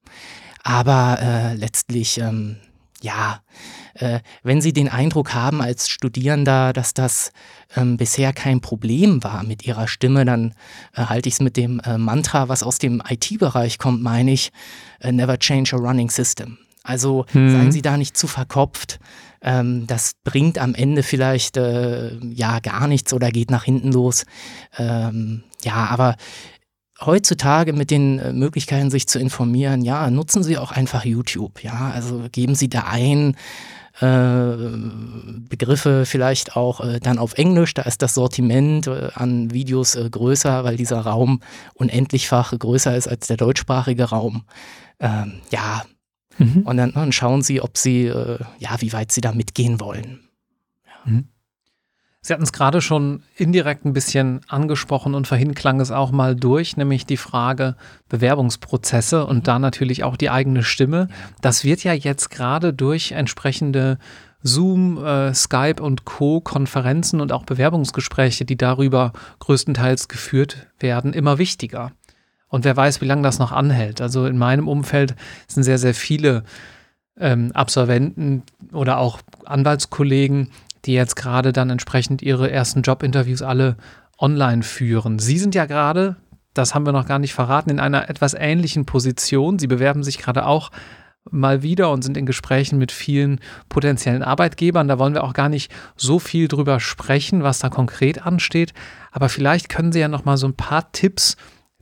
Aber 0.64 1.18
äh, 1.20 1.56
letztlich, 1.56 2.20
ähm, 2.20 2.58
ja, 3.04 3.42
äh, 3.96 4.20
wenn 4.44 4.62
Sie 4.62 4.72
den 4.72 4.88
Eindruck 4.88 5.34
haben 5.34 5.62
als 5.62 5.90
Studierender, 5.90 6.72
dass 6.72 6.94
das 6.94 7.32
ähm, 7.76 7.98
bisher 7.98 8.32
kein 8.32 8.62
Problem 8.62 9.24
war 9.24 9.44
mit 9.44 9.66
Ihrer 9.66 9.88
Stimme, 9.88 10.24
dann 10.24 10.56
äh, 10.96 11.04
halte 11.04 11.28
ich 11.28 11.36
es 11.36 11.42
mit 11.42 11.58
dem 11.58 11.82
äh, 11.82 11.98
Mantra, 11.98 12.48
was 12.48 12.64
aus 12.64 12.80
dem 12.80 13.04
IT-Bereich 13.08 13.78
kommt, 13.78 14.02
meine 14.02 14.32
ich, 14.32 14.52
äh, 15.02 15.12
never 15.12 15.38
change 15.38 15.76
a 15.76 15.80
running 15.80 16.10
system. 16.10 16.58
Also 16.82 17.26
hm. 17.32 17.52
seien 17.52 17.72
Sie 17.72 17.82
da 17.82 17.98
nicht 17.98 18.16
zu 18.18 18.28
verkopft. 18.28 19.00
Ähm, 19.42 19.86
das 19.86 20.14
bringt 20.24 20.58
am 20.58 20.74
Ende 20.74 21.04
vielleicht 21.04 21.58
äh, 21.58 22.16
ja 22.20 22.60
gar 22.60 22.88
nichts 22.88 23.14
oder 23.14 23.32
geht 23.32 23.52
nach 23.52 23.66
hinten 23.66 23.92
los. 23.92 24.26
Ähm, 24.78 25.44
ja, 25.64 25.88
aber 25.88 26.16
heutzutage 27.06 27.74
mit 27.74 27.92
den 27.92 28.20
äh, 28.20 28.34
Möglichkeiten, 28.34 28.90
sich 28.90 29.08
zu 29.08 29.20
informieren, 29.20 29.82
ja, 29.82 30.10
nutzen 30.10 30.44
Sie 30.44 30.58
auch 30.58 30.72
einfach 30.72 31.06
YouTube. 31.06 31.64
Ja, 31.64 31.92
also 31.94 32.28
geben 32.32 32.56
Sie 32.56 32.70
da 32.70 32.86
ein. 32.90 33.36
Äh, 34.00 34.56
Begriffe 35.50 36.06
vielleicht 36.08 36.56
auch 36.56 36.82
äh, 36.82 37.00
dann 37.00 37.20
auf 37.20 37.34
Englisch, 37.36 37.76
da 37.76 37.84
ist 37.84 38.02
das 38.02 38.16
Sortiment 38.16 38.88
an 38.88 39.54
Videos 39.54 39.96
größer, 40.10 40.64
weil 40.64 40.78
dieser 40.78 41.02
Raum 41.02 41.42
unendlichfach 41.76 42.58
größer 42.58 42.98
ist 42.98 43.08
als 43.08 43.28
der 43.28 43.38
deutschsprachige 43.38 44.06
Raum. 44.06 44.46
Ähm, 45.00 45.42
ja, 45.52 45.84
Mhm. 46.40 46.64
Und 46.64 46.78
dann, 46.78 46.92
dann, 46.94 47.12
schauen 47.12 47.44
sie, 47.44 47.62
ob 47.62 47.78
sie, 47.78 48.06
ja, 48.06 48.76
wie 48.80 48.92
weit 48.92 49.12
sie 49.12 49.22
da 49.22 49.34
mitgehen 49.34 49.80
wollen. 49.80 50.28
Ja. 50.84 51.12
Mhm. 51.12 51.28
Sie 52.26 52.32
hatten 52.32 52.44
es 52.44 52.54
gerade 52.54 52.80
schon 52.80 53.22
indirekt 53.36 53.84
ein 53.84 53.92
bisschen 53.92 54.40
angesprochen 54.48 55.14
und 55.14 55.28
vorhin 55.28 55.54
klang 55.54 55.82
es 55.82 55.92
auch 55.92 56.12
mal 56.12 56.38
durch, 56.38 56.78
nämlich 56.78 57.06
die 57.06 57.18
Frage 57.18 57.76
Bewerbungsprozesse 58.08 59.26
und 59.26 59.40
mhm. 59.40 59.44
da 59.44 59.60
natürlich 59.60 60.06
auch 60.06 60.16
die 60.16 60.30
eigene 60.30 60.64
Stimme. 60.64 61.10
Das 61.42 61.66
wird 61.66 61.84
ja 61.84 61.92
jetzt 61.92 62.30
gerade 62.30 62.74
durch 62.74 63.12
entsprechende 63.12 64.00
Zoom, 64.42 65.04
äh, 65.04 65.34
Skype 65.34 65.84
und 65.84 66.06
Co. 66.06 66.40
Konferenzen 66.40 67.20
und 67.20 67.34
auch 67.34 67.44
Bewerbungsgespräche, 67.44 68.46
die 68.46 68.58
darüber 68.58 69.12
größtenteils 69.40 70.08
geführt 70.08 70.68
werden, 70.80 71.12
immer 71.12 71.38
wichtiger. 71.38 71.92
Und 72.48 72.64
wer 72.64 72.78
weiß, 72.78 73.02
wie 73.02 73.06
lange 73.06 73.24
das 73.24 73.38
noch 73.38 73.52
anhält. 73.52 74.00
Also 74.00 74.28
in 74.28 74.38
meinem 74.38 74.70
Umfeld 74.70 75.16
sind 75.48 75.64
sehr, 75.64 75.78
sehr 75.78 75.94
viele 75.94 76.44
ähm, 77.20 77.52
Absolventen 77.54 78.44
oder 78.72 78.98
auch 78.98 79.20
Anwaltskollegen, 79.44 80.52
die 80.86 80.94
jetzt 80.94 81.16
gerade 81.16 81.54
dann 81.54 81.70
entsprechend 81.70 82.22
ihre 82.22 82.52
ersten 82.52 82.82
Jobinterviews 82.82 83.42
alle 83.42 83.78
online 84.18 84.64
führen. 84.64 85.20
Sie 85.20 85.38
sind 85.38 85.56
ja 85.56 85.66
gerade, 85.66 86.18
das 86.54 86.76
haben 86.76 86.86
wir 86.86 86.94
noch 86.94 87.08
gar 87.08 87.20
nicht 87.20 87.34
verraten, 87.34 87.70
in 87.70 87.80
einer 87.80 88.10
etwas 88.10 88.34
ähnlichen 88.34 88.86
Position. 88.86 89.60
Sie 89.60 89.68
bewerben 89.68 90.04
sich 90.04 90.18
gerade 90.18 90.46
auch 90.46 90.72
mal 91.32 91.64
wieder 91.64 91.90
und 91.92 92.04
sind 92.04 92.18
in 92.18 92.26
Gesprächen 92.26 92.78
mit 92.78 92.92
vielen 92.92 93.40
potenziellen 93.70 94.24
Arbeitgebern. 94.24 94.88
Da 94.88 95.00
wollen 95.00 95.14
wir 95.14 95.24
auch 95.24 95.34
gar 95.34 95.50
nicht 95.50 95.72
so 95.96 96.20
viel 96.20 96.48
drüber 96.48 96.80
sprechen, 96.80 97.44
was 97.44 97.60
da 97.60 97.70
konkret 97.70 98.26
ansteht. 98.26 98.74
Aber 99.12 99.30
vielleicht 99.30 99.70
können 99.70 99.92
Sie 99.92 100.00
ja 100.00 100.10
noch 100.10 100.26
mal 100.26 100.38
so 100.38 100.48
ein 100.48 100.56
paar 100.56 100.92
Tipps 100.92 101.38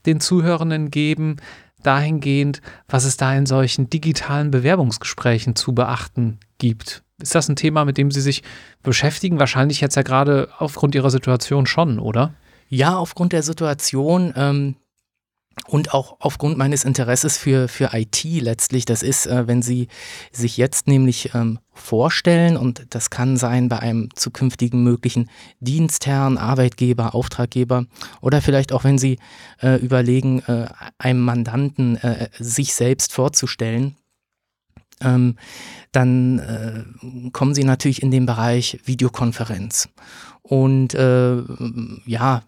den 0.06 0.20
Zuhörenden 0.20 0.91
geben, 0.91 1.38
dahingehend, 1.84 2.62
was 2.88 3.06
es 3.06 3.18
da 3.18 3.34
in 3.34 3.45
solchen 3.45 3.89
digitalen 3.89 4.52
Bewerbungsgesprächen 4.52 5.56
zu 5.56 5.74
beachten 5.74 6.39
gibt? 6.60 7.04
Ist 7.22 7.36
das 7.36 7.49
ein 7.49 7.55
Thema, 7.55 7.86
mit 7.86 7.97
dem 7.97 8.11
Sie 8.11 8.22
sich 8.22 8.43
beschäftigen? 8.84 9.39
Wahrscheinlich 9.39 9.82
jetzt 9.82 9.95
ja 9.95 10.01
gerade 10.01 10.49
aufgrund 10.57 10.95
Ihrer 10.95 11.09
Situation 11.09 11.65
schon, 11.65 11.99
oder? 11.99 12.34
Ja, 12.69 12.97
aufgrund 12.97 13.34
der 13.34 13.43
Situation. 13.43 14.34
Ähm, 14.36 14.76
und 15.67 15.93
auch 15.93 16.15
aufgrund 16.19 16.57
meines 16.57 16.84
Interesses 16.84 17.38
für, 17.38 17.67
für 17.67 17.91
IT 17.93 18.24
letztlich, 18.24 18.86
das 18.86 19.03
ist, 19.03 19.28
äh, 19.28 19.47
wenn 19.47 19.61
Sie 19.61 19.89
sich 20.32 20.57
jetzt 20.57 20.88
nämlich 20.88 21.34
ähm, 21.34 21.59
vorstellen, 21.74 22.57
und 22.57 22.86
das 22.89 23.09
kann 23.09 23.38
sein 23.38 23.69
bei 23.69 23.80
einem 23.80 24.09
zukünftigen 24.15 24.84
möglichen 24.84 25.30
Dienstherrn, 25.59 26.38
Arbeitgeber, 26.38 27.13
Auftraggeber, 27.13 27.86
oder 28.22 28.41
vielleicht 28.41 28.72
auch 28.72 28.84
wenn 28.84 28.97
Sie 28.97 29.19
äh, 29.61 29.76
überlegen, 29.76 30.39
äh, 30.47 30.67
einem 30.97 31.22
Mandanten 31.22 31.97
äh, 31.97 32.30
sich 32.39 32.74
selbst 32.74 33.13
vorzustellen, 33.13 33.95
ähm, 35.02 35.36
dann 35.91 36.39
äh, 36.39 37.30
kommen 37.32 37.54
Sie 37.54 37.64
natürlich 37.64 38.02
in 38.02 38.12
den 38.12 38.26
Bereich 38.26 38.80
Videokonferenz. 38.86 39.89
Und 40.41 40.93
äh, 40.93 41.38
ja, 42.06 42.43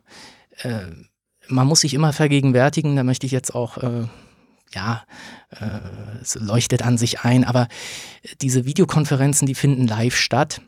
man 1.47 1.67
muss 1.67 1.81
sich 1.81 1.93
immer 1.93 2.13
vergegenwärtigen, 2.13 2.95
da 2.95 3.03
möchte 3.03 3.25
ich 3.25 3.31
jetzt 3.31 3.53
auch, 3.53 3.77
äh, 3.77 4.07
ja, 4.73 5.03
äh, 5.51 6.21
es 6.21 6.35
leuchtet 6.35 6.83
an 6.83 6.97
sich 6.97 7.21
ein, 7.21 7.43
aber 7.43 7.67
diese 8.41 8.65
Videokonferenzen, 8.65 9.45
die 9.45 9.55
finden 9.55 9.87
live 9.87 10.15
statt 10.15 10.61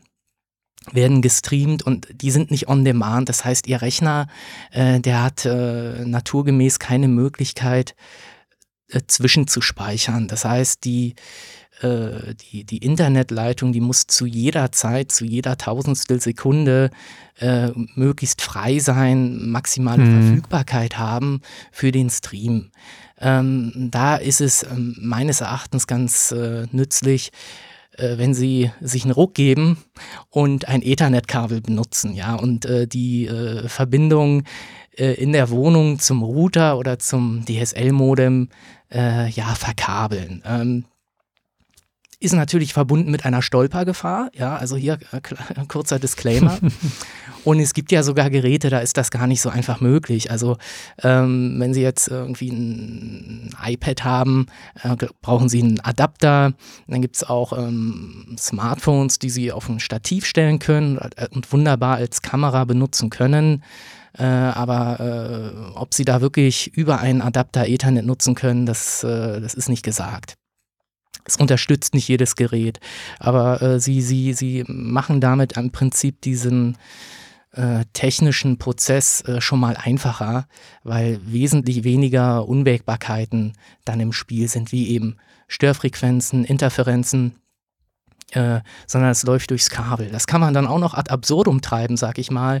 werden 0.92 1.20
gestreamt 1.20 1.82
und 1.82 2.06
die 2.12 2.30
sind 2.30 2.52
nicht 2.52 2.68
on 2.68 2.84
demand. 2.84 3.28
Das 3.28 3.44
heißt, 3.44 3.66
Ihr 3.66 3.82
Rechner, 3.82 4.28
äh, 4.70 5.00
der 5.00 5.22
hat 5.22 5.44
äh, 5.44 6.04
naturgemäß 6.04 6.78
keine 6.78 7.08
Möglichkeit, 7.08 7.96
äh, 8.90 9.00
zwischenzuspeichern. 9.06 10.28
Das 10.28 10.44
heißt, 10.44 10.84
die 10.84 11.14
äh, 11.82 12.34
die, 12.34 12.64
die 12.64 12.78
Internetleitung, 12.78 13.72
die 13.72 13.80
muss 13.80 14.06
zu 14.06 14.24
jeder 14.24 14.72
Zeit, 14.72 15.12
zu 15.12 15.26
jeder 15.26 15.58
Tausendstel 15.58 16.20
Sekunde 16.20 16.90
äh, 17.38 17.68
möglichst 17.94 18.40
frei 18.40 18.78
sein, 18.78 19.50
maximale 19.50 20.02
mhm. 20.02 20.22
Verfügbarkeit 20.22 20.98
haben 20.98 21.42
für 21.72 21.92
den 21.92 22.08
Stream. 22.08 22.70
Ähm, 23.20 23.88
da 23.90 24.16
ist 24.16 24.40
es 24.40 24.62
ähm, 24.62 24.96
meines 25.00 25.42
Erachtens 25.42 25.86
ganz 25.86 26.32
äh, 26.32 26.66
nützlich, 26.72 27.30
äh, 27.98 28.16
wenn 28.16 28.32
Sie 28.32 28.70
sich 28.80 29.04
einen 29.04 29.12
Ruck 29.12 29.34
geben 29.34 29.76
und 30.30 30.68
ein 30.68 30.82
Ethernet-Kabel 30.82 31.60
benutzen, 31.60 32.14
ja, 32.14 32.34
und 32.36 32.64
äh, 32.64 32.86
die 32.86 33.26
äh, 33.26 33.68
Verbindung 33.68 34.44
in 34.98 35.32
der 35.34 35.50
Wohnung 35.50 35.98
zum 35.98 36.22
Router 36.22 36.78
oder 36.78 36.98
zum 36.98 37.44
DSL-Modem 37.44 38.48
ja 38.90 39.54
verkabeln. 39.54 40.42
Ähm, 40.46 40.84
ist 42.18 42.32
natürlich 42.32 42.72
verbunden 42.72 43.10
mit 43.10 43.26
einer 43.26 43.42
Stolpergefahr. 43.42 44.30
Ja, 44.34 44.56
also 44.56 44.76
hier 44.76 44.98
äh, 45.12 45.20
kurzer 45.68 45.98
Disclaimer. 45.98 46.58
Und 47.44 47.60
es 47.60 47.74
gibt 47.74 47.92
ja 47.92 48.02
sogar 48.02 48.30
Geräte, 48.30 48.70
da 48.70 48.78
ist 48.78 48.96
das 48.96 49.10
gar 49.10 49.26
nicht 49.26 49.40
so 49.40 49.50
einfach 49.50 49.80
möglich. 49.80 50.30
Also 50.30 50.56
ähm, 51.02 51.54
wenn 51.58 51.74
Sie 51.74 51.82
jetzt 51.82 52.08
irgendwie 52.08 52.48
ein 52.48 53.54
iPad 53.64 54.02
haben, 54.04 54.46
äh, 54.82 54.96
brauchen 55.20 55.48
Sie 55.48 55.62
einen 55.62 55.78
Adapter. 55.80 56.54
Dann 56.88 57.02
gibt 57.02 57.16
es 57.16 57.24
auch 57.24 57.56
ähm, 57.56 58.34
Smartphones, 58.38 59.18
die 59.18 59.30
Sie 59.30 59.52
auf 59.52 59.68
ein 59.68 59.78
Stativ 59.78 60.24
stellen 60.24 60.58
können 60.58 60.98
äh, 60.98 61.28
und 61.32 61.52
wunderbar 61.52 61.96
als 61.96 62.22
Kamera 62.22 62.64
benutzen 62.64 63.10
können. 63.10 63.62
Äh, 64.18 64.24
aber 64.24 65.00
äh, 65.74 65.76
ob 65.78 65.94
Sie 65.94 66.04
da 66.04 66.20
wirklich 66.20 66.74
über 66.74 67.00
einen 67.00 67.20
Adapter 67.20 67.66
Ethernet 67.66 68.06
nutzen 68.06 68.34
können, 68.34 68.66
das, 68.66 69.04
äh, 69.04 69.40
das 69.40 69.54
ist 69.54 69.68
nicht 69.68 69.82
gesagt. 69.82 70.34
Es 71.24 71.36
unterstützt 71.36 71.92
nicht 71.92 72.08
jedes 72.08 72.36
Gerät, 72.36 72.78
aber 73.18 73.60
äh, 73.60 73.80
sie, 73.80 74.00
sie, 74.00 74.32
sie 74.32 74.64
machen 74.68 75.20
damit 75.20 75.56
im 75.56 75.72
Prinzip 75.72 76.20
diesen 76.20 76.78
äh, 77.52 77.84
technischen 77.92 78.58
Prozess 78.58 79.22
äh, 79.22 79.40
schon 79.40 79.58
mal 79.58 79.76
einfacher, 79.76 80.46
weil 80.84 81.18
wesentlich 81.24 81.84
weniger 81.84 82.46
Unwägbarkeiten 82.46 83.54
dann 83.84 83.98
im 83.98 84.12
Spiel 84.12 84.46
sind, 84.48 84.72
wie 84.72 84.88
eben 84.90 85.16
Störfrequenzen, 85.48 86.44
Interferenzen. 86.44 87.34
Äh, 88.32 88.60
sondern 88.86 89.10
es 89.10 89.22
läuft 89.22 89.50
durchs 89.50 89.70
Kabel. 89.70 90.10
Das 90.10 90.26
kann 90.26 90.40
man 90.40 90.52
dann 90.52 90.66
auch 90.66 90.78
noch 90.78 90.94
ad 90.94 91.10
absurdum 91.10 91.60
treiben, 91.60 91.96
sag 91.96 92.18
ich 92.18 92.30
mal. 92.30 92.60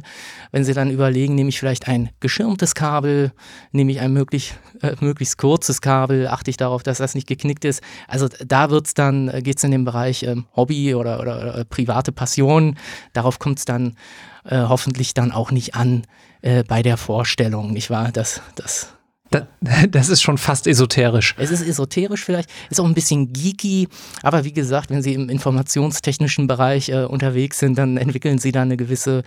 Wenn 0.52 0.64
Sie 0.64 0.74
dann 0.74 0.90
überlegen, 0.90 1.34
nehme 1.34 1.48
ich 1.48 1.58
vielleicht 1.58 1.88
ein 1.88 2.10
geschirmtes 2.20 2.74
Kabel, 2.74 3.32
nehme 3.72 3.90
ich 3.90 4.00
ein 4.00 4.12
möglich, 4.12 4.54
äh, 4.82 4.94
möglichst 5.00 5.38
kurzes 5.38 5.80
Kabel, 5.80 6.28
achte 6.28 6.50
ich 6.50 6.56
darauf, 6.56 6.82
dass 6.82 6.98
das 6.98 7.14
nicht 7.14 7.26
geknickt 7.26 7.64
ist. 7.64 7.82
Also 8.06 8.28
da 8.44 8.70
wird's 8.70 8.94
dann, 8.94 9.28
äh, 9.28 9.42
geht 9.42 9.58
es 9.58 9.64
in 9.64 9.72
den 9.72 9.84
Bereich 9.84 10.22
äh, 10.22 10.36
Hobby 10.54 10.94
oder, 10.94 11.20
oder, 11.20 11.40
oder, 11.40 11.64
private 11.64 12.12
Passion. 12.12 12.76
Darauf 13.12 13.38
kommt 13.40 13.58
es 13.58 13.64
dann 13.64 13.96
äh, 14.44 14.58
hoffentlich 14.58 15.14
dann 15.14 15.32
auch 15.32 15.50
nicht 15.50 15.74
an 15.74 16.04
äh, 16.42 16.62
bei 16.62 16.82
der 16.82 16.96
Vorstellung, 16.96 17.72
nicht 17.72 17.90
wahr? 17.90 18.12
Das, 18.12 18.40
das 18.54 18.95
das 19.90 20.08
ist 20.08 20.22
schon 20.22 20.38
fast 20.38 20.66
esoterisch. 20.66 21.34
Es 21.38 21.50
ist 21.50 21.66
esoterisch 21.66 22.24
vielleicht, 22.24 22.50
ist 22.70 22.80
auch 22.80 22.86
ein 22.86 22.94
bisschen 22.94 23.32
geeky, 23.32 23.88
aber 24.22 24.44
wie 24.44 24.52
gesagt, 24.52 24.90
wenn 24.90 25.02
Sie 25.02 25.14
im 25.14 25.28
informationstechnischen 25.28 26.46
Bereich 26.46 26.88
äh, 26.88 27.04
unterwegs 27.04 27.58
sind, 27.58 27.76
dann 27.78 27.96
entwickeln 27.96 28.38
Sie 28.38 28.52
da 28.52 28.62
eine 28.62 28.76
gewisse 28.76 29.22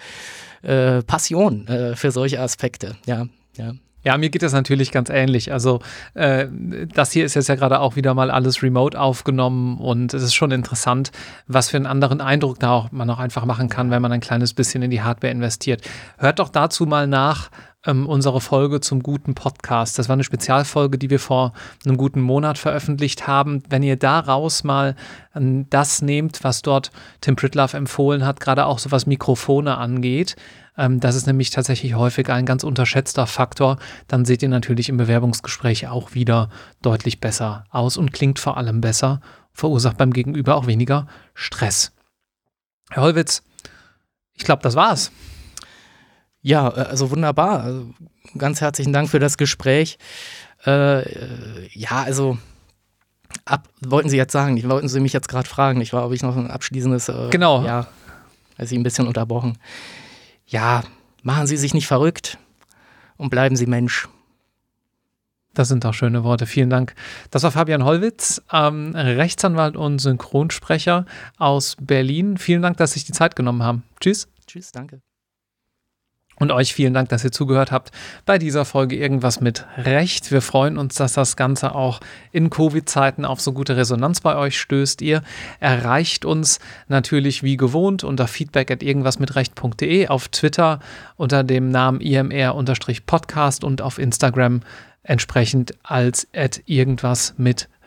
äh, 0.61 1.03
Passion 1.03 1.67
äh, 1.67 1.95
für 1.95 2.11
solche 2.11 2.39
Aspekte. 2.39 2.95
Ja, 3.05 3.27
ja. 3.57 3.73
Ja, 4.01 4.17
mir 4.17 4.29
geht 4.29 4.43
das 4.43 4.53
natürlich 4.53 4.91
ganz 4.91 5.09
ähnlich. 5.09 5.51
Also 5.51 5.81
äh, 6.13 6.47
das 6.93 7.11
hier 7.11 7.25
ist 7.25 7.33
jetzt 7.33 7.49
ja 7.49 7.55
gerade 7.55 7.81
auch 7.81 7.97
wieder 7.97 8.13
mal 8.13 8.31
alles 8.31 8.63
remote 8.63 8.99
aufgenommen 8.99 9.77
und 9.77 10.13
es 10.13 10.23
ist 10.23 10.33
schon 10.33 10.51
interessant, 10.51 11.11
was 11.47 11.69
für 11.69 11.77
einen 11.77 11.85
anderen 11.85 12.21
Eindruck 12.21 12.59
da 12.59 12.71
auch 12.71 12.91
man 12.93 13.09
auch 13.09 13.19
einfach 13.19 13.43
machen 13.43 13.67
kann, 13.67 13.91
wenn 13.91 14.01
man 14.01 14.13
ein 14.13 14.21
kleines 14.21 14.53
bisschen 14.53 14.83
in 14.83 14.89
die 14.89 15.01
Hardware 15.01 15.33
investiert. 15.33 15.81
Hört 16.17 16.39
doch 16.39 16.47
dazu 16.47 16.85
mal 16.85 17.07
nach, 17.07 17.49
ähm, 17.85 18.07
unsere 18.07 18.41
Folge 18.41 18.81
zum 18.81 19.01
guten 19.01 19.35
Podcast. 19.35 19.97
Das 19.97 20.09
war 20.09 20.13
eine 20.13 20.23
Spezialfolge, 20.23 20.97
die 20.97 21.09
wir 21.09 21.19
vor 21.19 21.53
einem 21.85 21.97
guten 21.97 22.21
Monat 22.21 22.57
veröffentlicht 22.57 23.27
haben. 23.27 23.63
Wenn 23.69 23.83
ihr 23.83 23.95
daraus 23.95 24.63
mal 24.63 24.95
ähm, 25.35 25.69
das 25.69 26.01
nehmt, 26.01 26.43
was 26.43 26.61
dort 26.61 26.91
Tim 27.21 27.35
Pritlove 27.35 27.77
empfohlen 27.77 28.25
hat, 28.25 28.39
gerade 28.39 28.65
auch 28.65 28.79
so 28.79 28.91
was 28.91 29.05
Mikrofone 29.05 29.77
angeht, 29.77 30.35
ähm, 30.77 30.99
das 30.99 31.15
ist 31.15 31.27
nämlich 31.27 31.51
tatsächlich 31.51 31.95
häufig 31.95 32.29
ein 32.29 32.45
ganz 32.45 32.63
unterschätzter 32.63 33.27
Faktor, 33.27 33.77
dann 34.07 34.25
seht 34.25 34.41
ihr 34.43 34.49
natürlich 34.49 34.89
im 34.89 34.97
Bewerbungsgespräch 34.97 35.87
auch 35.87 36.13
wieder 36.13 36.49
deutlich 36.81 37.19
besser 37.21 37.65
aus 37.69 37.97
und 37.97 38.11
klingt 38.11 38.39
vor 38.39 38.57
allem 38.57 38.81
besser, 38.81 39.21
verursacht 39.53 39.97
beim 39.97 40.11
Gegenüber 40.11 40.55
auch 40.55 40.67
weniger 40.67 41.07
Stress. 41.33 41.93
Herr 42.89 43.03
Holwitz, 43.03 43.43
ich 44.33 44.43
glaube, 44.43 44.63
das 44.63 44.75
war's. 44.75 45.11
Ja, 46.41 46.69
äh, 46.69 46.81
also 46.81 47.11
wunderbar. 47.11 47.63
Also 47.63 47.93
ganz 48.37 48.61
herzlichen 48.61 48.93
Dank 48.93 49.09
für 49.09 49.19
das 49.19 49.37
Gespräch. 49.37 49.97
Äh, 50.65 51.67
ja, 51.77 52.03
also 52.03 52.37
ab, 53.45 53.67
wollten 53.81 54.09
Sie 54.09 54.17
jetzt 54.17 54.33
sagen, 54.33 54.61
wollten 54.69 54.89
Sie 54.89 54.99
mich 54.99 55.13
jetzt 55.13 55.29
gerade 55.29 55.47
fragen, 55.47 55.81
ich 55.81 55.93
war, 55.93 56.05
ob 56.05 56.13
ich 56.13 56.23
noch 56.23 56.35
ein 56.35 56.51
abschließendes. 56.51 57.09
Äh, 57.09 57.29
genau. 57.29 57.63
Ja, 57.65 57.87
also 58.57 58.75
ein 58.75 58.83
bisschen 58.83 59.07
unterbrochen. 59.07 59.57
Ja, 60.47 60.83
machen 61.23 61.47
Sie 61.47 61.57
sich 61.57 61.73
nicht 61.73 61.87
verrückt 61.87 62.37
und 63.17 63.29
bleiben 63.29 63.55
Sie 63.55 63.67
Mensch. 63.67 64.07
Das 65.53 65.67
sind 65.67 65.83
doch 65.83 65.93
schöne 65.93 66.23
Worte. 66.23 66.45
Vielen 66.45 66.69
Dank. 66.69 66.93
Das 67.31 67.43
war 67.43 67.51
Fabian 67.51 67.83
Hollwitz, 67.83 68.41
ähm, 68.53 68.93
Rechtsanwalt 68.95 69.75
und 69.75 69.99
Synchronsprecher 69.99 71.05
aus 71.37 71.75
Berlin. 71.81 72.37
Vielen 72.37 72.61
Dank, 72.61 72.77
dass 72.77 72.91
Sie 72.91 72.99
sich 72.99 73.05
die 73.05 73.13
Zeit 73.13 73.35
genommen 73.35 73.63
haben. 73.63 73.83
Tschüss. 73.99 74.27
Tschüss, 74.45 74.71
danke. 74.71 75.01
Und 76.39 76.51
euch 76.53 76.73
vielen 76.73 76.93
Dank, 76.93 77.09
dass 77.09 77.25
ihr 77.25 77.33
zugehört 77.33 77.71
habt 77.71 77.91
bei 78.25 78.37
dieser 78.37 78.63
Folge 78.63 78.95
Irgendwas 78.95 79.41
mit 79.41 79.65
Recht. 79.77 80.31
Wir 80.31 80.41
freuen 80.41 80.77
uns, 80.77 80.95
dass 80.95 81.13
das 81.13 81.35
Ganze 81.35 81.75
auch 81.75 81.99
in 82.31 82.49
Covid-Zeiten 82.49 83.25
auf 83.25 83.41
so 83.41 83.51
gute 83.51 83.75
Resonanz 83.75 84.21
bei 84.21 84.37
euch 84.37 84.57
stößt. 84.57 85.01
Ihr 85.01 85.21
erreicht 85.59 86.23
uns 86.23 86.59
natürlich 86.87 87.43
wie 87.43 87.57
gewohnt 87.57 88.05
unter 88.05 88.27
feedback 88.27 88.71
at 88.71 88.83
irgendwasmitrecht.de, 88.83 90.07
auf 90.07 90.29
Twitter 90.29 90.79
unter 91.17 91.43
dem 91.43 91.69
Namen 91.69 91.99
imr-podcast 91.99 93.65
und 93.65 93.81
auf 93.81 93.99
Instagram 93.99 94.61
entsprechend 95.03 95.73
als 95.83 96.27
at 96.33 96.61
irgendwas 96.65 97.33
mit 97.37 97.63
Recht. 97.63 97.78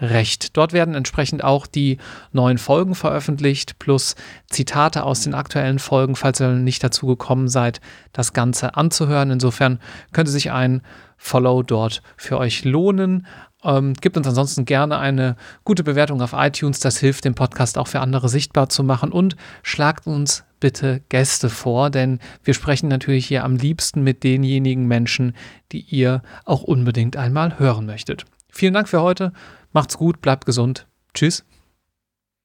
Dort 0.56 0.72
werden 0.72 0.94
entsprechend 0.94 1.44
auch 1.44 1.66
die 1.66 1.98
neuen 2.32 2.58
Folgen 2.58 2.94
veröffentlicht, 2.94 3.78
plus 3.78 4.16
Zitate 4.48 5.04
aus 5.04 5.20
den 5.20 5.34
aktuellen 5.34 5.78
Folgen, 5.78 6.16
falls 6.16 6.40
ihr 6.40 6.48
nicht 6.48 6.82
dazu 6.82 7.06
gekommen 7.06 7.48
seid, 7.48 7.80
das 8.12 8.32
Ganze 8.32 8.76
anzuhören. 8.76 9.30
Insofern 9.30 9.78
könnte 10.12 10.30
sich 10.30 10.50
ein 10.50 10.82
Follow 11.16 11.62
dort 11.62 12.02
für 12.16 12.38
euch 12.38 12.64
lohnen. 12.64 13.26
Ähm, 13.64 13.94
gibt 13.94 14.16
uns 14.16 14.26
ansonsten 14.26 14.64
gerne 14.64 14.98
eine 14.98 15.36
gute 15.62 15.84
Bewertung 15.84 16.20
auf 16.20 16.32
iTunes. 16.32 16.80
Das 16.80 16.98
hilft 16.98 17.24
dem 17.24 17.36
Podcast 17.36 17.78
auch 17.78 17.86
für 17.86 18.00
andere 18.00 18.28
sichtbar 18.28 18.68
zu 18.68 18.82
machen. 18.82 19.12
Und 19.12 19.36
schlagt 19.62 20.08
uns 20.08 20.44
bitte 20.58 21.00
Gäste 21.08 21.48
vor, 21.48 21.90
denn 21.90 22.18
wir 22.42 22.54
sprechen 22.54 22.88
natürlich 22.88 23.26
hier 23.26 23.44
am 23.44 23.56
liebsten 23.56 24.02
mit 24.02 24.24
denjenigen 24.24 24.86
Menschen, 24.86 25.34
die 25.70 25.80
ihr 25.80 26.22
auch 26.44 26.62
unbedingt 26.62 27.16
einmal 27.16 27.58
hören 27.58 27.86
möchtet. 27.86 28.24
Vielen 28.48 28.74
Dank 28.74 28.88
für 28.88 29.00
heute. 29.00 29.32
Macht's 29.72 29.96
gut, 29.96 30.20
bleibt 30.20 30.46
gesund. 30.46 30.86
Tschüss. 31.14 31.44